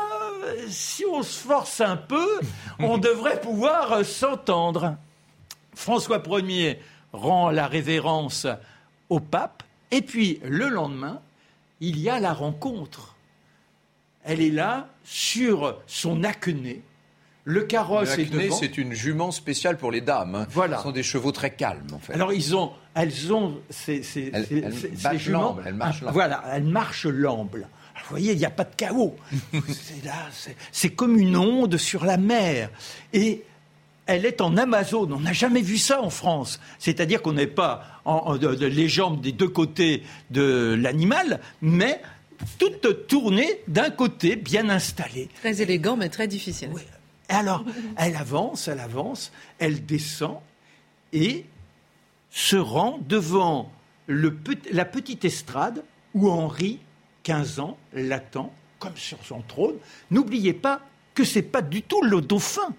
si 0.68 1.04
on 1.04 1.22
se 1.22 1.40
force 1.40 1.80
un 1.80 1.96
peu, 1.96 2.40
on 2.78 2.98
devrait 2.98 3.40
pouvoir 3.40 4.04
s'entendre. 4.04 4.96
François 5.74 6.22
Ier 6.26 6.78
rend 7.12 7.50
la 7.50 7.66
révérence 7.66 8.46
au 9.08 9.18
pape, 9.18 9.64
et 9.90 10.02
puis 10.02 10.40
le 10.44 10.68
lendemain, 10.68 11.20
il 11.80 11.98
y 11.98 12.08
a 12.08 12.20
la 12.20 12.32
rencontre 12.32 13.16
elle 14.24 14.40
est 14.40 14.50
là 14.50 14.88
sur 15.04 15.80
son 15.86 16.24
acné. 16.24 16.82
Le 17.44 17.62
carrosse 17.62 18.18
est 18.18 18.26
devant. 18.26 18.54
c'est 18.54 18.76
une 18.78 18.92
jument 18.92 19.30
spéciale 19.30 19.76
pour 19.76 19.90
les 19.90 20.02
dames. 20.02 20.34
Hein. 20.34 20.46
Voilà. 20.50 20.76
Ce 20.78 20.82
sont 20.84 20.92
des 20.92 21.02
chevaux 21.02 21.32
très 21.32 21.50
calmes, 21.50 21.86
en 21.92 21.98
fait. 21.98 22.12
Alors, 22.12 22.32
ils 22.32 22.54
ont, 22.54 22.72
elles 22.94 23.32
ont 23.32 23.60
ces, 23.70 24.02
ces, 24.02 24.30
elles, 24.32 24.46
elles 24.50 25.18
juments. 25.18 25.56
Elles 25.64 25.74
marchent 25.74 26.04
ah, 26.06 26.12
Voilà, 26.12 26.44
elles 26.52 26.64
marchent 26.64 27.06
l'amble. 27.06 27.66
Vous 28.10 28.16
voyez, 28.16 28.32
il 28.32 28.38
n'y 28.38 28.44
a 28.44 28.50
pas 28.50 28.64
de 28.64 28.74
chaos. 28.76 29.16
c'est 29.52 30.04
là, 30.04 30.14
c'est 30.72 30.90
comme 30.90 31.16
une 31.16 31.36
onde 31.36 31.76
sur 31.76 32.04
la 32.04 32.16
mer. 32.16 32.70
Et 33.12 33.44
elle 34.06 34.26
est 34.26 34.40
en 34.40 34.56
Amazone. 34.56 35.12
On 35.12 35.20
n'a 35.20 35.32
jamais 35.32 35.62
vu 35.62 35.78
ça 35.78 36.02
en 36.02 36.10
France. 36.10 36.60
C'est-à-dire 36.78 37.22
qu'on 37.22 37.34
n'est 37.34 37.46
pas 37.46 38.00
en, 38.04 38.34
les 38.34 38.88
jambes 38.88 39.20
des 39.20 39.32
deux 39.32 39.48
côtés 39.48 40.02
de 40.30 40.76
l'animal, 40.78 41.40
mais 41.62 42.02
toute 42.58 43.06
tournée 43.06 43.60
d'un 43.68 43.90
côté, 43.90 44.36
bien 44.36 44.68
installée. 44.68 45.28
Très 45.40 45.62
élégant, 45.62 45.96
mais 45.96 46.08
très 46.08 46.28
difficile. 46.28 46.70
Alors, 47.28 47.64
elle 47.96 48.16
avance, 48.16 48.68
elle 48.68 48.80
avance, 48.80 49.32
elle 49.58 49.84
descend 49.86 50.38
et 51.12 51.44
se 52.30 52.56
rend 52.56 53.00
devant 53.08 53.72
la 54.08 54.84
petite 54.84 55.24
estrade 55.24 55.82
où 56.14 56.28
Henri, 56.30 56.80
15 57.22 57.60
ans, 57.60 57.78
l'attend, 57.92 58.52
comme 58.78 58.96
sur 58.96 59.18
son 59.24 59.42
trône. 59.42 59.76
N'oubliez 60.10 60.52
pas 60.52 60.80
que 61.14 61.24
c'est 61.24 61.42
pas 61.42 61.62
du 61.62 61.82
tout 61.82 62.02
le 62.02 62.20
dauphin. 62.20 62.74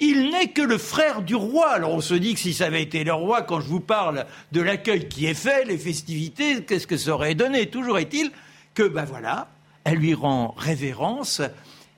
Il 0.00 0.30
n'est 0.30 0.48
que 0.48 0.62
le 0.62 0.78
frère 0.78 1.22
du 1.22 1.34
roi. 1.34 1.70
Alors 1.70 1.92
on 1.92 2.00
se 2.00 2.14
dit 2.14 2.34
que 2.34 2.40
si 2.40 2.54
ça 2.54 2.66
avait 2.66 2.82
été 2.82 3.04
le 3.04 3.12
roi, 3.12 3.42
quand 3.42 3.60
je 3.60 3.68
vous 3.68 3.80
parle 3.80 4.26
de 4.50 4.60
l'accueil 4.60 5.08
qui 5.08 5.26
est 5.26 5.34
fait, 5.34 5.64
les 5.64 5.78
festivités, 5.78 6.64
qu'est-ce 6.64 6.86
que 6.86 6.96
ça 6.96 7.12
aurait 7.12 7.34
donné? 7.34 7.66
Toujours 7.66 7.98
est-il 7.98 8.30
que, 8.74 8.82
ben 8.82 9.04
voilà, 9.04 9.48
elle 9.84 9.98
lui 9.98 10.14
rend 10.14 10.54
révérence. 10.56 11.42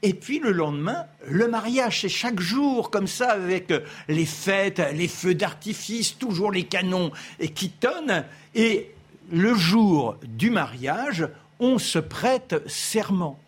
Et 0.02 0.12
puis 0.12 0.38
le 0.38 0.52
lendemain, 0.52 1.06
le 1.26 1.48
mariage, 1.48 2.02
c'est 2.02 2.08
chaque 2.08 2.40
jour 2.40 2.90
comme 2.90 3.06
ça, 3.06 3.30
avec 3.30 3.72
les 4.08 4.26
fêtes, 4.26 4.82
les 4.92 5.08
feux 5.08 5.34
d'artifice, 5.34 6.18
toujours 6.18 6.50
les 6.50 6.64
canons 6.64 7.10
et 7.40 7.48
qui 7.48 7.70
tonnent. 7.70 8.24
Et 8.54 8.90
le 9.32 9.54
jour 9.54 10.16
du 10.22 10.50
mariage, 10.50 11.26
on 11.58 11.78
se 11.78 11.98
prête 11.98 12.62
serment. 12.66 13.38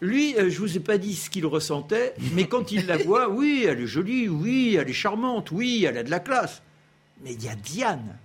Lui, 0.00 0.36
euh, 0.36 0.48
je 0.48 0.62
ne 0.62 0.66
vous 0.66 0.76
ai 0.76 0.80
pas 0.80 0.96
dit 0.96 1.14
ce 1.14 1.28
qu'il 1.28 1.44
ressentait, 1.44 2.14
mais 2.32 2.46
quand 2.46 2.70
il 2.70 2.86
la 2.86 2.98
voit, 2.98 3.28
oui, 3.30 3.66
elle 3.68 3.80
est 3.80 3.86
jolie, 3.86 4.28
oui, 4.28 4.76
elle 4.80 4.88
est 4.88 4.92
charmante, 4.94 5.50
oui, 5.50 5.84
elle 5.84 5.98
a 5.98 6.02
de 6.02 6.10
la 6.10 6.20
classe. 6.20 6.62
Mais 7.22 7.32
il 7.32 7.44
y 7.44 7.48
a 7.48 7.56
Diane. 7.56 8.16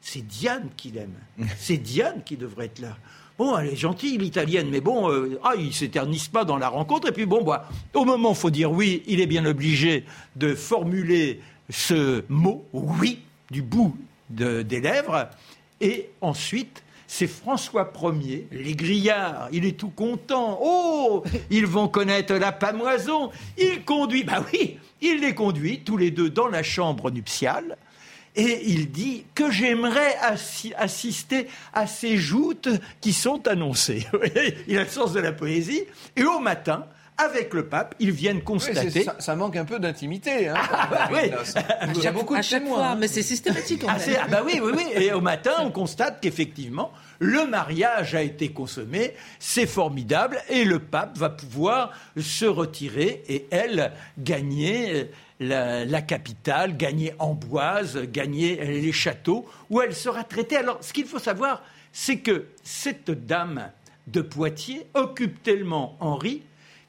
C'est 0.00 0.26
Diane 0.26 0.68
qu'il 0.76 0.96
aime. 0.98 1.18
C'est 1.58 1.78
Diane 1.78 2.22
qui 2.24 2.36
devrait 2.36 2.66
être 2.66 2.78
là. 2.78 2.96
Bon, 3.38 3.58
elle 3.58 3.68
est 3.68 3.76
gentille, 3.76 4.16
l'italienne, 4.16 4.68
mais 4.70 4.80
bon, 4.80 5.10
euh, 5.10 5.38
ah, 5.44 5.52
il 5.58 5.74
s'éternise 5.74 6.28
pas 6.28 6.44
dans 6.44 6.56
la 6.56 6.68
rencontre. 6.68 7.08
Et 7.08 7.12
puis 7.12 7.26
bon, 7.26 7.44
bah, 7.44 7.68
au 7.92 8.04
moment 8.06 8.32
faut 8.32 8.50
dire 8.50 8.72
oui, 8.72 9.02
il 9.06 9.20
est 9.20 9.26
bien 9.26 9.44
obligé 9.44 10.04
de 10.36 10.54
formuler 10.54 11.40
ce 11.68 12.24
mot 12.28 12.64
oui 12.72 13.18
du 13.50 13.62
bout 13.62 13.94
des 14.30 14.80
lèvres. 14.80 15.28
Et 15.82 16.08
ensuite, 16.22 16.82
c'est 17.06 17.26
François 17.26 17.92
Ier, 18.02 18.48
les 18.50 18.74
grillards, 18.74 19.48
il 19.52 19.64
est 19.64 19.78
tout 19.78 19.90
content. 19.90 20.58
Oh, 20.62 21.22
ils 21.50 21.66
vont 21.66 21.88
connaître 21.88 22.34
la 22.34 22.52
pamoison. 22.52 23.30
Il 23.58 23.84
conduit, 23.84 24.24
bah 24.24 24.44
oui, 24.52 24.78
il 25.00 25.20
les 25.20 25.34
conduit 25.34 25.80
tous 25.80 25.96
les 25.96 26.10
deux 26.10 26.30
dans 26.30 26.48
la 26.48 26.62
chambre 26.62 27.10
nuptiale 27.10 27.76
et 28.36 28.70
il 28.70 28.90
dit 28.90 29.24
que 29.34 29.50
j'aimerais 29.50 30.16
assister 30.76 31.48
à 31.72 31.86
ces 31.86 32.16
joutes 32.18 32.68
qui 33.00 33.12
sont 33.12 33.48
annoncées. 33.48 34.06
il 34.68 34.78
a 34.78 34.84
le 34.84 34.88
sens 34.88 35.12
de 35.12 35.20
la 35.20 35.32
poésie. 35.32 35.82
Et 36.16 36.24
au 36.24 36.38
matin, 36.38 36.86
avec 37.18 37.54
le 37.54 37.66
pape, 37.66 37.94
ils 37.98 38.10
viennent 38.10 38.42
constater. 38.42 39.06
ça, 39.18 39.36
manque 39.36 39.56
un 39.56 39.64
peu 39.64 39.78
d'intimité. 39.78 40.48
Hein, 40.48 40.54
ah, 40.56 40.88
bah 40.90 41.08
oui. 41.12 41.30
Il 41.94 42.02
y 42.02 42.06
a 42.06 42.12
beaucoup 42.12 42.36
de 42.36 42.42
chaque 42.42 42.66
fois, 42.66 42.94
mais 42.94 43.08
c'est 43.08 43.22
systématique. 43.22 43.84
En 43.84 43.88
ah, 43.88 43.96
ah, 44.22 44.26
bah 44.28 44.42
oui, 44.44 44.60
oui, 44.62 44.72
oui. 44.76 44.84
Et 44.94 45.12
au 45.12 45.22
matin, 45.22 45.52
on 45.60 45.70
constate 45.70 46.20
qu'effectivement, 46.20 46.92
le 47.18 47.46
mariage 47.46 48.14
a 48.14 48.22
été 48.22 48.50
consommé, 48.50 49.14
c'est 49.38 49.66
formidable, 49.66 50.42
et 50.50 50.64
le 50.64 50.78
pape 50.78 51.16
va 51.16 51.30
pouvoir 51.30 51.92
se 52.20 52.44
retirer 52.44 53.22
et 53.28 53.46
elle 53.50 53.92
gagner 54.18 55.10
la, 55.40 56.02
capitale, 56.02 56.76
gagner 56.76 57.14
Amboise, 57.18 57.98
gagner 58.12 58.56
les 58.56 58.92
châteaux, 58.92 59.46
où 59.70 59.80
elle 59.80 59.94
sera 59.94 60.24
traitée. 60.24 60.56
Alors, 60.56 60.78
ce 60.82 60.92
qu'il 60.92 61.06
faut 61.06 61.18
savoir, 61.18 61.62
c'est 61.92 62.18
que 62.18 62.46
cette 62.62 63.10
dame 63.10 63.70
de 64.06 64.20
Poitiers 64.20 64.86
occupe 64.94 65.42
tellement 65.42 65.96
Henri 66.00 66.42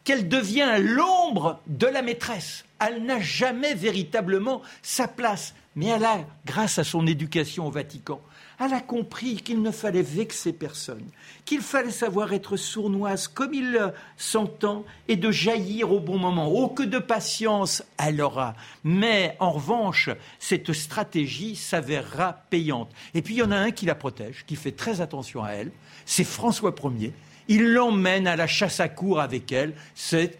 qu'elle 0.03 0.29
devient 0.29 0.77
l'ombre 0.79 1.59
de 1.67 1.87
la 1.87 2.01
maîtresse. 2.01 2.63
Elle 2.79 3.03
n'a 3.03 3.19
jamais 3.19 3.73
véritablement 3.73 4.61
sa 4.81 5.07
place, 5.07 5.53
mais 5.75 5.87
elle 5.87 6.05
a, 6.05 6.19
grâce 6.45 6.79
à 6.79 6.83
son 6.83 7.05
éducation 7.05 7.67
au 7.67 7.71
Vatican, 7.71 8.21
elle 8.59 8.73
a 8.73 8.81
compris 8.81 9.35
qu'il 9.35 9.61
ne 9.61 9.71
fallait 9.71 10.01
vexer 10.01 10.51
personne, 10.51 11.03
qu'il 11.45 11.61
fallait 11.61 11.91
savoir 11.91 12.33
être 12.33 12.57
sournoise 12.57 13.27
comme 13.27 13.53
il 13.53 13.93
s'entend 14.17 14.83
et 15.07 15.15
de 15.15 15.31
jaillir 15.31 15.91
au 15.91 15.99
bon 15.99 16.17
moment. 16.17 16.47
Oh, 16.51 16.69
que 16.69 16.83
de 16.83 16.97
patience 16.97 17.83
elle 17.97 18.21
aura. 18.21 18.55
Mais 18.83 19.35
en 19.39 19.51
revanche, 19.51 20.09
cette 20.39 20.73
stratégie 20.73 21.55
s'avérera 21.55 22.41
payante. 22.49 22.91
Et 23.13 23.21
puis 23.21 23.35
il 23.35 23.37
y 23.37 23.43
en 23.43 23.51
a 23.51 23.57
un 23.57 23.71
qui 23.71 23.85
la 23.85 23.95
protège, 23.95 24.43
qui 24.47 24.55
fait 24.55 24.71
très 24.71 25.01
attention 25.01 25.43
à 25.43 25.51
elle, 25.51 25.71
c'est 26.05 26.23
François 26.23 26.73
Ier. 26.97 27.13
Il 27.47 27.71
l'emmène 27.73 28.27
à 28.27 28.35
la 28.35 28.47
chasse 28.47 28.79
à 28.79 28.89
cour 28.89 29.19
avec 29.19 29.51
elle. 29.51 29.73
C'est 29.95 30.37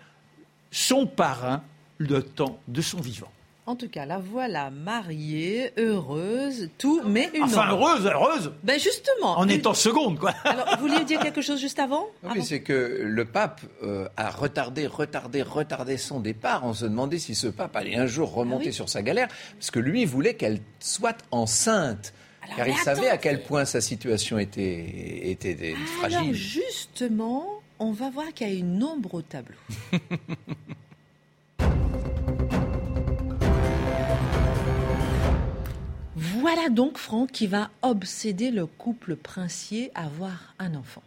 son 0.71 1.05
parrain 1.05 1.63
le 1.97 2.21
temps 2.21 2.59
de 2.67 2.81
son 2.81 2.99
vivant. 2.99 3.31
En 3.67 3.75
tout 3.75 3.89
cas, 3.89 4.05
la 4.05 4.17
voilà 4.17 4.69
mariée, 4.69 5.73
heureuse, 5.77 6.69
tout, 6.77 7.01
mais 7.05 7.29
une 7.33 7.43
Enfin, 7.43 7.69
heureuse, 7.69 8.05
heureuse 8.05 8.53
Ben 8.63 8.79
justement. 8.79 9.37
En 9.37 9.49
étant 9.49 9.73
seconde, 9.73 10.17
quoi. 10.17 10.33
Alors, 10.45 10.77
vous 10.77 10.87
vouliez 10.87 11.03
dire 11.03 11.19
quelque 11.19 11.41
chose 11.41 11.59
juste 11.59 11.77
avant 11.77 12.07
Oui, 12.23 12.41
c'est 12.45 12.61
que 12.61 13.01
le 13.03 13.25
pape 13.25 13.59
euh, 13.83 14.07
a 14.15 14.29
retardé, 14.29 14.87
retardé, 14.87 15.41
retardé 15.41 15.97
son 15.97 16.21
départ. 16.21 16.61
On 16.63 16.73
se 16.73 16.85
demandait 16.85 17.19
si 17.19 17.35
ce 17.35 17.47
pape 17.47 17.75
allait 17.75 17.97
un 17.97 18.07
jour 18.07 18.33
remonter 18.33 18.69
ah 18.69 18.71
sur 18.71 18.87
sa 18.87 19.01
galère, 19.01 19.27
parce 19.59 19.69
que 19.69 19.79
lui 19.79 20.05
voulait 20.05 20.35
qu'elle 20.35 20.61
soit 20.79 21.17
enceinte. 21.31 22.13
car 22.55 22.69
il 22.69 22.77
savait 22.77 23.09
à 23.09 23.17
quel 23.17 23.43
point 23.43 23.65
sa 23.65 23.81
situation 23.81 24.39
était, 24.39 25.29
était 25.29 25.75
fragile. 25.97 26.17
Alors 26.17 26.33
justement, 26.33 27.61
on 27.79 27.91
va 27.91 28.09
voir 28.09 28.33
qu'il 28.33 28.47
y 28.47 28.51
a 28.51 28.53
une 28.53 28.81
ombre 28.81 29.15
au 29.15 29.21
tableau. 29.21 29.57
Voilà 36.39 36.69
donc 36.69 36.97
Franck 36.97 37.31
qui 37.31 37.47
va 37.47 37.69
obséder 37.81 38.51
le 38.51 38.65
couple 38.65 39.15
princier 39.15 39.91
à 39.95 40.05
avoir 40.05 40.53
un 40.59 40.75
enfant. 40.75 41.01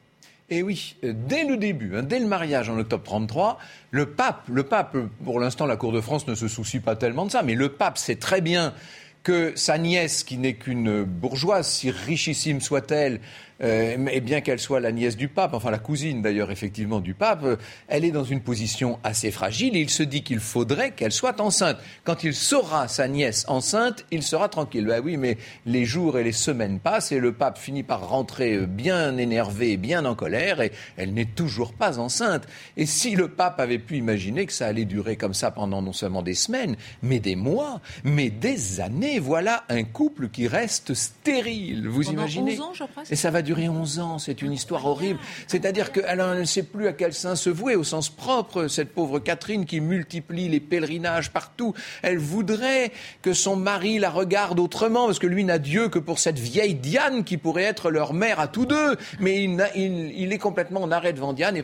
Et 0.48 0.64
oui, 0.64 0.96
dès 1.02 1.44
le 1.44 1.56
début, 1.56 1.96
hein, 1.96 2.02
dès 2.02 2.18
le 2.18 2.26
mariage 2.26 2.68
en 2.68 2.76
octobre 2.76 3.04
33, 3.04 3.58
le 3.92 4.06
pape, 4.06 4.42
le 4.48 4.64
pape, 4.64 4.96
pour 5.24 5.38
l'instant 5.38 5.66
la 5.66 5.76
Cour 5.76 5.92
de 5.92 6.00
France 6.00 6.26
ne 6.26 6.34
se 6.34 6.48
soucie 6.48 6.80
pas 6.80 6.96
tellement 6.96 7.26
de 7.26 7.30
ça, 7.30 7.42
mais 7.44 7.54
le 7.54 7.68
pape 7.68 7.98
sait 7.98 8.16
très 8.16 8.40
bien 8.40 8.74
que 9.22 9.52
sa 9.54 9.78
nièce, 9.78 10.24
qui 10.24 10.36
n'est 10.38 10.54
qu'une 10.54 11.04
bourgeoise, 11.04 11.68
si 11.68 11.90
richissime 11.90 12.60
soit-elle, 12.60 13.14
euh, 13.14 13.18
et 13.60 14.20
bien 14.20 14.40
qu'elle 14.40 14.58
soit 14.58 14.80
la 14.80 14.92
nièce 14.92 15.16
du 15.16 15.28
pape, 15.28 15.54
enfin 15.54 15.70
la 15.70 15.78
cousine 15.78 16.22
d'ailleurs 16.22 16.50
effectivement 16.50 17.00
du 17.00 17.14
pape, 17.14 17.44
euh, 17.44 17.56
elle 17.88 18.04
est 18.04 18.10
dans 18.10 18.24
une 18.24 18.40
position 18.40 18.98
assez 19.04 19.30
fragile 19.30 19.76
et 19.76 19.80
il 19.80 19.90
se 19.90 20.02
dit 20.02 20.22
qu'il 20.22 20.40
faudrait 20.40 20.92
qu'elle 20.92 21.12
soit 21.12 21.40
enceinte. 21.40 21.76
Quand 22.04 22.24
il 22.24 22.34
saura 22.34 22.88
sa 22.88 23.08
nièce 23.08 23.44
enceinte, 23.48 24.06
il 24.10 24.22
sera 24.22 24.48
tranquille. 24.48 24.86
Ben 24.86 25.02
oui, 25.04 25.16
mais 25.16 25.36
les 25.66 25.84
jours 25.84 26.18
et 26.18 26.24
les 26.24 26.32
semaines 26.32 26.78
passent 26.78 27.12
et 27.12 27.18
le 27.18 27.32
pape 27.32 27.58
finit 27.58 27.82
par 27.82 28.08
rentrer 28.08 28.54
euh, 28.54 28.66
bien 28.66 29.16
énervé, 29.18 29.76
bien 29.76 30.04
en 30.04 30.14
colère 30.14 30.60
et 30.60 30.72
elle 30.96 31.12
n'est 31.12 31.26
toujours 31.26 31.74
pas 31.74 31.98
enceinte. 31.98 32.46
Et 32.76 32.86
si 32.86 33.14
le 33.14 33.28
pape 33.28 33.60
avait 33.60 33.78
pu 33.78 33.96
imaginer 33.96 34.46
que 34.46 34.52
ça 34.52 34.66
allait 34.66 34.84
durer 34.84 35.16
comme 35.16 35.34
ça 35.34 35.50
pendant 35.50 35.82
non 35.82 35.92
seulement 35.92 36.22
des 36.22 36.34
semaines, 36.34 36.76
mais 37.02 37.18
des 37.18 37.36
mois, 37.36 37.80
mais 38.04 38.30
des 38.30 38.80
années, 38.80 39.18
voilà 39.18 39.64
un 39.68 39.84
couple 39.84 40.28
qui 40.28 40.48
reste 40.48 40.94
stérile. 40.94 41.88
Vous 41.88 42.10
imaginez 42.10 42.52
11 42.52 42.60
ans, 42.60 42.72
je 42.74 42.84
crois, 42.84 43.02
Et 43.10 43.16
ça 43.16 43.30
va 43.30 43.42
durer 43.42 43.49
11 43.52 43.98
ans, 44.00 44.18
c'est 44.18 44.42
une 44.42 44.52
histoire 44.52 44.86
horrible. 44.86 45.18
C'est-à-dire 45.46 45.92
qu'elle 45.92 46.18
ne 46.18 46.44
sait 46.44 46.62
plus 46.62 46.88
à 46.88 46.92
quel 46.92 47.12
saint 47.12 47.36
se 47.36 47.50
vouer 47.50 47.76
au 47.76 47.84
sens 47.84 48.08
propre, 48.08 48.68
cette 48.68 48.92
pauvre 48.94 49.18
Catherine 49.18 49.66
qui 49.66 49.80
multiplie 49.80 50.48
les 50.48 50.60
pèlerinages 50.60 51.30
partout. 51.30 51.74
Elle 52.02 52.18
voudrait 52.18 52.92
que 53.22 53.32
son 53.32 53.56
mari 53.56 53.98
la 53.98 54.10
regarde 54.10 54.58
autrement, 54.58 55.06
parce 55.06 55.18
que 55.18 55.26
lui 55.26 55.44
n'a 55.44 55.58
Dieu 55.58 55.88
que 55.88 55.98
pour 55.98 56.18
cette 56.18 56.38
vieille 56.38 56.74
Diane 56.74 57.24
qui 57.24 57.36
pourrait 57.36 57.64
être 57.64 57.90
leur 57.90 58.14
mère 58.14 58.40
à 58.40 58.48
tous 58.48 58.66
deux. 58.66 58.96
Mais 59.18 59.44
il, 59.44 60.32
est 60.32 60.38
complètement 60.38 60.82
en 60.82 60.90
arrêt 60.90 61.12
devant 61.12 61.32
Diane. 61.32 61.56
Et, 61.56 61.62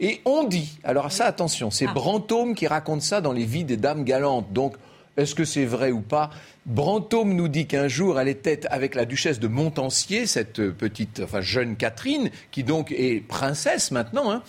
et 0.00 0.20
on 0.24 0.44
dit, 0.44 0.78
alors 0.84 1.12
ça 1.12 1.26
attention, 1.26 1.70
c'est 1.70 1.86
ah. 1.88 1.92
Brantôme 1.92 2.54
qui 2.54 2.66
raconte 2.66 3.02
ça 3.02 3.20
dans 3.20 3.32
les 3.32 3.44
vies 3.44 3.64
des 3.64 3.76
dames 3.76 4.04
galantes. 4.04 4.52
Donc, 4.52 4.76
est-ce 5.16 5.34
que 5.34 5.44
c'est 5.44 5.64
vrai 5.64 5.90
ou 5.92 6.00
pas? 6.00 6.30
Brantôme 6.66 7.34
nous 7.34 7.48
dit 7.48 7.66
qu'un 7.66 7.88
jour, 7.88 8.20
elle 8.20 8.28
était 8.28 8.66
avec 8.66 8.94
la 8.94 9.04
duchesse 9.04 9.38
de 9.38 9.48
Montancier, 9.48 10.26
cette 10.26 10.70
petite, 10.70 11.20
enfin 11.24 11.40
jeune 11.40 11.76
Catherine, 11.76 12.30
qui 12.50 12.64
donc 12.64 12.92
est 12.92 13.20
princesse 13.26 13.90
maintenant, 13.90 14.30
hein, 14.30 14.42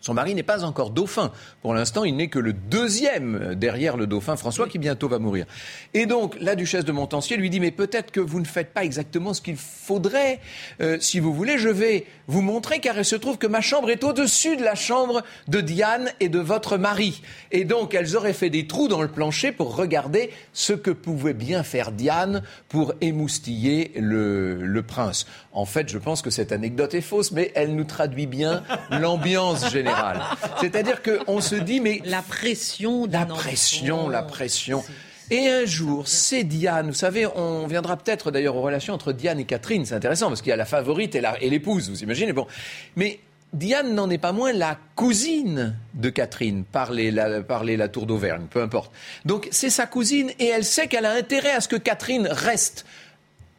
son 0.00 0.14
mari 0.14 0.34
n'est 0.34 0.42
pas 0.42 0.64
encore 0.64 0.90
dauphin. 0.90 1.32
Pour 1.62 1.74
l'instant, 1.74 2.04
il 2.04 2.16
n'est 2.16 2.28
que 2.28 2.38
le 2.38 2.52
deuxième 2.52 3.54
derrière 3.54 3.96
le 3.96 4.06
dauphin 4.06 4.36
François 4.36 4.68
qui 4.68 4.78
bientôt 4.78 5.08
va 5.08 5.18
mourir. 5.18 5.46
Et 5.94 6.06
donc, 6.06 6.36
la 6.40 6.54
duchesse 6.54 6.84
de 6.84 6.92
Montpensier 6.92 7.36
lui 7.36 7.50
dit, 7.50 7.60
mais 7.60 7.70
peut-être 7.70 8.10
que 8.10 8.20
vous 8.20 8.40
ne 8.40 8.44
faites 8.44 8.72
pas 8.72 8.84
exactement 8.84 9.34
ce 9.34 9.40
qu'il 9.40 9.56
faudrait. 9.56 10.40
Euh, 10.80 10.98
si 11.00 11.18
vous 11.18 11.34
voulez, 11.34 11.58
je 11.58 11.68
vais 11.68 12.06
vous 12.28 12.42
montrer, 12.42 12.78
car 12.78 12.96
il 12.98 13.04
se 13.04 13.16
trouve 13.16 13.38
que 13.38 13.46
ma 13.46 13.60
chambre 13.60 13.90
est 13.90 14.04
au-dessus 14.04 14.56
de 14.56 14.62
la 14.62 14.74
chambre 14.74 15.22
de 15.48 15.60
Diane 15.60 16.10
et 16.20 16.28
de 16.28 16.38
votre 16.38 16.76
mari. 16.76 17.22
Et 17.50 17.64
donc, 17.64 17.94
elles 17.94 18.16
auraient 18.16 18.32
fait 18.32 18.50
des 18.50 18.66
trous 18.66 18.88
dans 18.88 19.02
le 19.02 19.08
plancher 19.08 19.50
pour 19.50 19.76
regarder 19.76 20.30
ce 20.52 20.72
que 20.72 20.90
pouvait 20.90 21.34
bien 21.34 21.62
faire 21.62 21.90
Diane 21.90 22.42
pour 22.68 22.94
émoustiller 23.00 23.92
le, 23.96 24.64
le 24.64 24.82
prince. 24.82 25.26
En 25.56 25.64
fait, 25.64 25.88
je 25.88 25.96
pense 25.96 26.20
que 26.20 26.28
cette 26.28 26.52
anecdote 26.52 26.92
est 26.92 27.00
fausse, 27.00 27.32
mais 27.32 27.50
elle 27.54 27.74
nous 27.74 27.84
traduit 27.84 28.26
bien 28.26 28.62
l'ambiance 28.90 29.70
générale. 29.72 30.20
C'est-à-dire 30.60 31.00
qu'on 31.02 31.40
se 31.40 31.54
dit, 31.54 31.80
mais. 31.80 32.02
La 32.04 32.20
pression 32.20 33.08
La 33.10 33.24
pression, 33.24 34.08
la 34.10 34.22
pression. 34.22 34.84
Et 35.30 35.48
un 35.48 35.64
jour, 35.64 36.06
c'est 36.06 36.44
Diane. 36.44 36.88
Vous 36.88 36.94
savez, 36.94 37.26
on 37.26 37.66
viendra 37.66 37.96
peut-être 37.96 38.30
d'ailleurs 38.30 38.54
aux 38.54 38.62
relations 38.62 38.92
entre 38.92 39.12
Diane 39.12 39.40
et 39.40 39.44
Catherine. 39.44 39.86
C'est 39.86 39.94
intéressant 39.94 40.28
parce 40.28 40.42
qu'il 40.42 40.50
y 40.50 40.52
a 40.52 40.56
la 40.56 40.66
favorite 40.66 41.16
et 41.16 41.50
l'épouse, 41.50 41.88
vous 41.88 42.02
imaginez. 42.02 42.34
Bon. 42.34 42.46
Mais 42.94 43.18
Diane 43.54 43.94
n'en 43.94 44.10
est 44.10 44.18
pas 44.18 44.32
moins 44.32 44.52
la 44.52 44.78
cousine 44.94 45.74
de 45.94 46.10
Catherine, 46.10 46.64
par 46.64 46.92
la, 46.92 47.28
la 47.38 47.88
tour 47.88 48.04
d'Auvergne, 48.04 48.46
peu 48.50 48.60
importe. 48.60 48.92
Donc 49.24 49.48
c'est 49.50 49.70
sa 49.70 49.86
cousine 49.86 50.30
et 50.38 50.46
elle 50.46 50.64
sait 50.64 50.86
qu'elle 50.86 51.06
a 51.06 51.12
intérêt 51.12 51.52
à 51.52 51.62
ce 51.62 51.68
que 51.68 51.76
Catherine 51.76 52.28
reste 52.30 52.84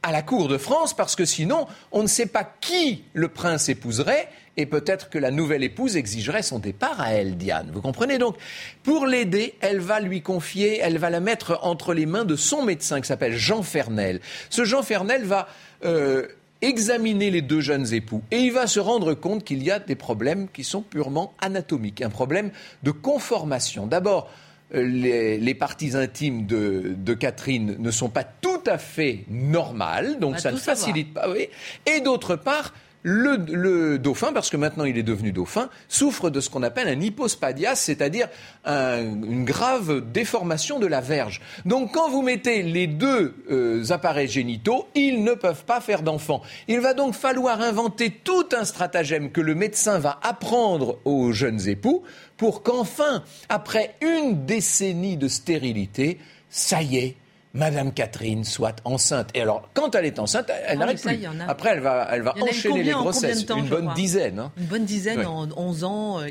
à 0.03 0.11
la 0.11 0.21
cour 0.21 0.47
de 0.47 0.57
France 0.57 0.95
parce 0.95 1.15
que 1.15 1.25
sinon, 1.25 1.67
on 1.91 2.03
ne 2.03 2.07
sait 2.07 2.25
pas 2.25 2.43
qui 2.43 3.03
le 3.13 3.27
prince 3.27 3.69
épouserait 3.69 4.29
et 4.57 4.65
peut-être 4.65 5.09
que 5.09 5.19
la 5.19 5.31
nouvelle 5.31 5.63
épouse 5.63 5.95
exigerait 5.97 6.41
son 6.41 6.59
départ 6.59 6.99
à 6.99 7.13
elle, 7.13 7.37
Diane. 7.37 7.69
Vous 7.71 7.81
comprenez 7.81 8.17
donc? 8.17 8.35
Pour 8.83 9.05
l'aider, 9.05 9.53
elle 9.61 9.79
va 9.79 9.99
lui 9.99 10.21
confier, 10.21 10.79
elle 10.79 10.97
va 10.97 11.09
la 11.09 11.19
mettre 11.19 11.59
entre 11.61 11.93
les 11.93 12.07
mains 12.07 12.25
de 12.25 12.35
son 12.35 12.63
médecin 12.63 12.99
qui 12.99 13.07
s'appelle 13.07 13.37
Jean 13.37 13.61
Fernel. 13.61 14.19
Ce 14.49 14.65
Jean 14.65 14.81
Fernel 14.81 15.25
va 15.25 15.47
euh, 15.85 16.27
examiner 16.61 17.29
les 17.29 17.43
deux 17.43 17.61
jeunes 17.61 17.93
époux 17.93 18.23
et 18.31 18.37
il 18.37 18.51
va 18.51 18.65
se 18.65 18.79
rendre 18.79 19.13
compte 19.13 19.43
qu'il 19.43 19.63
y 19.63 19.69
a 19.69 19.79
des 19.79 19.95
problèmes 19.95 20.47
qui 20.51 20.63
sont 20.63 20.81
purement 20.81 21.33
anatomiques, 21.39 22.01
un 22.01 22.09
problème 22.09 22.51
de 22.81 22.91
conformation. 22.91 23.85
D'abord, 23.85 24.29
euh, 24.75 24.83
les, 24.83 25.53
parties 25.53 25.95
intimes 25.95 26.45
de, 26.45 27.13
Catherine 27.13 27.75
ne 27.79 27.91
sont 27.91 28.09
pas 28.09 28.23
tout 28.23 28.61
à 28.65 28.77
fait 28.77 29.23
normales, 29.29 30.19
donc 30.19 30.39
ça 30.39 30.51
ne 30.51 30.57
facilite 30.57 31.13
pas. 31.13 31.29
Oui. 31.29 31.47
Et 31.85 32.01
d'autre 32.01 32.35
part, 32.35 32.73
le, 33.03 33.97
dauphin, 33.97 34.33
parce 34.33 34.49
que 34.49 34.57
maintenant 34.57 34.83
il 34.83 34.97
est 34.97 35.03
devenu 35.03 35.31
dauphin, 35.31 35.69
souffre 35.87 36.29
de 36.29 36.39
ce 36.39 36.49
qu'on 36.49 36.63
appelle 36.63 36.87
un 36.87 36.99
hypospadias, 36.99 37.75
c'est-à-dire 37.75 38.27
une 38.65 39.45
grave 39.45 40.01
déformation 40.11 40.79
de 40.79 40.87
la 40.87 41.01
verge. 41.01 41.41
Donc 41.65 41.93
quand 41.93 42.09
vous 42.09 42.21
mettez 42.21 42.63
les 42.63 42.87
deux 42.87 43.35
euh, 43.49 43.91
appareils 43.91 44.27
génitaux, 44.27 44.87
ils 44.95 45.23
ne 45.23 45.33
peuvent 45.33 45.65
pas 45.65 45.81
faire 45.81 46.01
d'enfants. 46.01 46.41
Il 46.67 46.79
va 46.79 46.93
donc 46.93 47.13
falloir 47.13 47.61
inventer 47.61 48.11
tout 48.11 48.47
un 48.51 48.65
stratagème 48.65 49.31
que 49.31 49.41
le 49.41 49.55
médecin 49.55 49.99
va 49.99 50.19
apprendre 50.23 50.99
aux 51.05 51.31
jeunes 51.31 51.67
époux 51.67 52.03
pour 52.37 52.63
qu'enfin, 52.63 53.23
après 53.49 53.95
une 54.01 54.45
décennie 54.45 55.17
de 55.17 55.27
stérilité, 55.27 56.19
ça 56.49 56.81
y 56.81 56.97
est, 56.97 57.15
Madame 57.53 57.91
Catherine 57.93 58.43
soit 58.43 58.75
enceinte. 58.85 59.29
Et 59.33 59.41
alors, 59.41 59.69
quand 59.73 59.95
elle 59.95 60.05
est 60.05 60.19
enceinte, 60.19 60.51
elle 60.67 60.77
n'arrête 60.77 61.01
plus. 61.01 61.19
Après, 61.47 61.71
elle 61.71 61.79
va, 61.79 62.07
elle 62.11 62.21
va 62.21 62.35
enchaîner 62.41 62.83
les 62.83 62.91
grossesses? 62.91 63.45
Temps, 63.45 63.57
une 63.57 63.67
bonne 63.67 63.93
dizaine. 63.95 64.39
Hein. 64.39 64.51
Une 64.57 64.65
bonne 64.65 64.85
dizaine 64.85 65.25
en 65.25 65.47
11 65.55 65.83
ans. 65.83 66.19
Euh, 66.19 66.27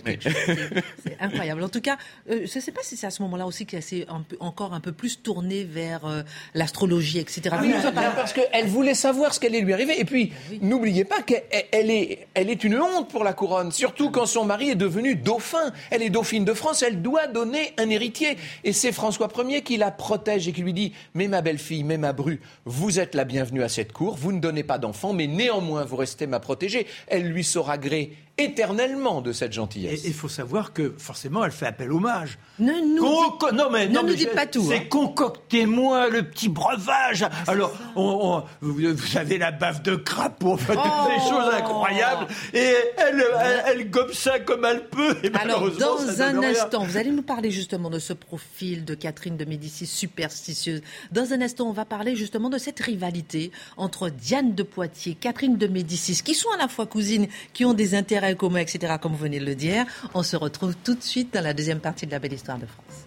c'est 1.04 1.16
incroyable. 1.20 1.62
En 1.62 1.68
tout 1.68 1.80
cas, 1.80 1.96
euh, 2.30 2.46
je 2.46 2.56
ne 2.56 2.62
sais 2.62 2.72
pas 2.72 2.82
si 2.82 2.96
c'est 2.96 3.06
à 3.06 3.10
ce 3.10 3.22
moment-là 3.22 3.46
aussi 3.46 3.66
qu'elle 3.66 3.82
s'est 3.82 4.06
encore 4.40 4.74
un 4.74 4.80
peu 4.80 4.92
plus 4.92 5.22
tournée 5.22 5.64
vers 5.64 6.04
euh, 6.04 6.22
l'astrologie, 6.54 7.18
etc. 7.18 7.42
Ah 7.50 7.58
oui, 7.60 7.74
parce 7.94 8.32
qu'elle 8.32 8.66
voulait 8.66 8.94
savoir 8.94 9.34
ce 9.34 9.40
qui 9.40 9.46
allait 9.46 9.60
lui 9.60 9.72
arriver. 9.72 9.98
Et 9.98 10.04
puis, 10.04 10.32
ben 10.50 10.58
n'oubliez 10.62 11.04
pas 11.04 11.22
qu'elle 11.22 11.90
est, 11.90 12.28
elle 12.34 12.50
est 12.50 12.62
une 12.62 12.80
honte 12.80 13.08
pour 13.10 13.24
la 13.24 13.32
couronne, 13.32 13.72
surtout 13.72 14.10
quand 14.10 14.26
son 14.26 14.44
mari 14.44 14.70
est 14.70 14.76
devenu 14.76 15.16
dauphin. 15.16 15.72
Elle 15.90 16.02
est 16.02 16.10
dauphine 16.10 16.44
de 16.44 16.52
France, 16.52 16.82
elle 16.82 17.02
doit 17.02 17.26
donner 17.26 17.74
un 17.78 17.90
héritier. 17.90 18.36
Et 18.64 18.72
c'est 18.72 18.92
François 18.92 19.28
Ier 19.48 19.62
qui 19.62 19.76
la 19.76 19.90
protège 19.90 20.48
et 20.48 20.52
qui 20.52 20.62
lui 20.62 20.72
dit 20.72 20.92
mais 21.16 21.28
ma 21.28 21.40
belle-fille, 21.40 21.82
mais 21.82 21.96
ma 21.96 22.12
bru, 22.12 22.40
vous 22.66 23.00
êtes 23.00 23.14
la 23.14 23.24
bienvenue 23.24 23.62
à 23.62 23.68
cette 23.68 23.92
cour, 23.92 24.16
vous 24.16 24.32
ne 24.32 24.38
donnez 24.38 24.62
pas 24.62 24.78
d'enfant, 24.78 25.14
mais 25.14 25.26
néanmoins 25.26 25.84
vous 25.84 25.96
restez 25.96 26.26
ma 26.26 26.40
protégée. 26.40 26.86
Elle 27.06 27.26
lui 27.26 27.42
saura 27.42 27.78
gré 27.78 28.12
éternellement 28.38 29.22
de 29.22 29.32
cette 29.32 29.54
gentillesse. 29.54 30.04
Et 30.04 30.08
il 30.08 30.14
faut 30.14 30.28
savoir 30.28 30.74
que 30.74 30.94
forcément, 30.98 31.44
elle 31.44 31.52
fait 31.52 31.66
appel 31.66 31.90
hommage. 31.90 32.38
Ne 32.58 32.72
nous, 32.94 33.56
non, 33.56 33.70
mais, 33.70 33.88
ne 33.88 34.00
nous 34.00 34.14
dites 34.14 34.34
pas 34.34 34.46
tout. 34.46 34.66
C'est 34.68 34.76
hein. 34.76 34.86
concoctez-moi 34.90 36.10
le 36.10 36.22
petit 36.22 36.50
breuvage. 36.50 37.22
Ah, 37.22 37.30
Alors, 37.46 37.74
vous 38.60 39.16
avez 39.16 39.38
la 39.38 39.52
baffe 39.52 39.82
de 39.82 39.96
crapaud, 39.96 40.58
oh. 40.58 40.72
des 40.72 41.30
choses 41.30 41.54
incroyables, 41.54 42.26
et 42.52 42.74
elle, 42.98 43.24
elle, 43.66 43.90
gobe 43.90 44.12
ça 44.12 44.38
comme 44.38 44.64
elle 44.66 44.86
peut. 44.88 45.16
Et 45.22 45.30
Alors, 45.34 45.70
dans 45.70 46.20
un 46.20 46.42
instant, 46.42 46.84
vous 46.84 46.96
allez 46.98 47.10
nous 47.10 47.22
parler 47.22 47.50
justement 47.50 47.88
de 47.88 47.98
ce 47.98 48.12
profil 48.12 48.84
de 48.84 48.94
Catherine 48.94 49.38
de 49.38 49.46
Médicis 49.46 49.86
superstitieuse. 49.86 50.82
Dans 51.10 51.32
un 51.32 51.40
instant, 51.40 51.68
on 51.68 51.72
va 51.72 51.86
parler 51.86 52.16
justement 52.16 52.50
de 52.50 52.58
cette 52.58 52.80
rivalité 52.80 53.50
entre 53.78 54.10
Diane 54.10 54.54
de 54.54 54.62
Poitiers, 54.62 55.14
Catherine 55.14 55.56
de 55.56 55.66
Médicis, 55.66 56.20
qui 56.22 56.34
sont 56.34 56.50
à 56.50 56.58
la 56.58 56.68
fois 56.68 56.86
cousines, 56.86 57.28
qui 57.54 57.64
ont 57.64 57.74
des 57.74 57.94
intérêts 57.94 58.25
etc., 58.28 58.94
comme 59.00 59.12
vous 59.12 59.18
venez 59.18 59.40
de 59.40 59.44
le 59.44 59.54
dire. 59.54 59.84
On 60.14 60.22
se 60.22 60.36
retrouve 60.36 60.74
tout 60.82 60.94
de 60.94 61.02
suite 61.02 61.32
dans 61.34 61.42
la 61.42 61.54
deuxième 61.54 61.80
partie 61.80 62.06
de 62.06 62.12
la 62.12 62.18
Belle 62.18 62.32
Histoire 62.32 62.58
de 62.58 62.66
France. 62.66 63.05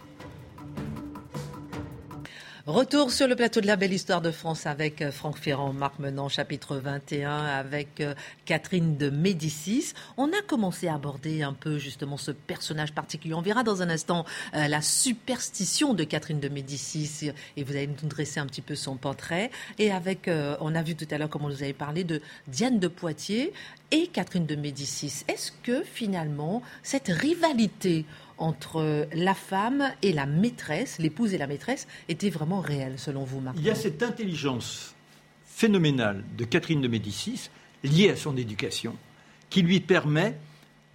Retour 2.70 3.12
sur 3.12 3.28
le 3.28 3.36
plateau 3.36 3.62
de 3.62 3.66
la 3.66 3.78
belle 3.78 3.94
histoire 3.94 4.22
de 4.22 4.30
France 4.30 4.68
avec 4.68 5.02
euh, 5.02 5.12
Franck 5.12 5.40
Ferrand, 5.40 5.74
Marc 5.74 5.98
Menant, 5.98 6.30
chapitre 6.30 6.76
21, 6.78 7.36
avec 7.36 8.00
euh, 8.00 8.14
Catherine 8.46 8.96
de 8.96 9.10
Médicis. 9.10 9.94
On 10.18 10.28
a 10.28 10.42
commencé 10.46 10.88
à 10.88 10.94
aborder 10.94 11.42
un 11.42 11.54
peu 11.54 11.80
justement 11.80 12.16
ce 12.16 12.30
personnage 12.30 12.94
particulier. 12.94 13.34
On 13.34 13.42
verra 13.42 13.64
dans 13.64 13.82
un 13.82 13.90
instant 13.90 14.24
euh, 14.54 14.68
la 14.68 14.84
superstition 14.84 15.96
de 15.96 16.04
Catherine 16.04 16.40
de 16.40 16.48
Médicis 16.48 17.32
et 17.58 17.64
vous 17.64 17.72
allez 17.72 17.88
nous 17.88 18.08
dresser 18.08 18.40
un 18.40 18.46
petit 18.46 18.62
peu 18.62 18.76
son 18.76 18.98
portrait. 18.98 19.50
Et 19.80 19.92
avec, 19.92 20.30
on 20.60 20.76
a 20.76 20.84
vu 20.84 20.94
tout 20.94 21.08
à 21.10 21.18
l'heure, 21.18 21.30
comme 21.30 21.46
on 21.46 21.50
nous 21.50 21.64
avait 21.64 21.74
parlé, 21.74 22.04
de 22.04 22.22
Diane 22.48 22.78
de 22.78 22.88
Poitiers 22.88 23.52
et 23.90 24.06
Catherine 24.06 24.46
de 24.46 24.56
Médicis. 24.56 25.24
Est-ce 25.28 25.52
que 25.64 25.82
finalement, 25.82 26.62
cette 26.84 27.08
rivalité 27.08 28.06
entre 28.40 29.08
la 29.14 29.34
femme 29.34 29.92
et 30.02 30.14
la 30.14 30.26
maîtresse, 30.26 30.98
l'épouse 31.00 31.34
et 31.34 31.38
la 31.38 31.48
maîtresse, 31.48 31.88
était 32.08 32.30
vraiment 32.30 32.62
réelle, 32.62 32.98
selon 32.98 33.24
vous, 33.24 33.40
Marc 33.40 33.56
Il 33.60 33.66
y 33.66 33.70
a 33.70 33.76
cette 33.76 34.02
intelligence 34.02 34.96
phénoménale 35.46 36.24
de 36.38 36.46
Catherine 36.46 36.82
de 36.82 36.88
Médicis, 36.88 37.50
liée 37.84 38.10
à 38.10 38.16
son 38.16 38.38
éducation, 38.38 38.96
qui 39.50 39.62
lui 39.62 39.80
permet 39.80 40.36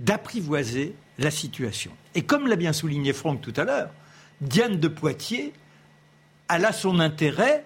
d'apprivoiser 0.00 0.94
la 1.18 1.30
situation. 1.30 1.92
Et 2.14 2.22
comme 2.22 2.46
l'a 2.46 2.56
bien 2.56 2.72
souligné 2.72 3.12
Franck 3.12 3.40
tout 3.40 3.52
à 3.56 3.64
l'heure, 3.64 3.90
Diane 4.40 4.80
de 4.80 4.88
Poitiers, 4.88 5.52
elle 6.50 6.64
a 6.64 6.72
son 6.72 6.98
intérêt 6.98 7.64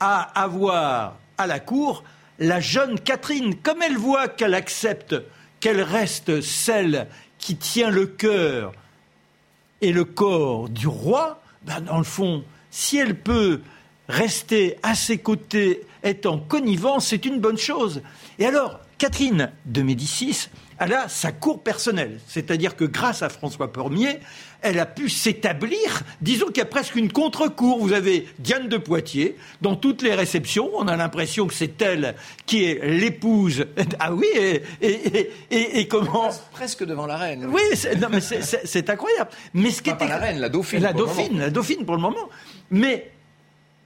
à 0.00 0.20
avoir 0.40 1.18
à 1.36 1.46
la 1.46 1.60
cour 1.60 2.04
la 2.38 2.60
jeune 2.60 3.00
Catherine. 3.00 3.56
Comme 3.56 3.82
elle 3.82 3.96
voit 3.96 4.28
qu'elle 4.28 4.54
accepte 4.54 5.16
qu'elle 5.60 5.80
reste 5.80 6.40
celle 6.40 7.08
qui 7.38 7.56
tient 7.56 7.90
le 7.90 8.06
cœur 8.06 8.72
et 9.80 9.92
le 9.92 10.04
corps 10.04 10.68
du 10.68 10.86
roi, 10.86 11.40
ben, 11.64 11.80
dans 11.80 11.98
le 11.98 12.04
fond, 12.04 12.44
si 12.70 12.98
elle 12.98 13.18
peut 13.18 13.60
rester 14.08 14.76
à 14.82 14.94
ses 14.94 15.18
côtés, 15.18 15.82
être 16.02 16.26
en 16.26 16.38
connivence, 16.38 17.08
c'est 17.08 17.24
une 17.24 17.40
bonne 17.40 17.58
chose. 17.58 18.02
Et 18.38 18.46
alors, 18.46 18.80
Catherine 18.98 19.50
de 19.66 19.82
Médicis, 19.82 20.48
elle 20.78 20.92
a 20.92 21.08
sa 21.08 21.32
cour 21.32 21.62
personnelle. 21.62 22.20
C'est-à-dire 22.26 22.76
que 22.76 22.84
grâce 22.84 23.22
à 23.22 23.28
François 23.28 23.70
Ier, 23.90 24.20
elle 24.60 24.78
a 24.78 24.86
pu 24.86 25.08
s'établir, 25.08 26.02
disons 26.20 26.46
qu'il 26.46 26.58
y 26.58 26.60
a 26.62 26.66
presque 26.66 26.96
une 26.96 27.12
contre-cour. 27.12 27.78
Vous 27.78 27.92
avez 27.92 28.28
Diane 28.38 28.68
de 28.68 28.76
Poitiers, 28.76 29.36
dans 29.60 29.76
toutes 29.76 30.02
les 30.02 30.14
réceptions, 30.14 30.70
on 30.74 30.88
a 30.88 30.96
l'impression 30.96 31.46
que 31.46 31.54
c'est 31.54 31.80
elle 31.82 32.14
qui 32.46 32.64
est 32.64 32.84
l'épouse. 32.84 33.66
Ah 34.00 34.12
oui, 34.14 34.26
et, 34.80 35.30
et, 35.50 35.88
comment 35.88 36.30
Presque 36.52 36.84
devant 36.84 37.06
la 37.06 37.16
reine. 37.16 37.46
Oui, 37.46 37.60
c'est 37.72 38.90
incroyable. 38.90 39.30
Mais 39.54 39.70
ce 39.70 39.82
qui 39.82 39.90
était... 39.90 40.06
la 40.06 40.18
reine, 40.18 40.38
la 40.38 40.48
dauphine. 40.48 40.80
La 40.80 40.92
dauphine, 40.92 41.38
la 41.38 41.50
dauphine 41.50 41.84
pour 41.84 41.96
le 41.96 42.02
moment. 42.02 42.28
Mais 42.70 43.10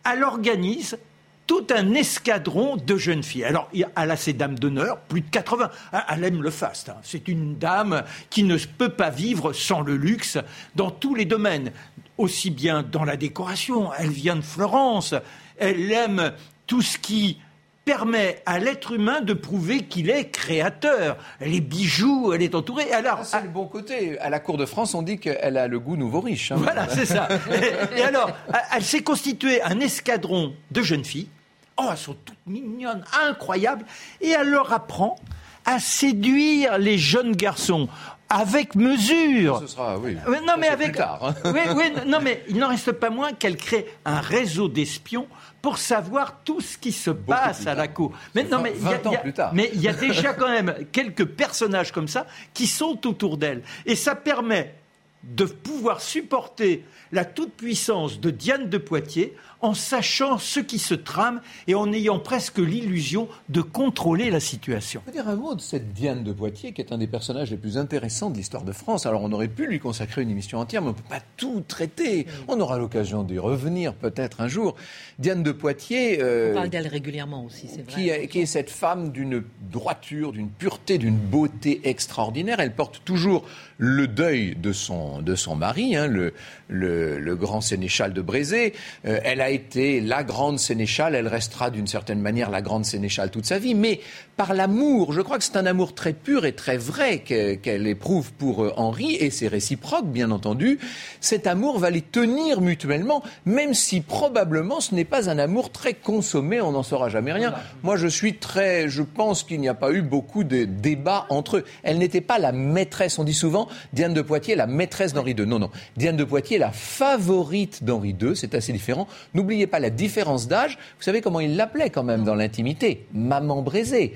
elle 0.05 0.23
organise 0.23 0.99
tout 1.47 1.67
un 1.75 1.95
escadron 1.95 2.77
de 2.77 2.97
jeunes 2.97 3.23
filles. 3.23 3.45
Alors, 3.45 3.69
elle 3.73 4.11
a 4.11 4.17
ses 4.17 4.33
dames 4.33 4.59
d'honneur, 4.59 5.01
plus 5.01 5.21
de 5.21 5.31
80. 5.31 5.71
Ah, 5.93 6.07
elle 6.11 6.25
aime 6.25 6.43
le 6.43 6.51
faste. 6.51 6.89
Hein. 6.89 6.97
C'est 7.03 7.29
une 7.29 7.59
dame 7.59 8.05
qui 8.31 8.45
ne 8.45 8.57
peut 8.57 8.91
pas 8.91 9.11
vivre 9.11 9.53
sans 9.53 9.81
le 9.81 9.97
luxe 9.97 10.39
dans 10.77 10.91
tous 10.91 11.15
les 11.15 11.25
domaines. 11.25 11.73
Aussi 12.19 12.51
bien 12.51 12.83
dans 12.83 13.05
la 13.05 13.17
décoration. 13.17 13.91
Elle 13.99 14.11
vient 14.11 14.37
de 14.37 14.43
Florence. 14.43 15.15
Elle 15.59 15.91
aime 15.91 16.33
tout 16.67 16.83
ce 16.83 16.99
qui 16.99 17.39
permet 17.85 18.43
à 18.47 18.59
l'être 18.59 18.93
humain 18.93 19.21
de 19.21 19.33
prouver 19.33 19.83
qu'il 19.83 20.11
est 20.11 20.31
créateur. 20.31 21.17
Les 21.41 21.61
bijoux, 21.61 22.33
elle 22.33 22.43
est 22.43 22.55
entourée. 22.55 22.93
Alors, 22.93 23.25
c'est 23.25 23.43
le 23.43 23.49
bon 23.49 23.67
côté. 23.67 24.19
À 24.21 24.31
la 24.31 24.39
cour 24.39 24.57
de 24.57 24.67
France, 24.67 24.95
on 24.95 25.03
dit 25.03 25.19
qu'elle 25.19 25.57
a 25.57 25.67
le 25.67 25.81
goût 25.81 25.97
nouveau 25.97 26.21
riche. 26.21 26.53
Hein. 26.53 26.57
Voilà, 26.59 26.89
c'est 26.89 27.07
ça. 27.07 27.29
et, 27.97 28.03
alors, 28.03 28.31
elle 28.75 28.85
s'est 28.85 29.03
constituée 29.03 29.63
un 29.63 29.81
escadron 29.81 30.55
de 30.71 30.83
jeunes 30.83 31.05
filles. 31.05 31.29
Oh, 31.77 31.89
elles 31.91 31.97
sont 31.97 32.17
toutes 32.25 32.37
mignonnes, 32.47 33.05
incroyables. 33.27 33.85
Et 34.21 34.31
elle 34.31 34.51
leur 34.51 34.73
apprend 34.73 35.17
à 35.65 35.79
séduire 35.79 36.79
les 36.79 36.99
jeunes 36.99 37.33
garçons 37.33 37.89
avec 38.33 38.75
mesure. 38.75 39.61
Ce 39.61 39.67
sera, 39.67 39.99
oui. 39.99 40.17
Non, 40.47 40.55
mais 40.59 40.69
avec. 40.69 40.93
Plus 40.93 40.99
tard, 40.99 41.21
hein. 41.23 41.35
oui, 41.45 41.61
oui, 41.77 41.93
non, 42.07 42.19
mais 42.23 42.43
il 42.49 42.57
n'en 42.57 42.69
reste 42.69 42.93
pas 42.93 43.11
moins 43.11 43.33
qu'elle 43.33 43.57
crée 43.57 43.87
un 44.05 44.21
réseau 44.21 44.69
d'espions 44.69 45.29
pour 45.61 45.77
savoir 45.79 46.41
tout 46.43 46.61
ce 46.61 46.79
qui 46.79 46.93
se 46.93 47.11
passe 47.11 47.67
à 47.67 47.75
la 47.75 47.89
cour. 47.89 48.13
Mais 48.35 48.45
non, 48.45 48.61
mais 48.61 48.73
20 48.73 49.07
ans 49.07 49.17
plus 49.23 49.35
tard. 49.35 49.53
Mais 49.55 49.71
il 49.75 49.83
y 49.83 49.89
a 49.89 49.93
déjà 50.09 50.33
quand 50.33 50.49
même 50.49 50.75
quelques 50.91 51.27
personnages 51.27 51.93
comme 51.93 52.09
ça 52.09 52.27
qui 52.55 52.67
sont 52.67 53.07
autour 53.07 53.37
d'elle. 53.37 53.63
Et 53.85 53.95
ça 53.95 54.15
permet 54.15 54.75
de 55.23 55.45
pouvoir 55.45 56.01
supporter 56.01 56.85
la 57.13 57.25
toute-puissance 57.25 58.19
de 58.19 58.31
Diane 58.31 58.69
de 58.69 58.79
Poitiers 58.79 59.37
en 59.63 59.75
sachant 59.75 60.39
ce 60.39 60.61
qui 60.61 60.79
se 60.79 60.95
trame 60.95 61.41
et 61.69 61.75
en 61.75 61.93
ayant 61.93 62.19
presque 62.19 62.59
l'illusion 62.59 63.29
de 63.49 63.63
contrôler 63.63 64.31
la 64.31 64.41
situation. 64.41 65.01
Je 65.07 65.13
peux 65.13 65.17
dire 65.17 65.29
un 65.29 65.37
mot 65.37 65.55
de 65.55 65.61
cette 65.61 65.93
Diane 65.93 66.25
de 66.25 66.33
Poitiers 66.33 66.73
qui 66.73 66.81
est 66.81 66.93
un 66.93 66.99
des 66.99 67.07
personnages 67.07 67.51
les 67.51 67.57
plus 67.57 67.79
intéressants 67.79 68.31
de 68.31 68.37
l'histoire 68.37 68.65
de 68.65 68.73
France. 68.73 69.07
Alors 69.07 69.23
on 69.23 69.33
aurait 69.33 69.49
pu 69.49 69.67
lui 69.67 69.79
consacrer 69.79 70.23
une 70.23 70.31
émission 70.31 70.59
entière, 70.59 70.83
mais 70.83 70.89
on 70.89 70.91
ne 70.91 70.97
peut 70.97 71.09
pas 71.09 71.23
tout 71.37 71.63
traiter. 71.67 72.27
On 72.49 72.61
aura 72.61 72.77
l'occasion 72.79 73.23
d'y 73.23 73.39
revenir 73.39 73.95
peut-être 73.95 74.41
un 74.41 74.49
jour. 74.49 74.75
Diane 75.19 75.43
de 75.43 75.53
Poitiers... 75.53 76.21
Euh, 76.21 76.51
on 76.51 76.55
parle 76.55 76.69
d'elle 76.69 76.89
régulièrement 76.89 77.45
aussi, 77.45 77.69
c'est 77.69 77.89
vrai. 77.89 78.27
Qui, 78.27 78.41
est 78.41 78.47
cette 78.47 78.71
femme 78.71 79.13
d'une 79.13 79.45
droiture, 79.71 80.33
d'une 80.33 80.51
pureté, 80.51 80.99
d'une 80.99 81.17
beauté 81.17 81.81
extraordinaire. 81.85 82.59
Elle 82.59 82.75
porte 82.75 83.03
toujours 83.05 83.45
le 83.79 84.09
deuil 84.09 84.57
de 84.57 84.73
son, 84.73 85.23
de 85.23 85.35
son 85.37 85.55
mari, 85.55 85.95
hein, 85.95 86.09
le, 86.09 86.33
le, 86.69 87.37
grand 87.37 87.61
sénéchal 87.61 88.13
de 88.13 88.21
Brézé. 88.21 88.75
Euh, 89.07 89.21
elle 89.25 89.41
a 89.41 89.52
été 89.53 90.01
la 90.01 90.25
grande 90.25 90.59
sénéchale, 90.59 91.15
elle 91.15 91.29
restera 91.29 91.71
d'une 91.71 91.87
certaine 91.87 92.21
manière 92.21 92.51
la 92.51 92.61
grande 92.61 92.85
sénéchale 92.85 93.31
toute 93.31 93.47
sa 93.47 93.59
vie, 93.59 93.75
mais 93.75 94.01
par 94.37 94.55
l'amour, 94.55 95.13
je 95.13 95.21
crois 95.21 95.39
que 95.39 95.45
c'est 95.45 95.57
un 95.57 95.67
amour 95.67 95.95
très 95.95 96.13
pur 96.13 96.45
et 96.47 96.53
très 96.53 96.77
vrai 96.77 97.21
qu'elle 97.21 97.87
éprouve 97.87 98.33
pour 98.33 98.65
euh, 98.65 98.73
Henri, 98.77 99.15
et 99.15 99.31
c'est 99.31 99.47
réciproque, 99.47 100.07
bien 100.07 100.31
entendu. 100.31 100.79
Cet 101.21 101.47
amour 101.47 101.79
va 101.79 101.91
les 101.91 102.01
tenir 102.01 102.61
mutuellement, 102.61 103.23
même 103.45 103.75
si 103.75 104.01
probablement 104.01 104.81
ce 104.81 104.95
n'est 104.95 105.05
pas 105.05 105.31
un 105.31 105.39
amour 105.39 105.71
très 105.71 105.95
consommé, 105.95 106.61
on 106.61 106.73
n'en 106.73 106.83
saura 106.83 107.09
jamais 107.09 107.33
rien. 107.33 107.55
Moi, 107.83 107.97
je 107.97 108.07
suis 108.07 108.35
très, 108.39 108.89
je 108.89 109.03
pense 109.03 109.45
qu'il 109.45 109.61
n'y 109.61 109.69
a 109.69 109.75
pas 109.75 109.93
eu 109.93 110.03
beaucoup 110.03 110.45
de 110.45 110.65
débats 110.65 111.27
entre 111.29 111.59
eux. 111.59 111.65
Elle 111.83 111.99
n'était 111.99 112.21
pas 112.21 112.39
la 112.39 112.53
maîtresse, 112.53 113.19
on 113.19 113.25
dit 113.25 113.35
souvent, 113.35 113.69
Diane 113.93 114.15
de 114.15 114.23
Poitiers, 114.23 114.57
la 114.57 114.67
maîtresse 114.67 115.13
d'Henri 115.13 115.33
II. 115.33 115.47
Non, 115.47 115.59
non. 115.59 115.71
Diane 115.97 116.17
de 116.17 116.25
Poitiers, 116.25 116.59
la 116.59 116.73
favorite 116.73 117.85
d'Henri 117.85 118.17
II, 118.21 118.35
c'est 118.35 118.55
assez 118.55 118.73
différent. 118.73 119.07
N'oubliez 119.43 119.67
pas 119.67 119.81
la 119.81 119.91
différence 119.91 120.47
d'âge. 120.47 120.79
Vous 120.97 121.03
savez 121.03 121.21
comment 121.21 121.41
il 121.41 121.57
l'appelait 121.57 121.91
quand 121.91 122.05
même 122.05 122.23
dans 122.23 122.37
l'intimité 122.37 123.07
Maman 123.13 123.61
Braisée. 123.61 124.15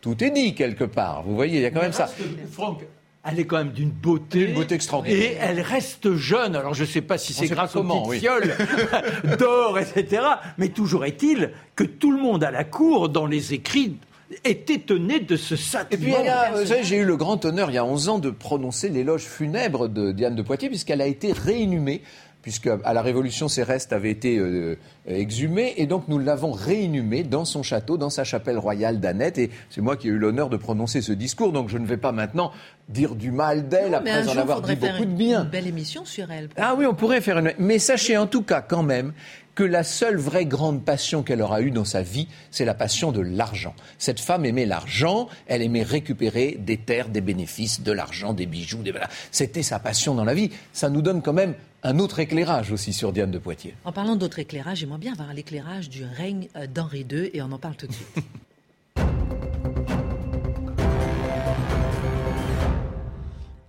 Tout 0.00 0.22
est 0.22 0.30
dit 0.30 0.54
quelque 0.54 0.84
part. 0.84 1.24
Vous 1.24 1.34
voyez, 1.34 1.56
il 1.56 1.62
y 1.62 1.66
a 1.66 1.72
quand 1.72 1.82
même 1.82 1.92
ça. 1.92 2.08
Franck, 2.52 2.84
elle 3.28 3.40
est 3.40 3.44
quand 3.44 3.56
même 3.56 3.72
d'une 3.72 3.90
beauté. 3.90 4.42
Une 4.42 4.54
beauté 4.54 4.76
extraordinaire. 4.76 5.20
Et 5.20 5.36
elle 5.40 5.60
reste 5.60 6.14
jeune. 6.14 6.54
Alors 6.54 6.74
je 6.74 6.82
ne 6.82 6.86
sais 6.86 7.00
pas 7.00 7.18
si 7.18 7.32
c'est 7.32 7.48
grâce 7.48 7.74
aux 7.74 7.82
petites 7.82 8.20
fioles 8.20 8.54
d'or, 9.40 9.80
etc. 9.80 10.22
Mais 10.58 10.68
toujours 10.68 11.04
est-il 11.04 11.50
que 11.74 11.82
tout 11.82 12.12
le 12.12 12.22
monde 12.22 12.44
à 12.44 12.52
la 12.52 12.62
cour, 12.62 13.08
dans 13.08 13.26
les 13.26 13.54
écrits, 13.54 13.96
est 14.44 14.70
étonné 14.70 15.18
de 15.18 15.34
ce 15.34 15.56
sacrement. 15.56 16.20
Et 16.20 16.64
puis, 16.64 16.84
j'ai 16.84 16.98
eu 16.98 17.04
le 17.04 17.16
grand 17.16 17.44
honneur, 17.44 17.70
il 17.70 17.74
y 17.74 17.78
a 17.78 17.84
11 17.84 18.08
ans, 18.10 18.18
de 18.18 18.30
prononcer 18.30 18.90
l'éloge 18.90 19.22
funèbre 19.22 19.88
de 19.88 20.12
Diane 20.12 20.36
de 20.36 20.42
Poitiers, 20.42 20.68
puisqu'elle 20.68 21.00
a 21.00 21.06
été 21.06 21.32
réinhumée 21.32 22.02
puisque 22.42 22.68
à 22.84 22.92
la 22.92 23.02
Révolution, 23.02 23.48
ses 23.48 23.62
restes 23.62 23.92
avaient 23.92 24.10
été 24.10 24.38
euh, 24.38 24.76
exhumés, 25.08 25.74
et 25.76 25.86
donc 25.86 26.08
nous 26.08 26.18
l'avons 26.18 26.52
réinhumée 26.52 27.24
dans 27.24 27.44
son 27.44 27.62
château, 27.62 27.96
dans 27.96 28.10
sa 28.10 28.24
chapelle 28.24 28.58
royale 28.58 29.00
d'Annette, 29.00 29.38
et 29.38 29.50
c'est 29.70 29.80
moi 29.80 29.96
qui 29.96 30.08
ai 30.08 30.10
eu 30.10 30.18
l'honneur 30.18 30.50
de 30.50 30.56
prononcer 30.56 31.00
ce 31.00 31.12
discours, 31.12 31.52
donc 31.52 31.68
je 31.68 31.78
ne 31.78 31.86
vais 31.86 31.96
pas 31.96 32.12
maintenant 32.12 32.52
dire 32.88 33.14
du 33.14 33.30
mal 33.30 33.68
d'elle 33.68 33.94
après 33.94 34.28
en 34.28 34.36
avoir 34.36 34.62
dit 34.62 34.76
beaucoup 34.76 35.04
de 35.04 35.12
bien. 35.12 35.44
Une 35.44 35.50
belle 35.50 35.66
émission 35.66 36.04
sur 36.04 36.30
elle. 36.30 36.48
Ah 36.56 36.74
oui, 36.76 36.86
on 36.86 36.94
pourrait 36.94 37.20
faire 37.20 37.38
une. 37.38 37.52
Mais 37.58 37.78
sachez 37.78 38.16
en 38.16 38.26
tout 38.26 38.42
cas 38.42 38.60
quand 38.60 38.82
même 38.82 39.12
que 39.54 39.64
la 39.64 39.82
seule 39.82 40.16
vraie 40.16 40.46
grande 40.46 40.84
passion 40.84 41.24
qu'elle 41.24 41.42
aura 41.42 41.62
eue 41.62 41.72
dans 41.72 41.84
sa 41.84 42.00
vie, 42.00 42.28
c'est 42.52 42.64
la 42.64 42.74
passion 42.74 43.10
de 43.10 43.20
l'argent. 43.20 43.74
Cette 43.98 44.20
femme 44.20 44.44
aimait 44.44 44.66
l'argent, 44.66 45.28
elle 45.48 45.62
aimait 45.62 45.82
récupérer 45.82 46.56
des 46.60 46.76
terres, 46.76 47.08
des 47.08 47.20
bénéfices, 47.20 47.82
de 47.82 47.90
l'argent, 47.90 48.34
des 48.34 48.46
bijoux, 48.46 48.84
des... 48.84 48.94
c'était 49.32 49.64
sa 49.64 49.80
passion 49.80 50.14
dans 50.14 50.24
la 50.24 50.34
vie. 50.34 50.50
Ça 50.72 50.90
nous 50.90 51.02
donne 51.02 51.22
quand 51.22 51.32
même 51.32 51.54
un 51.82 51.98
autre 51.98 52.18
éclairage 52.20 52.72
aussi 52.72 52.92
sur 52.92 53.12
Diane 53.12 53.30
de 53.32 53.38
Poitiers. 53.38 53.74
En 53.84 53.92
parlant 53.92 54.16
d'autre 54.16 54.38
éclairage, 54.38 54.82
j'aimerais 54.98 55.14
bien 55.14 55.24
avoir 55.24 55.34
l'éclairage 55.34 55.88
du 55.88 56.04
règne 56.04 56.48
euh, 56.56 56.66
d'Henri 56.66 57.06
II 57.10 57.30
et 57.32 57.40
on 57.42 57.52
en 57.52 57.58
parle 57.58 57.76
tout 57.76 57.86
de 57.86 57.92
suite. 57.92 58.08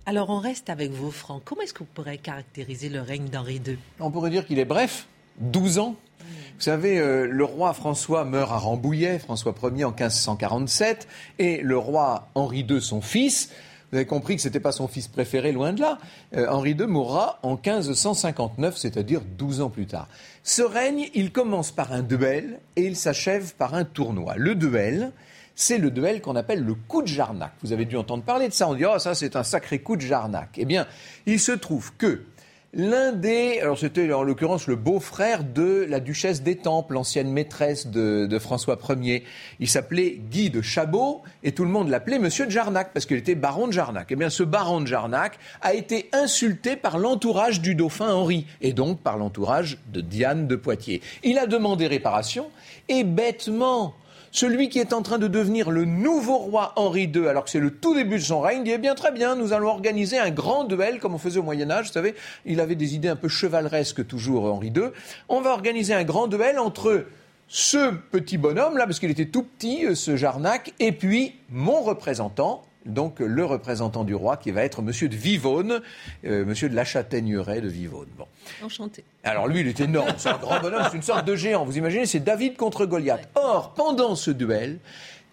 Alors 0.06 0.30
on 0.30 0.38
reste 0.40 0.70
avec 0.70 0.90
vous, 0.90 1.10
Franck. 1.12 1.42
Comment 1.44 1.60
est-ce 1.62 1.74
que 1.74 1.80
vous 1.80 1.88
pourrez 1.94 2.18
caractériser 2.18 2.88
le 2.88 3.00
règne 3.00 3.28
d'Henri 3.28 3.60
II 3.64 3.78
On 4.00 4.10
pourrait 4.10 4.30
dire 4.30 4.44
qu'il 4.44 4.58
est 4.58 4.64
bref, 4.64 5.06
12 5.38 5.78
ans. 5.78 5.94
Vous 6.20 6.64
savez, 6.64 6.98
euh, 6.98 7.26
le 7.26 7.44
roi 7.44 7.72
François 7.74 8.24
meurt 8.24 8.50
à 8.50 8.58
Rambouillet, 8.58 9.20
François 9.20 9.54
Ier 9.62 9.84
en 9.84 9.92
1547, 9.92 11.06
et 11.38 11.60
le 11.62 11.78
roi 11.78 12.28
Henri 12.34 12.66
II, 12.68 12.82
son 12.82 13.00
fils, 13.00 13.50
vous 13.90 13.96
avez 13.96 14.06
compris 14.06 14.36
que 14.36 14.42
ce 14.42 14.48
n'était 14.48 14.60
pas 14.60 14.72
son 14.72 14.86
fils 14.86 15.08
préféré, 15.08 15.50
loin 15.50 15.72
de 15.72 15.80
là. 15.80 15.98
Euh, 16.36 16.46
Henri 16.48 16.72
II 16.72 16.86
mourra 16.86 17.40
en 17.42 17.56
1559, 17.56 18.76
c'est-à-dire 18.76 19.22
12 19.36 19.62
ans 19.62 19.70
plus 19.70 19.86
tard. 19.86 20.08
Ce 20.44 20.62
règne, 20.62 21.08
il 21.14 21.32
commence 21.32 21.72
par 21.72 21.92
un 21.92 22.02
duel 22.02 22.60
et 22.76 22.82
il 22.82 22.96
s'achève 22.96 23.54
par 23.56 23.74
un 23.74 23.84
tournoi. 23.84 24.34
Le 24.36 24.54
duel, 24.54 25.10
c'est 25.56 25.78
le 25.78 25.90
duel 25.90 26.22
qu'on 26.22 26.36
appelle 26.36 26.62
le 26.62 26.74
coup 26.74 27.02
de 27.02 27.08
Jarnac. 27.08 27.52
Vous 27.62 27.72
avez 27.72 27.84
dû 27.84 27.96
entendre 27.96 28.22
parler 28.22 28.48
de 28.48 28.52
ça. 28.52 28.68
On 28.68 28.74
dit, 28.74 28.84
oh, 28.84 28.98
ça, 28.98 29.14
c'est 29.14 29.34
un 29.34 29.42
sacré 29.42 29.80
coup 29.80 29.96
de 29.96 30.02
Jarnac. 30.02 30.50
Eh 30.56 30.64
bien, 30.64 30.86
il 31.26 31.40
se 31.40 31.52
trouve 31.52 31.92
que 31.96 32.22
L'un 32.72 33.10
des, 33.10 33.58
alors 33.58 33.76
c'était 33.76 34.12
en 34.12 34.22
l'occurrence 34.22 34.68
le 34.68 34.76
beau-frère 34.76 35.42
de 35.42 35.84
la 35.88 35.98
duchesse 35.98 36.44
d'Étampes, 36.44 36.92
l'ancienne 36.92 37.28
maîtresse 37.28 37.88
de, 37.88 38.38
François 38.38 38.78
Ier. 38.88 39.24
Il 39.58 39.68
s'appelait 39.68 40.20
Guy 40.30 40.50
de 40.50 40.62
Chabot 40.62 41.22
et 41.42 41.50
tout 41.50 41.64
le 41.64 41.70
monde 41.70 41.88
l'appelait 41.88 42.20
Monsieur 42.20 42.46
de 42.46 42.52
Jarnac 42.52 42.92
parce 42.92 43.06
qu'il 43.06 43.16
était 43.16 43.34
baron 43.34 43.66
de 43.66 43.72
Jarnac. 43.72 44.06
Eh 44.10 44.14
bien, 44.14 44.30
ce 44.30 44.44
baron 44.44 44.80
de 44.80 44.86
Jarnac 44.86 45.40
a 45.62 45.74
été 45.74 46.10
insulté 46.12 46.76
par 46.76 46.98
l'entourage 46.98 47.60
du 47.60 47.74
dauphin 47.74 48.14
Henri 48.14 48.46
et 48.60 48.72
donc 48.72 49.00
par 49.00 49.16
l'entourage 49.16 49.78
de 49.92 50.00
Diane 50.00 50.46
de 50.46 50.54
Poitiers. 50.54 51.02
Il 51.24 51.38
a 51.38 51.48
demandé 51.48 51.88
réparation 51.88 52.50
et 52.88 53.02
bêtement, 53.02 53.94
celui 54.32 54.68
qui 54.68 54.78
est 54.78 54.92
en 54.92 55.02
train 55.02 55.18
de 55.18 55.26
devenir 55.26 55.70
le 55.70 55.84
nouveau 55.84 56.38
roi 56.38 56.72
Henri 56.76 57.04
II, 57.04 57.26
alors 57.28 57.44
que 57.44 57.50
c'est 57.50 57.60
le 57.60 57.70
tout 57.70 57.94
début 57.94 58.16
de 58.16 58.22
son 58.22 58.40
règne, 58.40 58.64
dit 58.64 58.72
eh 58.72 58.78
bien 58.78 58.94
très 58.94 59.12
bien, 59.12 59.34
nous 59.34 59.52
allons 59.52 59.68
organiser 59.68 60.18
un 60.18 60.30
grand 60.30 60.64
duel 60.64 61.00
comme 61.00 61.14
on 61.14 61.18
faisait 61.18 61.40
au 61.40 61.42
Moyen 61.42 61.70
Âge. 61.70 61.86
Vous 61.86 61.92
savez, 61.92 62.14
il 62.46 62.60
avait 62.60 62.76
des 62.76 62.94
idées 62.94 63.08
un 63.08 63.16
peu 63.16 63.28
chevaleresques 63.28 64.06
toujours 64.06 64.44
Henri 64.44 64.68
II. 64.68 64.90
On 65.28 65.40
va 65.40 65.50
organiser 65.50 65.94
un 65.94 66.04
grand 66.04 66.28
duel 66.28 66.58
entre 66.58 67.06
ce 67.48 67.92
petit 68.12 68.38
bonhomme-là, 68.38 68.86
parce 68.86 69.00
qu'il 69.00 69.10
était 69.10 69.26
tout 69.26 69.42
petit, 69.42 69.84
euh, 69.84 69.96
ce 69.96 70.16
Jarnac, 70.16 70.72
et 70.78 70.92
puis 70.92 71.34
mon 71.50 71.80
représentant, 71.80 72.62
donc 72.86 73.20
le 73.20 73.44
représentant 73.44 74.04
du 74.04 74.14
roi, 74.14 74.36
qui 74.36 74.50
va 74.50 74.64
être 74.64 74.82
Monsieur 74.82 75.08
de 75.08 75.16
Vivonne, 75.16 75.80
euh, 76.24 76.44
Monsieur 76.44 76.68
de 76.68 76.74
la 76.74 76.84
Châtaigneraie 76.84 77.60
de 77.60 77.68
Vivonne. 77.68 78.08
Bon. 78.16 78.26
Enchanté. 78.64 79.04
Alors 79.24 79.48
lui, 79.48 79.60
il 79.60 79.68
est 79.68 79.80
énorme, 79.80 80.14
c'est 80.16 80.30
un 80.30 80.38
grand 80.38 80.60
bonhomme, 80.60 80.82
c'est 80.90 80.96
une 80.96 81.02
sorte 81.02 81.26
de 81.26 81.36
géant. 81.36 81.64
Vous 81.64 81.78
imaginez, 81.78 82.06
c'est 82.06 82.20
David 82.20 82.56
contre 82.56 82.86
Goliath. 82.86 83.28
Or, 83.34 83.74
pendant 83.74 84.14
ce 84.14 84.30
duel, 84.30 84.78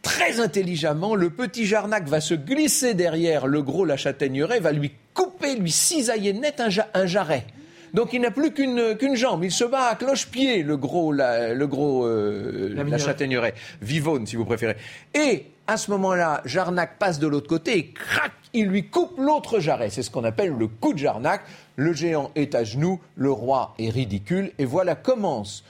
très 0.01 0.39
intelligemment, 0.39 1.15
le 1.15 1.29
petit 1.29 1.65
Jarnac 1.65 2.07
va 2.07 2.21
se 2.21 2.33
glisser 2.33 2.93
derrière 2.93 3.47
le 3.47 3.61
gros 3.61 3.85
la 3.85 3.97
Châtaigneraie, 3.97 4.59
va 4.59 4.71
lui 4.71 4.91
couper, 5.13 5.55
lui 5.55 5.71
cisailler 5.71 6.33
net 6.33 6.61
un 6.93 7.05
jarret. 7.05 7.45
Donc 7.93 8.13
il 8.13 8.21
n'a 8.21 8.31
plus 8.31 8.51
qu'une 8.51 9.15
jambe. 9.15 9.43
Il 9.43 9.51
se 9.51 9.63
bat 9.63 9.87
à 9.91 9.95
cloche-pied, 9.95 10.63
le 10.63 10.77
gros, 10.77 11.11
la, 11.11 11.53
le 11.53 11.67
gros, 11.67 12.05
euh, 12.05 12.73
la, 12.75 12.97
châtaigneraie. 12.97 13.53
Vivonne, 13.81 14.27
si 14.27 14.35
vous 14.35 14.45
préférez. 14.45 14.75
Et 15.13 15.45
à 15.67 15.75
ce 15.77 15.91
moment-là, 15.91 16.41
Jarnac 16.45 16.97
passe 16.97 17.19
de 17.19 17.27
l'autre 17.27 17.47
côté 17.47 17.77
et 17.77 17.91
crac, 17.91 18.31
il 18.53 18.67
lui 18.67 18.89
coupe 18.89 19.17
l'autre 19.17 19.59
jarret. 19.59 19.89
C'est 19.89 20.01
ce 20.01 20.09
qu'on 20.09 20.23
appelle 20.23 20.51
le 20.51 20.67
coup 20.67 20.93
de 20.93 20.97
Jarnac. 20.97 21.41
Le 21.75 21.93
géant 21.93 22.31
est 22.35 22.55
à 22.55 22.63
genoux, 22.63 23.01
le 23.15 23.31
roi 23.31 23.75
est 23.77 23.89
ridicule. 23.89 24.53
Et 24.57 24.65
voilà 24.65 24.95
commence, 24.95 25.63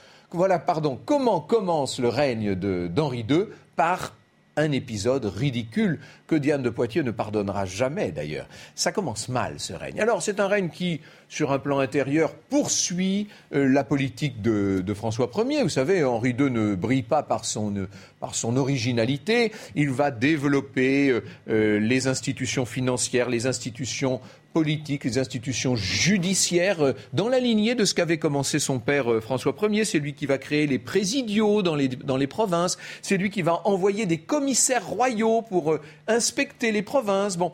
comment 1.04 1.40
commence 1.40 1.98
le 1.98 2.08
règne 2.08 2.54
d'Henri 2.54 3.26
II 3.28 3.46
par 3.74 4.14
un 4.58 4.72
épisode 4.72 5.24
ridicule 5.24 6.00
que 6.26 6.36
Diane 6.36 6.62
de 6.62 6.70
Poitiers 6.70 7.02
ne 7.02 7.10
pardonnera 7.10 7.64
jamais 7.64 8.12
d'ailleurs. 8.12 8.48
Ça 8.74 8.92
commence 8.92 9.28
mal 9.28 9.54
ce 9.58 9.72
règne. 9.72 10.00
Alors 10.00 10.22
c'est 10.22 10.40
un 10.40 10.46
règne 10.46 10.68
qui, 10.68 11.00
sur 11.28 11.52
un 11.52 11.58
plan 11.58 11.78
intérieur, 11.78 12.34
poursuit 12.34 13.28
euh, 13.54 13.68
la 13.68 13.84
politique 13.84 14.42
de, 14.42 14.82
François 14.94 15.30
Ier. 15.36 15.62
Vous 15.62 15.68
savez, 15.68 16.04
Henri 16.04 16.30
II 16.30 16.50
ne 16.50 16.74
brille 16.74 17.02
pas 17.02 17.22
par 17.22 17.44
son, 17.44 17.74
euh, 17.76 17.88
par 18.20 18.34
son 18.34 18.56
originalité. 18.56 19.52
Il 19.74 19.90
va 19.90 20.10
développer 20.10 21.20
euh, 21.48 21.78
les 21.78 22.08
institutions 22.08 22.66
financières, 22.66 23.28
les 23.28 23.46
institutions 23.46 24.20
politiques, 24.52 25.04
les 25.04 25.18
institutions 25.18 25.76
judiciaires, 25.76 26.80
euh, 26.80 26.92
dans 27.12 27.28
la 27.28 27.38
lignée 27.40 27.74
de 27.74 27.84
ce 27.84 27.94
qu'avait 27.94 28.18
commencé 28.18 28.58
son 28.58 28.78
père 28.78 29.12
euh, 29.12 29.20
François 29.20 29.54
Ier. 29.62 29.84
C'est 29.84 29.98
lui 29.98 30.14
qui 30.14 30.26
va 30.26 30.38
créer 30.38 30.66
les 30.66 30.78
présidiaux 30.78 31.62
dans 31.62 31.74
les, 31.74 31.88
dans 31.88 32.16
les 32.16 32.26
provinces. 32.26 32.78
C'est 33.02 33.16
lui 33.16 33.30
qui 33.30 33.42
va 33.42 33.66
envoyer 33.66 34.06
des 34.06 34.18
commissaires 34.18 34.86
royaux 34.86 35.42
pour 35.42 35.72
euh, 35.72 35.80
inspecter 36.06 36.72
les 36.72 36.82
provinces. 36.82 37.36
Bon, 37.36 37.52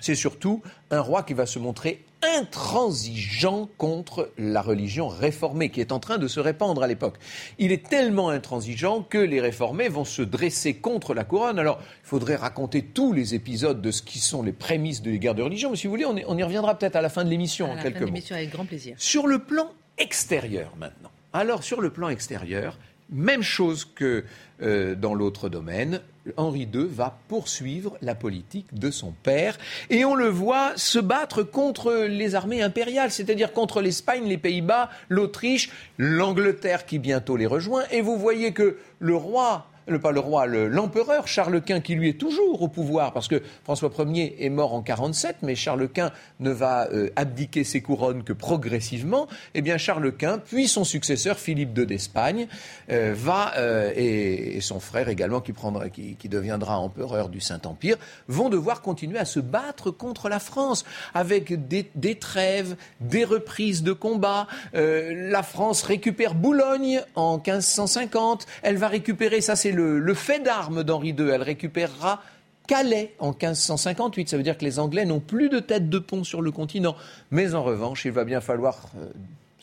c'est 0.00 0.14
surtout 0.14 0.62
un 0.90 1.00
roi 1.00 1.22
qui 1.22 1.34
va 1.34 1.46
se 1.46 1.58
montrer 1.58 2.04
intransigeant 2.36 3.68
contre 3.76 4.30
la 4.38 4.62
religion 4.62 5.08
réformée 5.08 5.70
qui 5.70 5.80
est 5.80 5.92
en 5.92 5.98
train 5.98 6.18
de 6.18 6.26
se 6.26 6.40
répandre 6.40 6.82
à 6.82 6.86
l'époque. 6.86 7.16
Il 7.58 7.72
est 7.72 7.86
tellement 7.88 8.30
intransigeant 8.30 9.02
que 9.02 9.18
les 9.18 9.40
réformés 9.40 9.88
vont 9.88 10.04
se 10.04 10.22
dresser 10.22 10.74
contre 10.74 11.14
la 11.14 11.24
couronne. 11.24 11.58
Alors, 11.58 11.80
il 11.82 12.08
faudrait 12.08 12.36
raconter 12.36 12.82
tous 12.82 13.12
les 13.12 13.34
épisodes 13.34 13.80
de 13.80 13.90
ce 13.90 14.02
qui 14.02 14.18
sont 14.18 14.42
les 14.42 14.52
prémices 14.52 15.02
de 15.02 15.10
les 15.10 15.18
guerres 15.18 15.34
de 15.34 15.42
religion, 15.42 15.70
mais 15.70 15.76
si 15.76 15.86
vous 15.86 15.92
voulez, 15.92 16.06
on, 16.06 16.38
y 16.38 16.42
reviendra 16.42 16.78
peut-être 16.78 16.96
à 16.96 17.02
la 17.02 17.08
fin 17.08 17.24
de 17.24 17.30
l'émission 17.30 17.70
en 17.70 17.76
quelques 17.76 18.02
mots. 18.02 18.18
avec 18.30 18.50
grand 18.50 18.64
plaisir. 18.64 18.94
Sur 18.98 19.26
le 19.26 19.40
plan 19.40 19.70
extérieur 19.98 20.74
maintenant. 20.78 21.10
Alors, 21.32 21.62
sur 21.62 21.80
le 21.80 21.90
plan 21.90 22.08
extérieur, 22.08 22.78
même 23.10 23.42
chose 23.42 23.84
que 23.84 24.24
euh, 24.62 24.94
dans 24.94 25.14
l'autre 25.14 25.48
domaine, 25.48 26.00
Henri 26.36 26.68
II 26.72 26.86
va 26.88 27.18
poursuivre 27.28 27.96
la 28.00 28.14
politique 28.14 28.72
de 28.72 28.90
son 28.90 29.12
père 29.22 29.58
et 29.90 30.04
on 30.04 30.14
le 30.14 30.28
voit 30.28 30.72
se 30.76 30.98
battre 30.98 31.42
contre 31.42 32.06
les 32.08 32.34
armées 32.34 32.62
impériales, 32.62 33.10
c'est-à-dire 33.10 33.52
contre 33.52 33.80
l'Espagne, 33.80 34.24
les 34.24 34.38
Pays-Bas, 34.38 34.90
l'Autriche, 35.08 35.70
l'Angleterre 35.98 36.86
qui 36.86 36.98
bientôt 36.98 37.36
les 37.36 37.46
rejoint. 37.46 37.84
Et 37.90 38.00
vous 38.00 38.16
voyez 38.16 38.52
que 38.52 38.78
le 38.98 39.16
roi 39.16 39.66
le, 39.86 39.98
pas 39.98 40.12
le 40.12 40.20
roi, 40.20 40.46
l'empereur 40.46 41.28
Charles 41.28 41.60
Quint, 41.62 41.80
qui 41.80 41.94
lui 41.94 42.08
est 42.08 42.18
toujours 42.18 42.62
au 42.62 42.68
pouvoir, 42.68 43.12
parce 43.12 43.28
que 43.28 43.42
François 43.64 43.90
Ier 43.98 44.44
est 44.44 44.50
mort 44.50 44.74
en 44.74 44.82
47, 44.82 45.36
mais 45.42 45.54
Charles 45.54 45.88
Quint 45.88 46.10
ne 46.40 46.50
va 46.50 46.88
euh, 46.90 47.10
abdiquer 47.16 47.64
ses 47.64 47.80
couronnes 47.80 48.24
que 48.24 48.32
progressivement, 48.32 49.28
eh 49.54 49.62
bien 49.62 49.76
Charles 49.76 50.12
Quint, 50.12 50.38
puis 50.38 50.68
son 50.68 50.84
successeur 50.84 51.38
Philippe 51.38 51.76
II 51.76 51.86
d'Espagne, 51.86 52.46
euh, 52.90 53.14
va, 53.16 53.52
euh, 53.56 53.92
et, 53.94 54.60
son 54.60 54.80
frère 54.80 55.08
également, 55.08 55.40
qui, 55.40 55.52
prendra, 55.52 55.88
qui, 55.88 56.16
deviendra 56.28 56.78
empereur 56.78 57.28
du 57.28 57.40
Saint-Empire, 57.40 57.96
vont 58.28 58.48
devoir 58.48 58.80
continuer 58.80 59.18
à 59.18 59.24
se 59.24 59.40
battre 59.40 59.90
contre 59.90 60.28
la 60.28 60.38
France, 60.38 60.84
avec 61.12 61.68
des, 61.68 62.14
trêves, 62.14 62.76
des 63.00 63.24
reprises 63.24 63.82
de 63.82 63.92
combat. 63.92 64.46
la 64.72 65.42
France 65.42 65.82
récupère 65.82 66.34
Boulogne 66.34 67.02
en 67.14 67.36
1550, 67.36 68.46
elle 68.62 68.76
va 68.76 68.88
récupérer, 68.88 69.40
ça 69.40 69.56
c'est 69.56 69.73
le, 69.74 70.14
fait 70.14 70.40
d'armes 70.40 70.82
d'Henri 70.82 71.10
II. 71.10 71.28
Elle 71.28 71.42
récupérera 71.42 72.22
Calais 72.66 73.14
en 73.18 73.30
1558. 73.30 74.28
Ça 74.28 74.36
veut 74.36 74.42
dire 74.42 74.56
que 74.56 74.64
les 74.64 74.78
Anglais 74.78 75.04
n'ont 75.04 75.20
plus 75.20 75.48
de 75.48 75.60
tête 75.60 75.88
de 75.88 75.98
pont 75.98 76.24
sur 76.24 76.40
le 76.40 76.50
continent. 76.50 76.96
Mais 77.30 77.54
en 77.54 77.62
revanche, 77.62 78.04
il 78.04 78.12
va 78.12 78.24
bien 78.24 78.40
falloir 78.40 78.88
euh, 78.98 79.06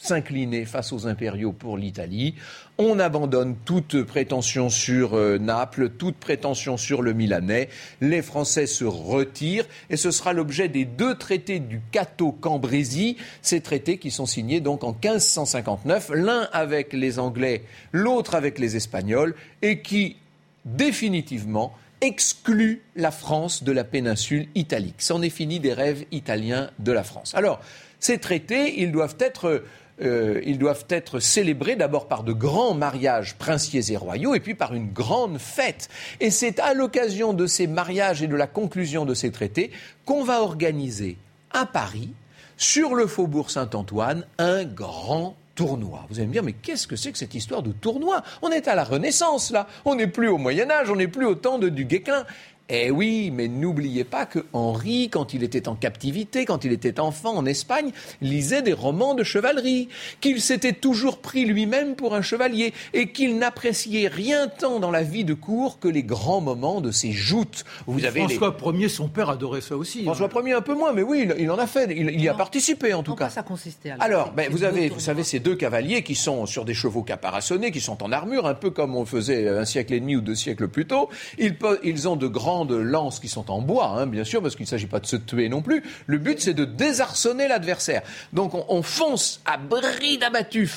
s'incliner 0.01 0.65
face 0.65 0.91
aux 0.93 1.07
impériaux 1.07 1.51
pour 1.51 1.77
l'Italie. 1.77 2.33
On 2.77 2.97
abandonne 2.97 3.55
toute 3.65 4.01
prétention 4.03 4.69
sur 4.69 5.15
euh, 5.15 5.37
Naples, 5.37 5.89
toute 5.89 6.15
prétention 6.15 6.75
sur 6.75 7.03
le 7.03 7.13
Milanais. 7.13 7.69
Les 8.01 8.23
Français 8.23 8.65
se 8.65 8.83
retirent 8.83 9.67
et 9.91 9.97
ce 9.97 10.09
sera 10.09 10.33
l'objet 10.33 10.69
des 10.69 10.85
deux 10.85 11.15
traités 11.15 11.59
du 11.59 11.81
Cateau-Cambrésis, 11.91 13.15
ces 13.43 13.61
traités 13.61 13.99
qui 13.99 14.09
sont 14.09 14.25
signés 14.25 14.59
donc 14.59 14.83
en 14.83 14.93
1559, 14.93 16.11
l'un 16.15 16.49
avec 16.51 16.93
les 16.93 17.19
Anglais, 17.19 17.63
l'autre 17.91 18.33
avec 18.33 18.57
les 18.57 18.75
Espagnols, 18.75 19.35
et 19.61 19.81
qui 19.81 20.17
définitivement 20.65 21.73
excluent 22.01 22.81
la 22.95 23.11
France 23.11 23.63
de 23.63 23.71
la 23.71 23.83
péninsule 23.83 24.47
italique. 24.55 24.95
C'en 24.97 25.21
est 25.21 25.29
fini 25.29 25.59
des 25.59 25.73
rêves 25.73 26.05
italiens 26.11 26.71
de 26.79 26.91
la 26.91 27.03
France. 27.03 27.33
Alors, 27.35 27.61
ces 27.99 28.17
traités, 28.17 28.81
ils 28.81 28.91
doivent 28.91 29.17
être 29.19 29.63
euh, 30.01 30.41
ils 30.45 30.57
doivent 30.57 30.85
être 30.89 31.19
célébrés 31.19 31.75
d'abord 31.75 32.07
par 32.07 32.23
de 32.23 32.33
grands 32.33 32.73
mariages 32.73 33.35
princiers 33.35 33.91
et 33.91 33.97
royaux 33.97 34.35
et 34.35 34.39
puis 34.39 34.55
par 34.55 34.73
une 34.73 34.91
grande 34.91 35.37
fête. 35.37 35.89
Et 36.19 36.31
c'est 36.31 36.59
à 36.59 36.73
l'occasion 36.73 37.33
de 37.33 37.45
ces 37.45 37.67
mariages 37.67 38.21
et 38.23 38.27
de 38.27 38.35
la 38.35 38.47
conclusion 38.47 39.05
de 39.05 39.13
ces 39.13 39.31
traités 39.31 39.71
qu'on 40.05 40.23
va 40.23 40.41
organiser 40.41 41.17
à 41.53 41.65
Paris, 41.65 42.13
sur 42.57 42.95
le 42.95 43.07
faubourg 43.07 43.49
Saint-Antoine, 43.49 44.25
un 44.37 44.63
grand 44.63 45.35
tournoi. 45.55 46.05
Vous 46.09 46.19
allez 46.19 46.27
me 46.27 46.33
dire, 46.33 46.43
mais 46.43 46.53
qu'est-ce 46.53 46.87
que 46.87 46.95
c'est 46.95 47.11
que 47.11 47.17
cette 47.17 47.35
histoire 47.35 47.61
de 47.61 47.71
tournoi? 47.71 48.23
On 48.41 48.49
est 48.49 48.67
à 48.67 48.75
la 48.75 48.83
Renaissance, 48.83 49.51
là. 49.51 49.67
On 49.85 49.95
n'est 49.95 50.07
plus 50.07 50.29
au 50.29 50.37
Moyen 50.37 50.69
Âge, 50.69 50.89
on 50.89 50.95
n'est 50.95 51.07
plus 51.07 51.25
au 51.25 51.35
temps 51.35 51.59
de, 51.59 51.69
du. 51.69 51.87
Eh 52.73 52.89
oui, 52.89 53.31
mais 53.35 53.49
n'oubliez 53.49 54.05
pas 54.05 54.25
que 54.25 54.45
Henri, 54.53 55.09
quand 55.09 55.33
il 55.33 55.43
était 55.43 55.67
en 55.67 55.75
captivité, 55.75 56.45
quand 56.45 56.63
il 56.63 56.71
était 56.71 57.01
enfant 57.01 57.35
en 57.35 57.45
Espagne, 57.45 57.91
lisait 58.21 58.61
des 58.61 58.71
romans 58.71 59.13
de 59.13 59.23
chevalerie, 59.23 59.89
qu'il 60.21 60.39
s'était 60.39 60.71
toujours 60.71 61.17
pris 61.17 61.43
lui-même 61.43 61.95
pour 61.95 62.15
un 62.15 62.21
chevalier 62.21 62.73
et 62.93 63.11
qu'il 63.11 63.37
n'appréciait 63.37 64.07
rien 64.07 64.47
tant 64.47 64.79
dans 64.79 64.89
la 64.89 65.03
vie 65.03 65.25
de 65.25 65.33
cour 65.33 65.79
que 65.79 65.89
les 65.89 66.03
grands 66.03 66.39
moments 66.39 66.79
de 66.79 66.91
ses 66.91 67.11
joutes. 67.11 67.65
Vous 67.87 68.05
avez 68.05 68.21
François 68.21 68.55
Ier, 68.73 68.87
son 68.87 69.09
père 69.09 69.29
adorait 69.29 69.59
ça 69.59 69.75
aussi. 69.75 70.03
François 70.03 70.29
hein. 70.33 70.41
Ier 70.45 70.53
un 70.53 70.61
peu 70.61 70.73
moins, 70.73 70.93
mais 70.93 71.03
oui, 71.03 71.27
il, 71.37 71.51
en 71.51 71.57
a 71.57 71.67
fait, 71.67 71.93
il, 71.93 72.21
y 72.21 72.29
a 72.29 72.33
participé 72.33 72.93
en 72.93 73.03
tout 73.03 73.15
cas. 73.15 73.27
ça 73.27 73.43
consistait 73.43 73.91
Alors, 73.99 74.31
ben, 74.31 74.49
vous 74.49 74.63
avez, 74.63 74.87
vous 74.87 75.01
savez, 75.01 75.25
ces 75.25 75.41
deux 75.41 75.57
cavaliers 75.57 76.03
qui 76.03 76.15
sont 76.15 76.45
sur 76.45 76.63
des 76.63 76.73
chevaux 76.73 77.03
caparaçonnés, 77.03 77.71
qui 77.71 77.81
sont 77.81 78.01
en 78.01 78.13
armure, 78.13 78.47
un 78.47 78.53
peu 78.53 78.69
comme 78.69 78.95
on 78.95 79.05
faisait 79.05 79.49
un 79.49 79.65
siècle 79.65 79.93
et 79.93 79.99
demi 79.99 80.15
ou 80.15 80.21
deux 80.21 80.35
siècles 80.35 80.69
plus 80.69 80.87
tôt. 80.87 81.09
Ils, 81.37 81.57
ils 81.83 82.07
ont 82.07 82.15
de 82.15 82.27
grands 82.27 82.60
de 82.65 82.75
lances 82.75 83.19
qui 83.19 83.27
sont 83.27 83.51
en 83.51 83.61
bois, 83.61 83.87
hein, 83.87 84.07
bien 84.07 84.23
sûr, 84.23 84.41
parce 84.41 84.55
qu'il 84.55 84.63
ne 84.63 84.69
s'agit 84.69 84.87
pas 84.87 84.99
de 84.99 85.05
se 85.05 85.15
tuer 85.15 85.49
non 85.49 85.61
plus. 85.61 85.83
Le 86.05 86.17
but, 86.17 86.39
c'est 86.39 86.53
de 86.53 86.65
désarçonner 86.65 87.47
l'adversaire. 87.47 88.01
Donc, 88.33 88.53
on, 88.53 88.81
fonce 88.81 89.41
à 89.45 89.57
bride 89.57 90.23
abattue 90.23 90.69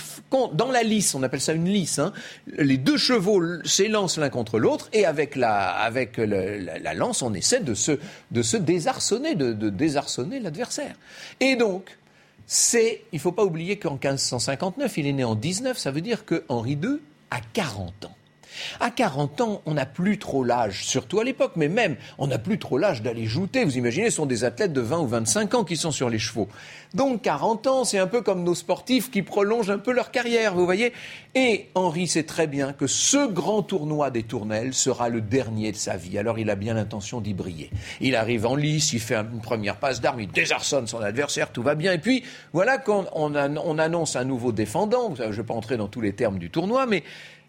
dans 0.53 0.71
la 0.71 0.83
lice, 0.83 1.15
on 1.15 1.23
appelle 1.23 1.41
ça 1.41 1.53
une 1.53 1.69
lice. 1.69 1.99
Hein. 1.99 2.13
Les 2.47 2.77
deux 2.77 2.97
chevaux 2.97 3.43
s'élancent 3.65 4.19
l'un 4.19 4.31
contre 4.31 4.59
l'autre, 4.59 4.89
et 4.93 5.07
avec 5.07 5.37
la, 5.37 5.71
avec 5.71 6.17
la, 6.19 6.95
lance, 6.95 7.23
on 7.23 7.35
essaie 7.35 7.61
de 7.61 7.75
se, 7.75 7.99
de 8.31 8.43
se 8.43 8.57
désarçonner, 8.57 9.35
de, 9.35 9.53
de 9.53 9.71
désarçonner 9.71 10.41
l'adversaire. 10.41 10.95
Et 11.41 11.57
donc, 11.57 11.97
c'est, 12.47 13.05
il 13.13 13.17
ne 13.17 13.21
faut 13.21 13.33
pas 13.33 13.45
oublier 13.45 13.79
qu'en 13.79 13.93
1559, 13.93 14.99
il 14.99 15.07
est 15.07 15.13
né 15.13 15.25
en 15.25 15.35
19, 15.35 15.79
ça 15.79 15.91
veut 15.91 16.03
dire 16.03 16.25
que 16.25 16.45
Henri 16.49 16.73
II 16.73 16.99
a 17.31 17.41
40 17.53 18.05
ans. 18.05 18.17
À 18.81 18.91
40 18.91 19.41
ans, 19.41 19.63
on 19.67 19.75
n'a 19.75 19.87
plus 19.87 20.19
trop 20.19 20.45
l'âge, 20.45 20.85
surtout 20.85 21.21
à 21.21 21.25
l'époque, 21.25 21.53
mais 21.57 21.69
même, 21.69 21.97
on 22.19 22.27
n'a 22.27 22.39
plus 22.39 22.59
trop 22.59 22.79
l'âge 22.79 23.03
d'aller 23.03 23.27
jouter. 23.27 23.65
Vous 23.65 23.77
imaginez, 23.77 24.11
ce 24.11 24.17
sont 24.17 24.27
des 24.27 24.45
athlètes 24.45 24.73
de 24.73 24.81
20 24.81 24.99
ou 25.01 25.07
25 25.07 25.55
ans 25.55 25.65
qui 25.65 25.77
sont 25.77 25.91
sur 25.91 26.11
les 26.11 26.19
chevaux. 26.19 26.49
Donc 26.95 27.23
40 27.23 27.67
ans, 27.67 27.85
c'est 27.85 27.99
un 27.99 28.07
peu 28.07 28.23
comme 28.23 28.45
nos 28.45 28.55
sportifs 28.55 29.11
qui 29.11 29.23
prolongent 29.23 29.71
un 29.71 29.79
peu 29.79 29.93
leur 29.93 30.11
carrière, 30.11 30.55
vous 30.55 30.65
voyez. 30.65 30.93
Et 31.35 31.69
Henri 31.75 32.07
sait 32.07 32.23
très 32.23 32.47
bien 32.47 32.73
que 32.73 32.87
ce 32.87 33.27
grand 33.27 33.63
tournoi 33.63 34.11
des 34.11 34.23
tournelles 34.23 34.75
sera 34.75 35.09
le 35.09 35.21
dernier 35.21 35.73
de 35.73 35.77
sa 35.77 35.97
vie. 35.97 36.19
Alors 36.19 36.39
il 36.39 36.51
a 36.51 36.55
bien 36.55 36.75
l'intention 36.75 37.21
d'y 37.21 37.35
briller. 37.35 37.71
Il 38.01 38.15
arrive 38.15 38.47
en 38.47 38.55
lice, 38.55 38.93
il 38.93 39.01
fait 39.01 39.17
une 39.17 39.41
première 39.41 39.77
passe 39.77 40.01
d'armes, 40.01 40.21
il 40.21 40.31
désarçonne 40.31 40.87
son 40.87 41.01
adversaire, 41.01 41.51
tout 41.51 41.63
va 41.63 41.75
bien. 41.75 41.93
Et 41.93 41.99
puis 41.99 42.23
voilà 42.53 42.79
qu'on 42.79 43.07
on 43.13 43.79
annonce 43.79 44.15
un 44.15 44.25
nouveau 44.25 44.53
défendant. 44.53 45.15
Je 45.17 45.25
ne 45.25 45.33
vais 45.33 45.43
pas 45.43 45.55
entrer 45.55 45.77
dans 45.77 45.89
tous 45.89 46.01
les 46.01 46.13
termes 46.13 46.39
du 46.39 46.51
tournoi, 46.51 46.87
mais 46.87 47.03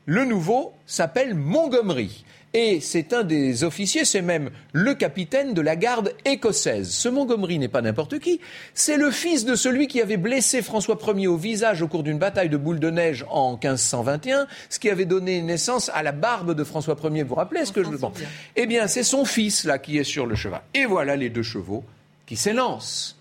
Le 0.05 0.23
nouveau 0.23 0.73
s'appelle 0.85 1.33
Montgomery. 1.33 2.25
Et 2.53 2.79
c'est 2.79 3.11
un 3.11 3.23
des 3.23 3.65
officiers, 3.65 4.05
c'est 4.05 4.21
même 4.21 4.49
le 4.71 4.93
capitaine 4.93 5.53
de 5.53 5.59
la 5.59 5.75
garde 5.75 6.13
écossaise. 6.23 6.89
Ce 6.89 7.09
Montgomery 7.09 7.59
n'est 7.59 7.67
pas 7.67 7.81
n'importe 7.81 8.19
qui, 8.19 8.39
c'est 8.73 8.95
le 8.95 9.11
fils 9.11 9.43
de 9.43 9.55
celui 9.55 9.87
qui 9.87 9.99
avait 9.99 10.15
blessé 10.15 10.61
François 10.61 10.97
Ier 11.13 11.27
au 11.27 11.35
visage 11.35 11.81
au 11.81 11.89
cours 11.89 12.03
d'une 12.03 12.17
bataille 12.17 12.47
de 12.47 12.55
boules 12.55 12.79
de 12.79 12.89
neige 12.89 13.25
en 13.29 13.53
1521, 13.53 14.47
ce 14.69 14.79
qui 14.79 14.89
avait 14.89 15.03
donné 15.03 15.41
naissance 15.41 15.91
à 15.93 16.01
la 16.01 16.13
barbe 16.13 16.53
de 16.53 16.63
François 16.63 16.95
Ier. 17.03 17.23
Vous 17.23 17.29
vous 17.29 17.35
rappelez 17.35 17.65
ce 17.65 17.73
que 17.73 17.83
je 17.83 17.89
pense 17.89 18.15
Eh 18.55 18.67
bien, 18.67 18.87
c'est 18.87 19.03
son 19.03 19.25
fils 19.25 19.65
là 19.65 19.77
qui 19.77 19.97
est 19.97 20.05
sur 20.05 20.25
le 20.25 20.35
cheval. 20.35 20.61
Et 20.73 20.85
voilà 20.85 21.17
les 21.17 21.29
deux 21.29 21.43
chevaux 21.43 21.83
qui 22.25 22.37
s'élancent. 22.37 23.17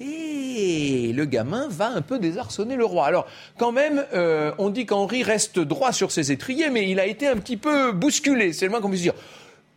Et 0.00 1.12
le 1.14 1.24
gamin 1.26 1.68
va 1.68 1.88
un 1.88 2.00
peu 2.00 2.18
désarçonner 2.18 2.76
le 2.76 2.86
roi. 2.86 3.06
Alors, 3.06 3.26
quand 3.58 3.70
même, 3.70 4.04
euh, 4.14 4.50
on 4.56 4.70
dit 4.70 4.86
qu'Henri 4.86 5.22
reste 5.22 5.58
droit 5.58 5.92
sur 5.92 6.10
ses 6.10 6.32
étriers, 6.32 6.70
mais 6.70 6.88
il 6.88 6.98
a 6.98 7.06
été 7.06 7.28
un 7.28 7.36
petit 7.36 7.58
peu 7.58 7.92
bousculé. 7.92 8.54
C'est 8.54 8.64
le 8.64 8.70
moins 8.70 8.80
qu'on 8.80 8.88
puisse 8.88 9.02
dire. 9.02 9.14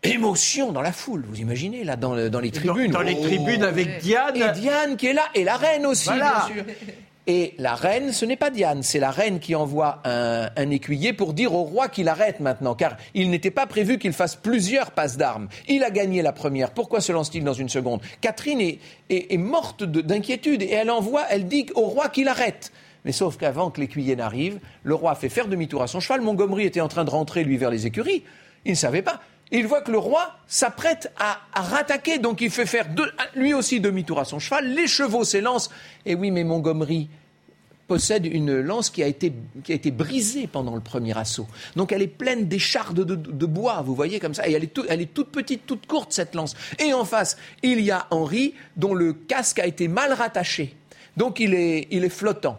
Émotion 0.02 0.74
dans 0.74 0.82
la 0.82 0.92
foule, 0.92 1.24
vous 1.28 1.40
imaginez, 1.40 1.86
là, 1.86 1.96
dans, 1.96 2.14
les 2.14 2.52
tribunes. 2.52 2.92
Dans, 2.92 3.02
les 3.02 3.20
tribunes 3.20 3.64
avec 3.64 3.88
oh. 3.90 4.02
Diane. 4.02 4.36
Et 4.36 4.52
Diane 4.60 4.98
qui 4.98 5.08
est 5.08 5.14
là, 5.14 5.24
et 5.34 5.44
la 5.46 5.56
reine 5.56 5.86
aussi, 5.86 6.10
bien 6.10 6.46
sûr. 6.48 6.64
Et 7.26 7.54
la 7.58 7.76
reine, 7.76 8.12
ce 8.12 8.26
n'est 8.26 8.36
pas 8.36 8.50
Diane, 8.50 8.84
c'est 8.84 9.00
la 9.00 9.10
reine 9.10 9.40
qui 9.40 9.56
envoie 9.56 10.02
un, 10.04 10.70
écuyer 10.70 11.14
pour 11.14 11.34
dire 11.34 11.54
au 11.54 11.64
roi 11.64 11.88
qu'il 11.88 12.10
arrête 12.10 12.42
maintenant, 12.42 12.76
car 12.76 12.98
il 13.14 13.30
n'était 13.30 13.52
pas 13.52 13.66
prévu 13.66 13.98
qu'il 13.98 14.12
fasse 14.12 14.36
plusieurs 14.36 14.92
passes 14.92 15.16
d'armes. 15.16 15.48
Il 15.70 15.84
a 15.84 15.90
gagné 15.90 16.22
la 16.22 16.34
première, 16.34 16.72
pourquoi 16.72 17.00
se 17.00 17.14
lance-t-il 17.14 17.46
dans 17.46 17.54
une 17.54 17.70
seconde? 17.70 18.02
Catherine 18.20 18.60
est, 18.60 19.38
morte 19.38 19.84
d'inquiétude 19.84 20.64
et 20.64 20.72
elle 20.72 20.92
envoie, 20.92 21.24
elle 21.30 21.48
dit 21.48 21.68
au 21.76 21.84
roi 21.84 22.10
qu'il 22.10 22.28
arrête. 22.28 22.74
Mais 23.06 23.14
sauf 23.14 23.38
qu'avant 23.38 23.70
que 23.70 23.80
l'écuyer 23.80 24.16
n'arrive, 24.16 24.60
le 24.84 24.96
roi 24.96 25.16
fait 25.16 25.30
faire 25.30 25.48
demi-tour 25.48 25.82
à 25.82 25.88
son 25.88 26.00
cheval. 26.00 26.22
Montgomery 26.22 26.66
était 26.66 26.82
en 26.82 26.88
train 26.88 27.06
de 27.06 27.10
rentrer, 27.10 27.44
lui, 27.44 27.58
vers 27.58 27.70
les 27.70 27.86
écuries. 27.86 28.24
Il 28.66 28.72
ne 28.72 28.78
savait 28.78 29.02
pas. 29.02 29.20
Il 29.56 29.68
voit 29.68 29.82
que 29.82 29.92
le 29.92 30.00
roi 30.00 30.36
s'apprête 30.48 31.12
à, 31.20 31.40
rattaquer, 31.54 32.18
donc 32.18 32.42
il 32.42 32.50
fait 32.50 32.66
faire 32.66 32.88
lui 33.36 33.54
aussi 33.54 33.80
demi-tour 33.80 34.20
à 34.20 34.26
son 34.26 34.40
cheval. 34.40 34.74
Les 34.74 34.88
chevaux 34.88 35.24
s'élancent. 35.24 35.70
Et 36.08 36.16
oui, 36.16 36.32
mais 36.32 36.44
Montgomery 36.44 37.08
possède 37.88 38.26
une 38.26 38.60
lance 38.62 38.90
qui 38.90 39.04
a 39.04 39.08
été, 39.08 39.32
qui 39.64 39.72
a 39.72 39.76
été 39.76 39.92
brisée 39.92 40.48
pendant 40.48 40.74
le 40.74 40.82
premier 40.82 41.16
assaut. 41.16 41.46
Donc 41.76 41.92
elle 41.92 42.02
est 42.02 42.08
pleine 42.08 42.48
d'échardes 42.48 43.02
de, 43.02 43.14
de, 43.14 43.46
bois, 43.46 43.84
vous 43.86 43.94
voyez 43.94 44.20
comme 44.20 44.34
ça. 44.34 44.48
Et 44.48 44.54
elle 44.54 44.64
est, 44.64 44.80
elle 44.90 45.02
est 45.02 45.14
toute 45.14 45.30
petite, 45.30 45.68
toute 45.68 45.86
courte, 45.86 46.12
cette 46.12 46.34
lance. 46.34 46.56
Et 46.80 46.92
en 46.94 47.06
face, 47.06 47.38
il 47.62 47.80
y 47.82 47.92
a 47.92 48.08
Henri, 48.10 48.56
dont 48.76 48.96
le 48.96 49.14
casque 49.14 49.60
a 49.60 49.68
été 49.68 49.88
mal 49.88 50.14
rattaché. 50.14 50.76
Donc 51.16 51.40
il 51.40 51.54
est, 51.54 51.88
il 51.92 52.04
est 52.04 52.10
flottant. 52.10 52.58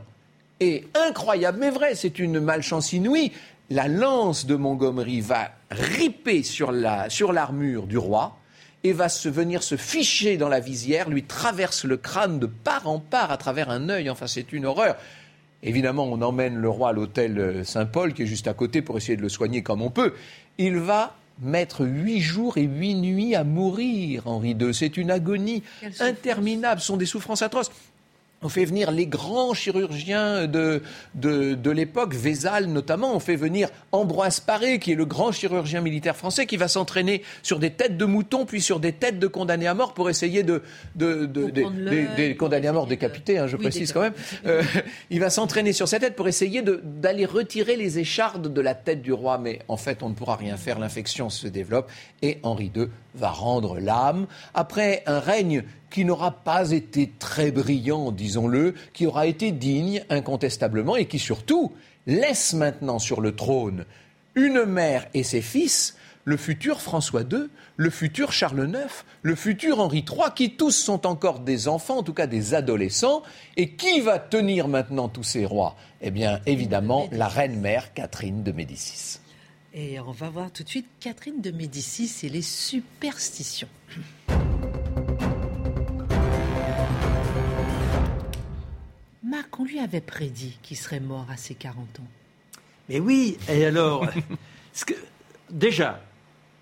Et 0.60 0.86
incroyable, 0.94 1.58
mais 1.60 1.70
vrai, 1.70 1.96
c'est 1.96 2.20
une 2.20 2.38
malchance 2.38 2.92
inouïe. 2.92 3.32
La 3.70 3.88
lance 3.88 4.46
de 4.46 4.54
Montgomery 4.54 5.20
va 5.20 5.50
riper 5.74 6.42
sur 6.42 6.72
l'armure 6.72 7.10
sur 7.10 7.86
du 7.86 7.98
roi 7.98 8.38
et 8.84 8.92
va 8.92 9.08
se 9.08 9.28
venir 9.28 9.62
se 9.62 9.76
ficher 9.76 10.36
dans 10.36 10.48
la 10.48 10.60
visière, 10.60 11.08
lui 11.08 11.24
traverse 11.24 11.84
le 11.84 11.96
crâne 11.96 12.38
de 12.38 12.46
part 12.46 12.86
en 12.86 12.98
part 12.98 13.32
à 13.32 13.38
travers 13.38 13.70
un 13.70 13.88
œil. 13.88 14.10
Enfin, 14.10 14.26
c'est 14.26 14.52
une 14.52 14.66
horreur. 14.66 14.96
Évidemment, 15.62 16.04
on 16.04 16.20
emmène 16.20 16.56
le 16.56 16.68
roi 16.68 16.90
à 16.90 16.92
l'hôtel 16.92 17.38
euh, 17.38 17.64
Saint-Paul, 17.64 18.12
qui 18.12 18.22
est 18.22 18.26
juste 18.26 18.46
à 18.46 18.52
côté, 18.52 18.82
pour 18.82 18.98
essayer 18.98 19.16
de 19.16 19.22
le 19.22 19.30
soigner 19.30 19.62
comme 19.62 19.80
on 19.80 19.88
peut. 19.88 20.12
Il 20.58 20.76
va 20.76 21.16
mettre 21.40 21.86
huit 21.86 22.20
jours 22.20 22.58
et 22.58 22.62
huit 22.62 22.94
nuits 22.94 23.34
à 23.34 23.42
mourir, 23.42 24.26
Henri 24.26 24.50
II. 24.50 24.74
C'est 24.74 24.98
une 24.98 25.10
agonie 25.10 25.62
interminable. 26.00 26.82
Ce 26.82 26.88
sont 26.88 26.98
des 26.98 27.06
souffrances 27.06 27.40
atroces. 27.40 27.70
On 28.44 28.50
fait 28.50 28.66
venir 28.66 28.90
les 28.90 29.06
grands 29.06 29.54
chirurgiens 29.54 30.46
de, 30.46 30.82
de, 31.14 31.70
l'époque, 31.70 32.14
Vézal 32.14 32.66
notamment. 32.66 33.16
On 33.16 33.18
fait 33.18 33.36
venir 33.36 33.70
Ambroise 33.90 34.40
Paré, 34.40 34.78
qui 34.78 34.92
est 34.92 34.96
le 34.96 35.06
grand 35.06 35.32
chirurgien 35.32 35.80
militaire 35.80 36.14
français, 36.14 36.44
qui 36.44 36.58
va 36.58 36.68
s'entraîner 36.68 37.22
sur 37.42 37.58
des 37.58 37.70
têtes 37.70 37.96
de 37.96 38.04
moutons, 38.04 38.44
puis 38.44 38.60
sur 38.60 38.80
des 38.80 38.92
têtes 38.92 39.18
de 39.18 39.26
condamnés 39.28 39.66
à 39.66 39.72
mort 39.72 39.94
pour 39.94 40.10
essayer 40.10 40.42
de. 40.42 40.62
de, 40.94 41.24
des, 41.24 42.36
condamnés 42.36 42.68
à 42.68 42.74
mort 42.74 42.86
décapités, 42.86 43.38
hein, 43.38 43.46
je 43.46 43.56
précise 43.56 43.92
quand 43.92 44.02
même. 44.02 44.14
Euh, 44.44 44.62
il 45.08 45.20
va 45.20 45.30
s'entraîner 45.30 45.72
sur 45.72 45.88
cette 45.88 46.02
tête 46.02 46.14
pour 46.14 46.28
essayer 46.28 46.62
d'aller 46.62 47.24
retirer 47.24 47.76
les 47.76 47.98
échardes 47.98 48.52
de 48.52 48.60
la 48.60 48.74
tête 48.74 49.00
du 49.00 49.14
roi. 49.14 49.38
Mais 49.38 49.60
en 49.68 49.78
fait, 49.78 50.02
on 50.02 50.10
ne 50.10 50.14
pourra 50.14 50.36
rien 50.36 50.58
faire. 50.58 50.78
L'infection 50.78 51.30
se 51.30 51.48
développe 51.48 51.90
et 52.20 52.40
Henri 52.42 52.70
II 52.76 52.88
va 53.14 53.30
rendre 53.30 53.78
l'âme 53.78 54.26
après 54.54 55.02
un 55.06 55.20
règne 55.20 55.62
qui 55.90 56.04
n'aura 56.04 56.32
pas 56.32 56.72
été 56.72 57.12
très 57.18 57.52
brillant, 57.52 58.10
disons-le, 58.10 58.74
qui 58.92 59.06
aura 59.06 59.26
été 59.26 59.52
digne 59.52 60.04
incontestablement 60.10 60.96
et 60.96 61.06
qui 61.06 61.18
surtout 61.18 61.72
laisse 62.06 62.52
maintenant 62.52 62.98
sur 62.98 63.20
le 63.20 63.34
trône 63.34 63.84
une 64.34 64.64
mère 64.64 65.06
et 65.14 65.22
ses 65.22 65.40
fils, 65.40 65.96
le 66.24 66.36
futur 66.36 66.80
François 66.80 67.22
II, 67.22 67.48
le 67.76 67.90
futur 67.90 68.32
Charles 68.32 68.68
IX, 68.68 69.04
le 69.22 69.34
futur 69.34 69.80
Henri 69.80 70.04
III, 70.08 70.30
qui 70.34 70.56
tous 70.56 70.72
sont 70.72 71.06
encore 71.06 71.40
des 71.40 71.68
enfants, 71.68 71.98
en 71.98 72.02
tout 72.02 72.14
cas 72.14 72.26
des 72.26 72.54
adolescents. 72.54 73.22
Et 73.56 73.70
qui 73.70 74.00
va 74.00 74.18
tenir 74.18 74.68
maintenant 74.68 75.08
tous 75.08 75.22
ces 75.22 75.44
rois? 75.44 75.76
Eh 76.00 76.10
bien, 76.10 76.40
évidemment, 76.46 77.08
la 77.12 77.28
reine-mère 77.28 77.92
Catherine 77.92 78.42
de 78.42 78.52
Médicis. 78.52 79.20
Et 79.76 79.98
on 79.98 80.12
va 80.12 80.30
voir 80.30 80.52
tout 80.52 80.62
de 80.62 80.68
suite 80.68 80.86
Catherine 81.00 81.40
de 81.40 81.50
Médicis 81.50 82.24
et 82.24 82.28
les 82.28 82.42
superstitions. 82.42 83.66
Marc, 89.24 89.58
on 89.58 89.64
lui 89.64 89.80
avait 89.80 90.00
prédit 90.00 90.56
qu'il 90.62 90.76
serait 90.76 91.00
mort 91.00 91.26
à 91.28 91.36
ses 91.36 91.56
40 91.56 91.76
ans. 91.98 92.06
Mais 92.88 93.00
oui, 93.00 93.36
et 93.48 93.66
alors, 93.66 94.06
que, 94.86 94.94
déjà, 95.50 96.00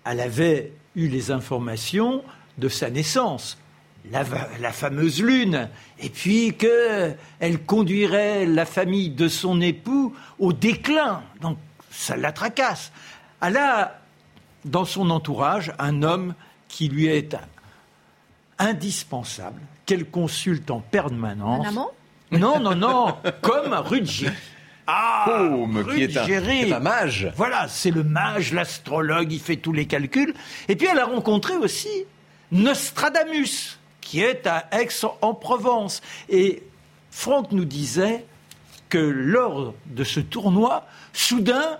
elle 0.05 0.19
avait 0.19 0.73
eu 0.95 1.07
les 1.07 1.29
informations 1.29 2.23
de 2.57 2.67
sa 2.67 2.89
naissance, 2.89 3.59
la, 4.09 4.23
la 4.59 4.71
fameuse 4.71 5.21
lune, 5.21 5.69
et 5.99 6.09
puis 6.09 6.55
qu'elle 6.57 7.63
conduirait 7.67 8.47
la 8.47 8.65
famille 8.65 9.11
de 9.11 9.27
son 9.27 9.61
époux 9.61 10.15
au 10.39 10.51
déclin. 10.51 11.21
Donc, 11.41 11.59
ça 11.93 12.17
la 12.17 12.31
tracasse. 12.31 12.91
Elle 13.41 13.57
a, 13.57 13.99
dans 14.65 14.85
son 14.85 15.09
entourage, 15.09 15.73
un 15.79 16.03
homme 16.03 16.33
qui 16.67 16.89
lui 16.89 17.07
est 17.07 17.35
indispensable, 18.59 19.61
qu'elle 19.85 20.09
consulte 20.09 20.71
en 20.71 20.79
permanence. 20.79 21.65
Un 21.65 21.69
amant? 21.69 21.91
Non, 22.31 22.59
non, 22.59 22.75
non, 22.75 23.15
comme 23.41 23.73
Rudgier. 23.73 24.31
Ah, 24.87 25.27
oh, 25.29 25.67
qui, 25.93 26.03
est 26.03 26.73
un, 26.73 26.79
mage. 26.79 27.31
Voilà, 27.37 27.67
c'est 27.69 27.91
le 27.91 28.03
mage, 28.03 28.51
l'astrologue, 28.51 29.31
il 29.31 29.39
fait 29.39 29.55
tous 29.55 29.71
les 29.71 29.85
calculs. 29.85 30.33
Et 30.67 30.75
puis 30.75 30.87
elle 30.91 30.99
a 30.99 31.05
rencontré 31.05 31.55
aussi 31.55 32.05
Nostradamus, 32.51 33.79
qui 34.01 34.19
est 34.19 34.45
à 34.45 34.67
Aix-en-Provence. 34.71 36.01
Et 36.27 36.63
Franck 37.11 37.53
nous 37.53 37.63
disait 37.63 38.25
que 38.93 38.99
lors 38.99 39.73
de 39.87 40.03
ce 40.03 40.19
tournoi, 40.19 40.85
soudain, 41.13 41.79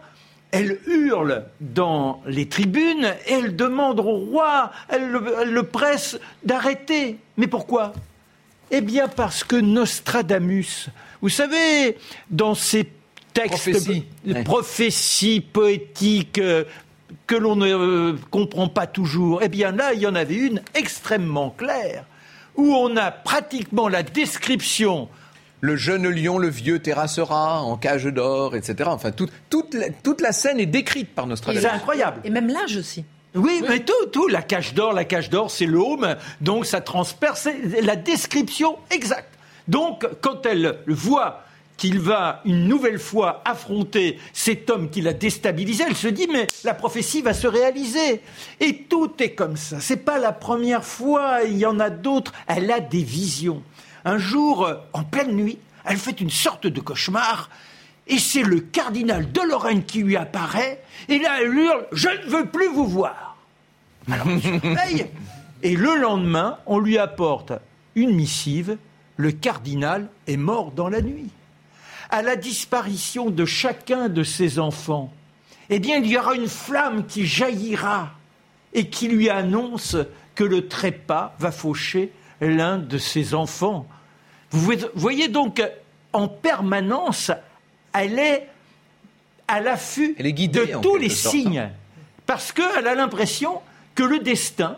elle 0.49 0.79
hurle 0.87 1.45
dans 1.61 2.23
les 2.25 2.49
tribunes 2.49 3.13
et 3.27 3.33
elle 3.33 3.55
demande 3.55 3.99
au 3.99 4.13
roi, 4.13 4.71
elle 4.89 5.11
le 5.11 5.63
presse 5.63 6.19
d'arrêter. 6.43 7.19
Mais 7.37 7.45
pourquoi? 7.45 7.93
Eh 8.71 8.81
bien 8.81 9.07
parce 9.07 9.43
que 9.43 9.55
Nostradamus, 9.55 10.89
vous 11.21 11.29
savez, 11.29 11.99
dans 12.31 12.55
ces 12.55 12.89
textes, 13.31 13.69
de 14.25 14.41
prophéties 14.41 15.41
poétiques 15.41 16.39
euh, 16.39 16.63
que 17.27 17.35
l'on 17.35 17.55
ne 17.55 17.67
euh, 17.67 18.15
comprend 18.31 18.69
pas 18.69 18.87
toujours, 18.87 19.43
eh 19.43 19.49
bien 19.49 19.71
là, 19.71 19.93
il 19.93 19.99
y 19.99 20.07
en 20.07 20.15
avait 20.15 20.33
une 20.33 20.63
extrêmement 20.73 21.51
claire, 21.51 22.05
où 22.55 22.73
on 22.73 22.97
a 22.97 23.11
pratiquement 23.11 23.87
la 23.87 24.01
description 24.01 25.09
le 25.63 25.77
jeune 25.77 26.09
lion, 26.09 26.39
le 26.39 26.49
vieux 26.49 26.79
terrassera 26.79 27.61
en 27.61 27.77
cage 27.77 28.03
d'or, 28.03 28.53
etc. 28.53 28.89
Enfin, 28.91 29.11
toute, 29.11 29.31
la, 29.73 29.89
toute 30.03 30.19
la 30.19 30.33
scène 30.33 30.59
est 30.59 30.65
décrite 30.65 31.15
par 31.15 31.25
Nostradamus. 31.25 31.65
C'est 31.65 31.73
incroyable. 31.73 32.19
Et 32.25 32.29
même 32.29 32.49
l'âge 32.49 32.75
aussi. 32.75 33.05
Oui, 33.33 33.63
mais 33.69 33.79
tout, 33.79 33.93
tout, 34.11 34.27
la 34.27 34.41
cage 34.41 34.73
d'or, 34.73 34.91
la 34.91 35.05
cage 35.05 35.29
d'or, 35.29 35.49
c'est 35.49 35.65
l'homme, 35.65 36.17
donc 36.41 36.65
ça 36.65 36.81
transperce 36.81 37.47
la 37.81 37.95
description 37.95 38.77
exacte. 38.91 39.39
Donc, 39.69 40.05
quand 40.19 40.45
elle 40.45 40.79
voit 40.85 41.45
qu'il 41.77 41.97
va 41.97 42.41
une 42.43 42.67
nouvelle 42.67 42.99
fois 42.99 43.41
affronter 43.45 44.19
cet 44.33 44.69
homme 44.69 44.89
qui 44.89 44.99
l'a 44.99 45.13
déstabilisé, 45.13 45.85
elle 45.87 45.95
se 45.95 46.09
dit 46.09 46.27
mais 46.31 46.47
la 46.65 46.73
prophétie 46.73 47.21
va 47.21 47.33
se 47.33 47.47
réaliser. 47.47 48.21
Et 48.59 48.83
tout 48.89 49.11
est 49.19 49.31
comme 49.31 49.55
ça. 49.55 49.79
C'est 49.79 50.03
pas 50.03 50.19
la 50.19 50.33
première 50.33 50.83
fois, 50.83 51.43
il 51.43 51.57
y 51.57 51.65
en 51.65 51.79
a 51.79 51.89
d'autres. 51.89 52.33
Elle 52.47 52.69
a 52.69 52.81
des 52.81 53.03
visions. 53.03 53.63
Un 54.05 54.17
jour, 54.17 54.69
en 54.93 55.03
pleine 55.03 55.35
nuit, 55.35 55.57
elle 55.85 55.97
fait 55.97 56.19
une 56.19 56.29
sorte 56.29 56.67
de 56.67 56.79
cauchemar 56.79 57.49
et 58.07 58.19
c'est 58.19 58.43
le 58.43 58.59
cardinal 58.59 59.31
de 59.31 59.41
Lorraine 59.41 59.83
qui 59.83 60.03
lui 60.03 60.17
apparaît, 60.17 60.83
et 61.07 61.19
là 61.19 61.41
elle 61.41 61.53
hurle 61.53 61.87
Je 61.91 62.09
ne 62.09 62.29
veux 62.29 62.45
plus 62.47 62.67
vous 62.67 62.87
voir. 62.87 63.37
Alors 64.11 64.27
Et 65.63 65.75
le 65.75 65.95
lendemain, 65.95 66.57
on 66.65 66.79
lui 66.79 66.97
apporte 66.97 67.53
une 67.95 68.13
missive 68.13 68.77
Le 69.15 69.31
cardinal 69.31 70.09
est 70.27 70.37
mort 70.37 70.71
dans 70.71 70.89
la 70.89 71.01
nuit. 71.01 71.29
À 72.09 72.21
la 72.21 72.35
disparition 72.35 73.29
de 73.29 73.45
chacun 73.45 74.09
de 74.09 74.23
ses 74.23 74.59
enfants, 74.59 75.13
eh 75.69 75.79
bien 75.79 75.97
il 75.97 76.07
y 76.07 76.17
aura 76.17 76.35
une 76.35 76.49
flamme 76.49 77.05
qui 77.05 77.25
jaillira 77.25 78.11
et 78.73 78.89
qui 78.89 79.07
lui 79.07 79.29
annonce 79.29 79.95
que 80.35 80.43
le 80.43 80.67
trépas 80.67 81.35
va 81.39 81.51
faucher 81.51 82.11
l'un 82.47 82.77
de 82.77 82.97
ses 82.97 83.33
enfants. 83.33 83.87
Vous 84.51 84.71
voyez 84.95 85.27
donc 85.27 85.61
en 86.11 86.27
permanence, 86.27 87.31
elle 87.93 88.19
est 88.19 88.47
à 89.47 89.59
l'affût 89.59 90.15
de 90.15 90.81
tous 90.81 90.95
les 90.95 91.09
signes, 91.09 91.69
parce 92.25 92.51
qu'elle 92.51 92.87
a 92.87 92.95
l'impression 92.95 93.61
que 93.95 94.03
le 94.03 94.19
destin, 94.19 94.77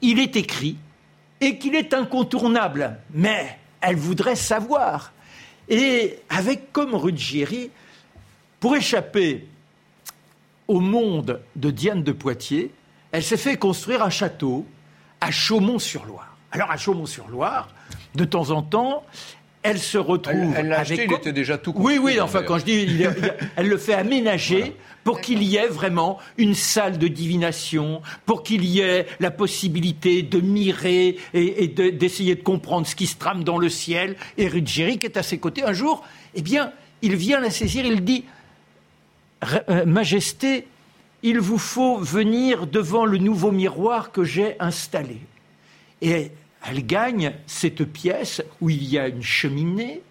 il 0.00 0.18
est 0.18 0.36
écrit 0.36 0.76
et 1.40 1.58
qu'il 1.58 1.74
est 1.74 1.92
incontournable. 1.92 2.98
Mais 3.12 3.58
elle 3.80 3.96
voudrait 3.96 4.36
savoir. 4.36 5.12
Et 5.68 6.18
avec 6.28 6.72
comme 6.72 6.94
Ruggieri, 6.94 7.70
pour 8.60 8.76
échapper 8.76 9.46
au 10.68 10.80
monde 10.80 11.40
de 11.54 11.70
Diane 11.70 12.02
de 12.02 12.12
Poitiers, 12.12 12.72
elle 13.12 13.22
s'est 13.22 13.36
fait 13.36 13.56
construire 13.56 14.02
un 14.02 14.10
château 14.10 14.66
à 15.20 15.30
Chaumont-sur-Loire. 15.30 16.35
Alors 16.52 16.70
à 16.70 16.76
Chaumont-sur-Loire, 16.76 17.68
de 18.14 18.24
temps 18.24 18.50
en 18.50 18.62
temps, 18.62 19.04
elle 19.62 19.78
se 19.78 19.98
retrouve 19.98 20.54
elle, 20.56 20.72
avec. 20.72 20.98
il 20.98 21.12
était 21.12 21.32
déjà 21.32 21.58
tout 21.58 21.72
Oui, 21.76 21.98
oui. 22.00 22.20
Enfin, 22.20 22.42
quand 22.42 22.58
je 22.58 22.64
dis, 22.64 23.04
elle 23.56 23.68
le 23.68 23.76
fait 23.76 23.94
aménager 23.94 24.76
pour 25.02 25.20
qu'il 25.20 25.42
y 25.42 25.56
ait 25.56 25.66
vraiment 25.66 26.18
une 26.36 26.54
salle 26.54 26.98
de 26.98 27.08
divination, 27.08 28.00
pour 28.26 28.42
qu'il 28.42 28.64
y 28.64 28.80
ait 28.80 29.06
la 29.20 29.30
possibilité 29.30 30.22
de 30.22 30.40
mirer 30.40 31.16
et, 31.34 31.68
d'essayer 31.68 32.34
de, 32.36 32.42
comprendre 32.42 32.86
ce 32.86 32.94
qui 32.94 33.06
se 33.06 33.16
trame 33.16 33.44
dans 33.44 33.58
le 33.58 33.68
ciel. 33.68 34.16
Et 34.38 34.48
Ruggieri, 34.48 34.98
qui 34.98 35.06
est 35.06 35.16
à 35.16 35.22
ses 35.22 35.38
côtés, 35.38 35.64
un 35.64 35.72
jour, 35.72 36.04
eh 36.34 36.42
bien, 36.42 36.72
il 37.02 37.16
vient 37.16 37.40
la 37.40 37.50
saisir. 37.50 37.84
Il 37.86 38.04
dit, 38.04 38.24
euh, 39.68 39.84
Majesté, 39.84 40.66
il 41.22 41.40
vous 41.40 41.58
faut 41.58 41.98
venir 41.98 42.66
devant 42.66 43.04
le 43.04 43.18
nouveau 43.18 43.50
miroir 43.50 44.12
que 44.12 44.24
j'ai 44.24 44.56
installé. 44.60 45.18
Et 46.02 46.30
elle 46.66 46.86
gagne 46.86 47.34
cette 47.46 47.84
pièce 47.84 48.42
où 48.60 48.70
il 48.70 48.84
y 48.84 48.98
a 48.98 49.08
une 49.08 49.22
cheminée, 49.22 50.02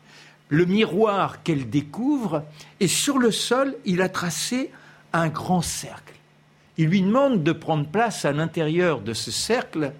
le 0.49 0.65
miroir 0.65 1.43
qu'elle 1.43 1.69
découvre, 1.69 2.43
et 2.79 2.87
sur 2.87 3.17
le 3.17 3.31
sol, 3.31 3.75
il 3.85 4.01
a 4.01 4.09
tracé 4.09 4.71
un 5.13 5.29
grand 5.29 5.61
cercle. 5.61 6.13
Il 6.77 6.87
lui 6.87 7.01
demande 7.01 7.43
de 7.43 7.51
prendre 7.51 7.87
place 7.87 8.25
à 8.25 8.31
l'intérieur 8.31 9.01
de 9.01 9.13
ce 9.13 9.31
cercle, 9.31 9.93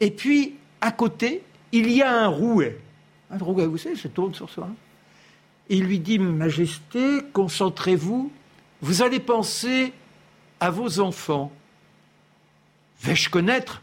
et 0.00 0.10
puis, 0.10 0.56
à 0.80 0.90
côté, 0.92 1.42
il 1.72 1.90
y 1.90 2.02
a 2.02 2.12
un 2.12 2.28
rouet. 2.28 2.78
Un 3.30 3.38
rouet, 3.38 3.66
vous 3.66 3.78
savez, 3.78 3.96
se 3.96 4.08
tourne 4.08 4.34
sur 4.34 4.50
soi. 4.50 4.68
Et 5.70 5.76
il 5.76 5.84
lui 5.84 5.98
dit, 5.98 6.18
Majesté, 6.18 7.20
concentrez-vous, 7.32 8.30
vous 8.82 9.02
allez 9.02 9.20
penser 9.20 9.92
à 10.60 10.70
vos 10.70 11.00
enfants. 11.00 11.50
Vais-je 13.00 13.30
connaître 13.30 13.80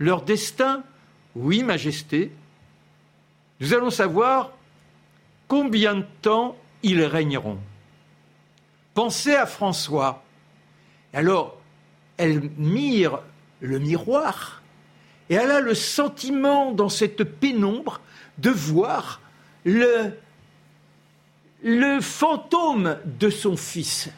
leur 0.00 0.22
destin 0.22 0.82
oui, 1.36 1.62
Majesté, 1.62 2.32
nous 3.60 3.72
allons 3.72 3.90
savoir 3.90 4.50
combien 5.46 5.96
de 5.96 6.04
temps 6.22 6.56
ils 6.82 7.04
régneront. 7.04 7.58
Pensez 8.94 9.36
à 9.36 9.46
François. 9.46 10.24
Alors, 11.12 11.56
elle 12.16 12.50
mire 12.56 13.20
le 13.60 13.78
miroir 13.78 14.62
et 15.28 15.34
elle 15.34 15.50
a 15.50 15.60
le 15.60 15.74
sentiment 15.74 16.72
dans 16.72 16.88
cette 16.88 17.22
pénombre 17.22 18.00
de 18.38 18.50
voir 18.50 19.20
le, 19.64 20.18
le 21.62 22.00
fantôme 22.00 22.98
de 23.04 23.30
son 23.30 23.56
fils. 23.56 24.10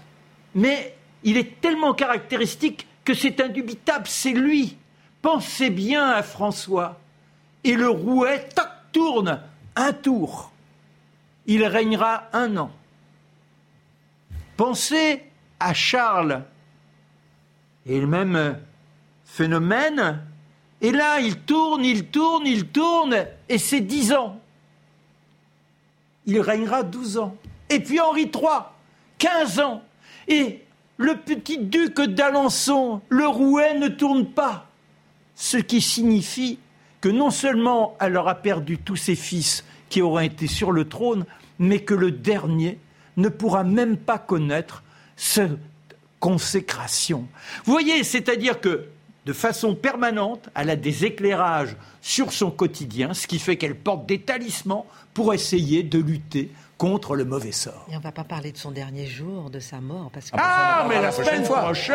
Mais 0.55 0.97
il 1.25 1.37
est 1.37 1.61
tellement 1.61 1.93
caractéristique 1.93 2.87
que 3.05 3.15
c'est 3.15 3.41
indubitable, 3.41 4.07
c'est 4.07 4.33
lui. 4.33 4.77
Pensez 5.23 5.71
bien 5.71 6.09
à 6.11 6.23
François 6.23 6.99
et 7.65 7.75
le 7.75 7.89
rouet 7.89 8.49
tourne 8.91 9.41
un 9.77 9.93
tour. 9.93 10.53
Il 11.47 11.65
régnera 11.65 12.25
un 12.33 12.57
an. 12.57 12.71
Pensez 14.57 15.25
à 15.59 15.73
Charles 15.73 16.43
et 17.87 18.01
le 18.01 18.07
même 18.07 18.59
phénomène. 19.25 20.21
Et 20.81 20.91
là, 20.91 21.21
il 21.21 21.39
tourne, 21.39 21.85
il 21.85 22.07
tourne, 22.07 22.47
il 22.47 22.67
tourne, 22.67 23.27
et 23.49 23.59
c'est 23.59 23.81
dix 23.81 24.13
ans. 24.13 24.41
Il 26.27 26.41
régnera 26.41 26.83
douze 26.83 27.19
ans. 27.19 27.37
Et 27.71 27.81
puis 27.81 28.01
Henri 28.01 28.23
III, 28.23 28.65
quinze 29.19 29.61
ans. 29.61 29.83
Et 30.29 30.65
le 30.97 31.17
petit 31.17 31.59
duc 31.59 32.01
d'Alençon, 32.01 33.01
le 33.09 33.27
rouet 33.27 33.79
ne 33.79 33.89
tourne 33.89 34.27
pas. 34.27 34.69
Ce 35.43 35.57
qui 35.57 35.81
signifie 35.81 36.61
que 37.01 37.09
non 37.09 37.33
seulement 37.33 37.97
elle 37.99 38.17
aura 38.17 38.37
perdu 38.37 38.79
tous 38.79 38.95
ses 38.95 39.17
fils 39.17 39.65
qui 39.89 40.01
auraient 40.01 40.27
été 40.27 40.47
sur 40.47 40.71
le 40.71 40.89
trône, 40.89 41.27
mais 41.59 41.81
que 41.81 41.95
le 41.95 42.13
dernier 42.13 42.79
ne 43.17 43.29
pourra 43.29 43.65
même 43.65 43.97
pas 43.97 44.19
connaître 44.19 44.85
cette 45.17 45.59
consécration. 46.21 47.27
Vous 47.65 47.73
voyez, 47.73 48.05
c'est-à-dire 48.05 48.61
que 48.61 48.87
de 49.25 49.33
façon 49.33 49.75
permanente, 49.75 50.49
elle 50.57 50.71
a 50.71 50.77
des 50.77 51.05
éclairages 51.05 51.77
sur 52.01 52.33
son 52.33 52.51
quotidien, 52.51 53.15
ce 53.15 53.27
qui 53.27 53.39
fait 53.39 53.57
qu'elle 53.57 53.77
porte 53.77 54.07
des 54.07 54.21
talismans 54.21 54.87
pour 55.15 55.33
essayer 55.33 55.83
de 55.83 55.99
lutter 55.99 56.51
contre 56.83 57.15
le 57.15 57.25
mauvais 57.25 57.53
sort. 57.53 57.87
Et 57.89 57.95
on 57.95 57.99
ne 57.99 58.03
va 58.03 58.11
pas 58.11 58.25
parler 58.25 58.51
de 58.51 58.57
son 58.57 58.73
dernier 58.73 59.07
jour, 59.07 59.51
de 59.51 59.61
sa 59.61 59.81
mort. 59.81 60.11
Parce 60.13 60.33
que 60.33 60.37
ah, 60.37 60.85
mais 60.89 61.01
la, 61.01 61.13
semaine 61.13 61.45
prochaine 61.45 61.95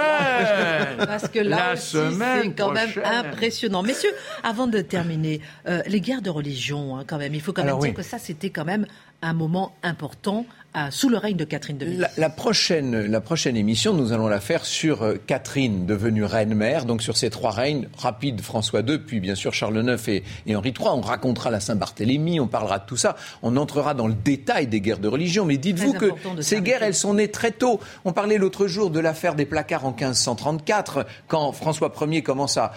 Parce 1.06 1.28
que 1.28 1.40
là 1.40 1.76
c'est 1.76 2.54
quand 2.56 2.72
même 2.72 2.94
impressionnant. 3.04 3.84
Messieurs, 3.84 4.14
avant 4.44 4.68
de 4.68 4.80
terminer, 4.80 5.42
euh, 5.68 5.82
les 5.88 6.00
guerres 6.00 6.22
de 6.22 6.30
religion, 6.30 6.96
hein, 6.96 7.04
quand 7.06 7.18
même, 7.18 7.36
il 7.36 7.42
faut 7.42 7.52
quand 7.52 7.66
même 7.66 7.80
dire 7.80 7.94
que 7.94 8.02
ça, 8.02 8.18
c'était 8.18 8.50
quand 8.50 8.64
même 8.64 8.88
un 9.22 9.34
moment 9.34 9.76
important 9.84 10.46
sous 10.92 11.10
le 11.10 11.18
règne 11.18 11.36
de 11.36 11.44
Catherine 11.44 11.78
de 11.78 11.86
Médicis. 11.86 12.06
La, 12.18 12.30
prochaine, 12.30 13.06
la 13.06 13.22
prochaine 13.22 13.58
émission, 13.58 13.94
nous 13.94 14.14
allons 14.14 14.28
la 14.28 14.40
faire 14.40 14.66
sur 14.66 15.04
euh, 15.04 15.16
Catherine, 15.26 15.86
devenue 15.86 16.24
reine-mère, 16.24 16.86
donc 16.86 17.02
sur 17.02 17.18
ces 17.18 17.30
trois 17.30 17.52
règnes 17.52 17.88
rapides, 17.98 18.42
François 18.42 18.82
II, 18.82 19.00
puis 19.00 19.20
bien 19.20 19.36
sûr 19.36 19.54
Charles 19.54 19.78
IX 19.78 20.08
et, 20.08 20.24
et 20.46 20.56
Henri 20.56 20.74
III. 20.78 20.90
On 20.94 21.02
racontera 21.02 21.52
la 21.52 21.60
Saint-Barthélemy, 21.60 22.40
on 22.40 22.48
parlera 22.48 22.80
de 22.80 22.86
tout 22.86 22.98
ça, 22.98 23.16
on 23.42 23.58
entrera 23.58 23.94
dans 23.94 24.08
le 24.08 24.14
détail 24.14 24.68
des 24.68 24.82
guerres 24.82 25.00
de 25.00 25.08
religion. 25.08 25.46
Mais 25.46 25.58
dites-vous 25.58 25.94
que 25.94 26.12
ces 26.42 26.62
guerres, 26.62 26.84
elles 26.84 26.96
sont 26.96 27.16
nées 27.16 27.30
très 27.30 27.52
tôt. 27.52 27.80
On 28.06 28.14
parlait 28.14 28.38
l'autre 28.38 28.68
jour 28.68 28.90
de 28.90 29.00
l'affaire 29.00 29.36
des 29.36 29.46
placards 29.46 29.86
en 29.86 29.92
1534, 29.92 31.06
quand 31.28 31.52
François 31.52 31.92
Ier 32.02 32.22
commence 32.22 32.58
à, 32.58 32.72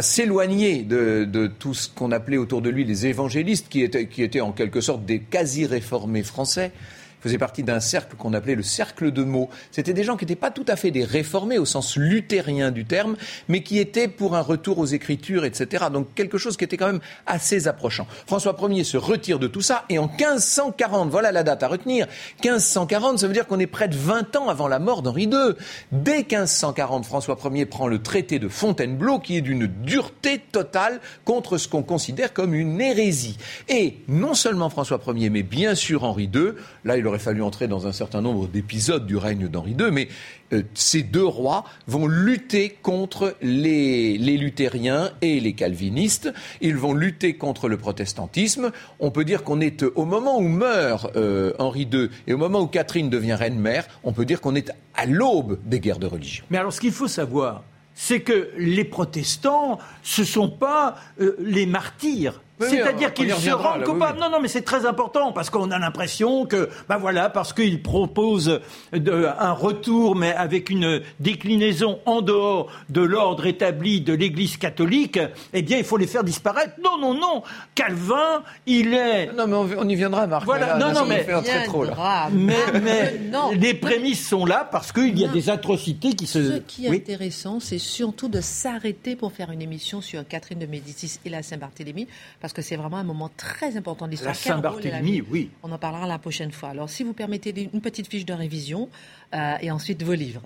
s'éloigner 0.00 0.82
de, 0.82 1.50
tout 1.58 1.74
ce 1.74 1.88
qu'on 1.88 2.12
appelait 2.12 2.36
autour 2.36 2.62
de 2.62 2.70
lui 2.70 2.84
les 2.84 3.06
évangélistes, 3.06 3.68
qui 3.68 3.82
étaient, 3.82 4.06
qui 4.06 4.22
étaient 4.22 4.40
en 4.40 4.52
quelque 4.52 4.80
sorte 4.80 5.04
des 5.04 5.20
quasi-réformés 5.20 6.22
français 6.22 6.72
faisait 7.20 7.38
partie 7.38 7.62
d'un 7.62 7.80
cercle 7.80 8.16
qu'on 8.16 8.32
appelait 8.32 8.54
le 8.54 8.62
cercle 8.62 9.10
de 9.10 9.22
mots. 9.24 9.48
C'était 9.70 9.94
des 9.94 10.04
gens 10.04 10.16
qui 10.16 10.24
n'étaient 10.24 10.36
pas 10.36 10.50
tout 10.50 10.64
à 10.68 10.76
fait 10.76 10.90
des 10.90 11.04
réformés 11.04 11.58
au 11.58 11.64
sens 11.64 11.96
luthérien 11.96 12.70
du 12.70 12.84
terme, 12.84 13.16
mais 13.48 13.62
qui 13.62 13.78
étaient 13.78 14.08
pour 14.08 14.36
un 14.36 14.40
retour 14.40 14.78
aux 14.78 14.86
Écritures, 14.86 15.44
etc. 15.44 15.86
Donc 15.92 16.14
quelque 16.14 16.38
chose 16.38 16.56
qui 16.56 16.64
était 16.64 16.76
quand 16.76 16.86
même 16.86 17.00
assez 17.26 17.68
approchant. 17.68 18.06
François 18.26 18.56
Ier 18.68 18.84
se 18.84 18.96
retire 18.96 19.38
de 19.38 19.46
tout 19.46 19.60
ça 19.60 19.84
et 19.88 19.98
en 19.98 20.08
1540, 20.08 21.10
voilà 21.10 21.32
la 21.32 21.42
date 21.42 21.62
à 21.62 21.68
retenir, 21.68 22.06
1540, 22.44 23.18
ça 23.18 23.26
veut 23.26 23.32
dire 23.32 23.46
qu'on 23.46 23.58
est 23.58 23.66
près 23.66 23.88
de 23.88 23.96
20 23.96 24.36
ans 24.36 24.48
avant 24.48 24.68
la 24.68 24.78
mort 24.78 25.02
d'Henri 25.02 25.24
II. 25.24 25.54
Dès 25.92 26.18
1540, 26.18 27.04
François 27.04 27.38
Ier 27.52 27.66
prend 27.66 27.88
le 27.88 28.02
traité 28.02 28.38
de 28.38 28.48
Fontainebleau 28.48 29.18
qui 29.18 29.36
est 29.36 29.40
d'une 29.40 29.66
dureté 29.66 30.38
totale 30.38 31.00
contre 31.24 31.58
ce 31.58 31.68
qu'on 31.68 31.82
considère 31.82 32.32
comme 32.32 32.54
une 32.54 32.80
hérésie. 32.80 33.38
Et 33.68 33.98
non 34.08 34.34
seulement 34.34 34.70
François 34.70 35.00
Ier, 35.06 35.30
mais 35.30 35.42
bien 35.42 35.74
sûr 35.74 36.04
Henri 36.04 36.30
II, 36.32 36.52
là 36.84 36.96
aurait 37.08 37.18
fallu 37.18 37.42
entrer 37.42 37.68
dans 37.68 37.86
un 37.86 37.92
certain 37.92 38.20
nombre 38.20 38.46
d'épisodes 38.46 39.06
du 39.06 39.16
règne 39.16 39.48
d'Henri 39.48 39.72
II, 39.78 39.90
mais 39.90 40.08
euh, 40.52 40.62
ces 40.74 41.02
deux 41.02 41.24
rois 41.24 41.64
vont 41.86 42.06
lutter 42.06 42.70
contre 42.70 43.36
les, 43.42 44.16
luthériens 44.18 45.10
et 45.20 45.40
les 45.40 45.52
calvinistes. 45.54 46.32
Ils 46.60 46.76
vont 46.76 46.94
lutter 46.94 47.34
contre 47.34 47.68
le 47.68 47.76
protestantisme. 47.76 48.70
On 49.00 49.10
peut 49.10 49.24
dire 49.24 49.44
qu'on 49.44 49.60
est 49.60 49.82
au 49.82 50.04
moment 50.04 50.38
où 50.38 50.48
meurt 50.48 51.14
euh, 51.16 51.52
Henri 51.58 51.88
II 51.92 52.10
et 52.26 52.32
au 52.32 52.38
moment 52.38 52.60
où 52.60 52.66
Catherine 52.66 53.10
devient 53.10 53.34
reine-mère, 53.34 53.86
on 54.04 54.12
peut 54.12 54.24
dire 54.24 54.40
qu'on 54.40 54.54
est 54.54 54.70
à 54.94 55.06
l'aube 55.06 55.58
des 55.64 55.80
guerres 55.80 55.98
de 55.98 56.06
religion. 56.06 56.44
Mais 56.50 56.58
alors, 56.58 56.72
ce 56.72 56.80
qu'il 56.80 56.92
faut 56.92 57.08
savoir, 57.08 57.64
c'est 57.94 58.20
que 58.20 58.50
les 58.56 58.84
protestants, 58.84 59.78
ce 60.02 60.20
ne 60.20 60.26
sont 60.26 60.48
pas 60.48 60.96
euh, 61.20 61.36
les 61.40 61.66
martyrs 61.66 62.40
C'est-à-dire 62.60 63.12
qu'il 63.14 63.32
se 63.32 63.50
rend 63.50 63.80
coupable. 63.80 64.18
Non, 64.18 64.30
non, 64.30 64.40
mais 64.40 64.48
c'est 64.48 64.62
très 64.62 64.86
important 64.86 65.32
parce 65.32 65.50
qu'on 65.50 65.70
a 65.70 65.78
l'impression 65.78 66.46
que, 66.46 66.68
ben 66.88 66.98
voilà, 66.98 67.30
parce 67.30 67.52
qu'il 67.52 67.82
propose 67.82 68.60
un 68.92 69.52
retour, 69.52 70.16
mais 70.16 70.34
avec 70.34 70.70
une 70.70 71.02
déclinaison 71.20 72.00
en 72.06 72.22
dehors 72.22 72.70
de 72.88 73.00
l'ordre 73.00 73.46
établi 73.46 74.00
de 74.00 74.12
l'Église 74.12 74.56
catholique, 74.56 75.18
eh 75.52 75.62
bien, 75.62 75.78
il 75.78 75.84
faut 75.84 75.96
les 75.96 76.06
faire 76.06 76.24
disparaître. 76.24 76.74
Non, 76.82 76.98
non, 76.98 77.14
non. 77.14 77.42
Calvin, 77.74 78.42
il 78.66 78.94
est. 78.94 79.32
Non, 79.32 79.46
mais 79.46 79.76
on, 79.78 79.88
y 79.88 79.94
viendra, 79.94 80.26
Marc. 80.26 80.44
Voilà. 80.44 80.76
non, 80.76 80.92
non, 80.92 81.04
mais. 81.06 81.24
Très 81.24 81.64
trop, 81.64 81.84
là. 81.84 82.28
Mais, 82.32 82.56
mais 82.82 83.20
les 83.54 83.74
prémices 83.74 84.28
sont 84.28 84.44
là 84.44 84.68
parce 84.70 84.92
qu'il 84.92 85.18
y 85.18 85.24
a 85.24 85.28
des 85.28 85.50
atrocités 85.50 86.14
qui 86.14 86.26
se. 86.26 86.52
Ce 86.52 86.58
qui 86.58 86.86
est 86.86 86.90
intéressant, 86.90 87.60
c'est 87.60 87.78
surtout 87.78 88.28
de 88.28 88.40
s'arrêter 88.40 89.16
pour 89.16 89.32
faire 89.32 89.50
une 89.50 89.62
émission 89.62 90.00
sur 90.00 90.26
Catherine 90.26 90.58
de 90.58 90.66
Médicis 90.66 91.18
et 91.24 91.30
la 91.30 91.42
Saint-Barthélemy, 91.42 92.06
parce 92.40 92.47
que 92.52 92.62
c'est 92.62 92.76
vraiment 92.76 92.96
un 92.98 93.04
moment 93.04 93.30
très 93.36 93.76
important 93.76 94.06
de 94.06 94.12
l'histoire. 94.12 94.34
La 94.34 94.38
Saint-Barthélemy, 94.38 95.22
oui. 95.30 95.50
On 95.62 95.72
en 95.72 95.78
parlera 95.78 96.06
la 96.06 96.18
prochaine 96.18 96.52
fois. 96.52 96.70
Alors, 96.70 96.90
si 96.90 97.04
vous 97.04 97.12
permettez 97.12 97.70
une 97.72 97.80
petite 97.80 98.08
fiche 98.08 98.24
de 98.24 98.32
révision 98.32 98.88
euh, 99.34 99.56
et 99.60 99.70
ensuite 99.70 100.02
vos 100.02 100.14
livres. 100.14 100.42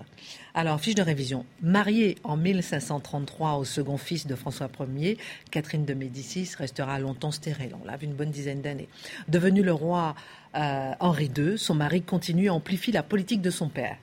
Alors, 0.53 0.79
fiche 0.79 0.95
de 0.95 1.01
révision. 1.01 1.45
Mariée 1.61 2.17
en 2.23 2.37
1533 2.37 3.55
au 3.55 3.65
second 3.65 3.97
fils 3.97 4.27
de 4.27 4.35
François 4.35 4.69
Ier, 4.97 5.17
Catherine 5.51 5.85
de 5.85 5.93
Médicis 5.93 6.49
restera 6.57 6.99
longtemps 6.99 7.31
stérile. 7.31 7.75
On 7.81 7.85
l'a 7.85 7.97
vu 7.97 8.05
une 8.05 8.13
bonne 8.13 8.31
dizaine 8.31 8.61
d'années. 8.61 8.89
Devenu 9.27 9.63
le 9.63 9.73
roi 9.73 10.15
euh, 10.55 10.91
Henri 10.99 11.31
II, 11.35 11.57
son 11.57 11.75
mari 11.75 12.01
continue 12.01 12.49
à 12.49 12.53
amplifier 12.53 12.93
la 12.93 13.03
politique 13.03 13.41
de 13.41 13.49
son 13.49 13.69
père. 13.69 13.97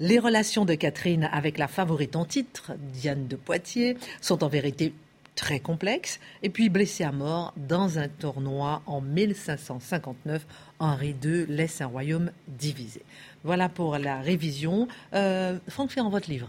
Les 0.00 0.18
relations 0.18 0.64
de 0.64 0.74
Catherine 0.74 1.28
avec 1.32 1.58
la 1.58 1.66
favorite 1.66 2.14
en 2.14 2.24
titre, 2.24 2.72
Diane 2.92 3.26
de 3.26 3.36
Poitiers, 3.36 3.96
sont 4.20 4.44
en 4.44 4.48
vérité 4.48 4.92
très 5.38 5.60
complexes. 5.60 6.18
Et 6.42 6.50
puis 6.50 6.68
blessée 6.68 7.04
à 7.04 7.12
mort 7.12 7.54
dans 7.56 7.98
un 7.98 8.08
tournoi 8.08 8.82
en 8.86 9.00
1559, 9.00 10.44
Henri 10.80 11.14
II 11.24 11.46
laisse 11.48 11.80
un 11.80 11.86
royaume 11.86 12.30
divisé. 12.48 13.02
Voilà 13.44 13.68
pour 13.68 13.96
la 13.98 14.20
révision. 14.20 14.88
Euh, 15.14 15.58
Franck 15.68 15.90
Ferrand, 15.90 16.10
votre 16.10 16.28
livre. 16.28 16.48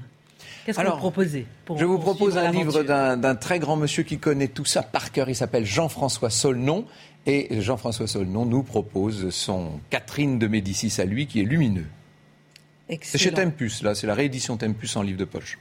Qu'est-ce 0.65 0.79
que 0.79 0.87
vous 0.87 0.97
proposez 0.97 1.45
Je 1.77 1.85
vous 1.85 1.99
propose 1.99 2.37
un 2.37 2.51
livre 2.51 2.83
d'un 2.83 3.35
très 3.35 3.59
grand 3.59 3.75
monsieur 3.75 4.03
qui 4.03 4.17
connaît 4.17 4.47
tout 4.47 4.65
ça 4.65 4.81
par 4.81 5.11
cœur. 5.11 5.29
Il 5.29 5.35
s'appelle 5.35 5.65
Jean-François 5.65 6.31
Solnon. 6.31 6.85
Et 7.25 7.61
Jean-François 7.61 8.07
Solnon 8.07 8.45
nous 8.45 8.63
propose 8.63 9.29
son 9.29 9.79
Catherine 9.89 10.39
de 10.39 10.47
Médicis 10.47 10.99
à 10.99 11.05
lui 11.05 11.27
qui 11.27 11.41
est 11.41 11.43
lumineux. 11.43 11.85
C'est 13.01 13.19
chez 13.19 13.31
Tempus, 13.31 13.83
là, 13.83 13.93
c'est 13.93 14.07
la 14.07 14.15
réédition 14.15 14.57
Tempus 14.57 14.95
en 14.95 15.03
livre 15.03 15.19
de 15.19 15.25
poche. 15.25 15.59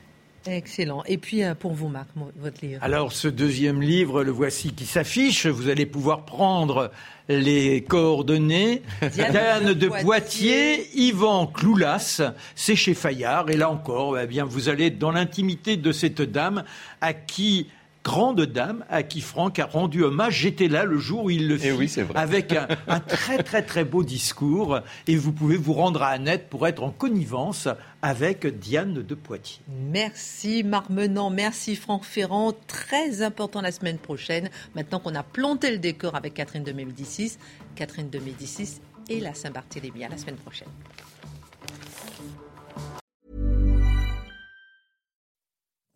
Excellent. 0.49 1.03
Et 1.07 1.19
puis 1.19 1.45
euh, 1.45 1.55
pour 1.55 1.73
vous, 1.73 1.89
Marc, 1.89 2.09
votre 2.37 2.65
livre. 2.65 2.83
Alors 2.83 3.13
ce 3.13 3.29
deuxième 3.29 3.83
livre, 3.83 4.25
le 4.25 4.31
voici 4.31 4.73
qui 4.73 4.87
s'affiche. 4.87 5.47
Vous 5.47 5.69
allez 5.69 5.87
pouvoir 5.87 6.25
prendre 6.25 6.91
les 7.29 7.83
coordonnées. 7.85 8.83
Diane, 9.13 9.75
de, 9.75 9.89
Poitiers, 9.89 10.89
Yvan 10.99 11.47
Cloulas, 11.47 12.23
c'est 12.55 12.77
chez 12.77 12.95
Fayard. 12.95 13.51
Et 13.51 13.57
là 13.57 13.71
encore, 13.71 14.19
eh 14.19 14.27
bien, 14.27 14.45
vous 14.45 14.69
allez 14.69 14.91
dans 14.91 15.11
l'intimité 15.11 15.77
de 15.77 15.93
cette 15.93 16.23
dame 16.23 16.65
à 17.01 17.13
qui 17.13 17.69
grande 18.09 18.41
dame 18.41 18.87
à 18.89 19.03
qui 19.03 19.21
Franck 19.21 19.59
a 19.59 19.67
rendu 19.67 20.03
hommage. 20.03 20.39
J'étais 20.41 20.69
là 20.69 20.85
le 20.85 20.97
jour 20.97 21.25
où 21.25 21.31
il 21.31 21.47
le 21.47 21.59
eh 21.63 21.87
fit, 21.87 22.01
avec 22.15 22.55
un, 22.55 23.01
très 23.01 23.43
très 23.43 23.63
très 23.63 23.85
beau 23.85 24.03
discours. 24.03 24.81
Et 25.07 25.17
vous 25.17 25.31
pouvez 25.31 25.59
vous 25.59 25.75
rendre 25.75 26.03
à 26.03 26.09
Annette 26.09 26.49
pour 26.49 26.67
être 26.67 26.83
en 26.83 26.91
connivence 26.91 27.69
avec 28.01 28.47
Diane 28.47 28.95
de 28.95 29.15
Poitiers. 29.15 29.61
Merci 29.69 30.63
Marc 30.65 30.89
Menant, 30.89 31.29
merci 31.29 31.77
Franck 31.77 32.05
Ferrand. 32.05 32.55
Très 32.67 33.21
important 33.21 33.61
la 33.61 33.73
semaine 33.73 33.99
prochaine, 33.99 34.49
maintenant 34.75 35.01
qu'on 35.01 35.15
a 35.15 35.23
planté 35.23 35.71
le 35.71 35.79
décor 35.79 36.15
avec 36.15 36.33
Catherine 36.33 36.65
de 36.65 36.73
Médicis. 36.73 37.37
Catherine 37.75 38.09
de 38.09 38.21
Médicis 38.21 38.81
et 39.11 39.21
la 39.21 39.35
Saint-Barthélemy. 39.35 40.05
À 40.05 40.09
la 40.09 40.17
semaine 40.17 40.37
prochaine. 40.37 40.69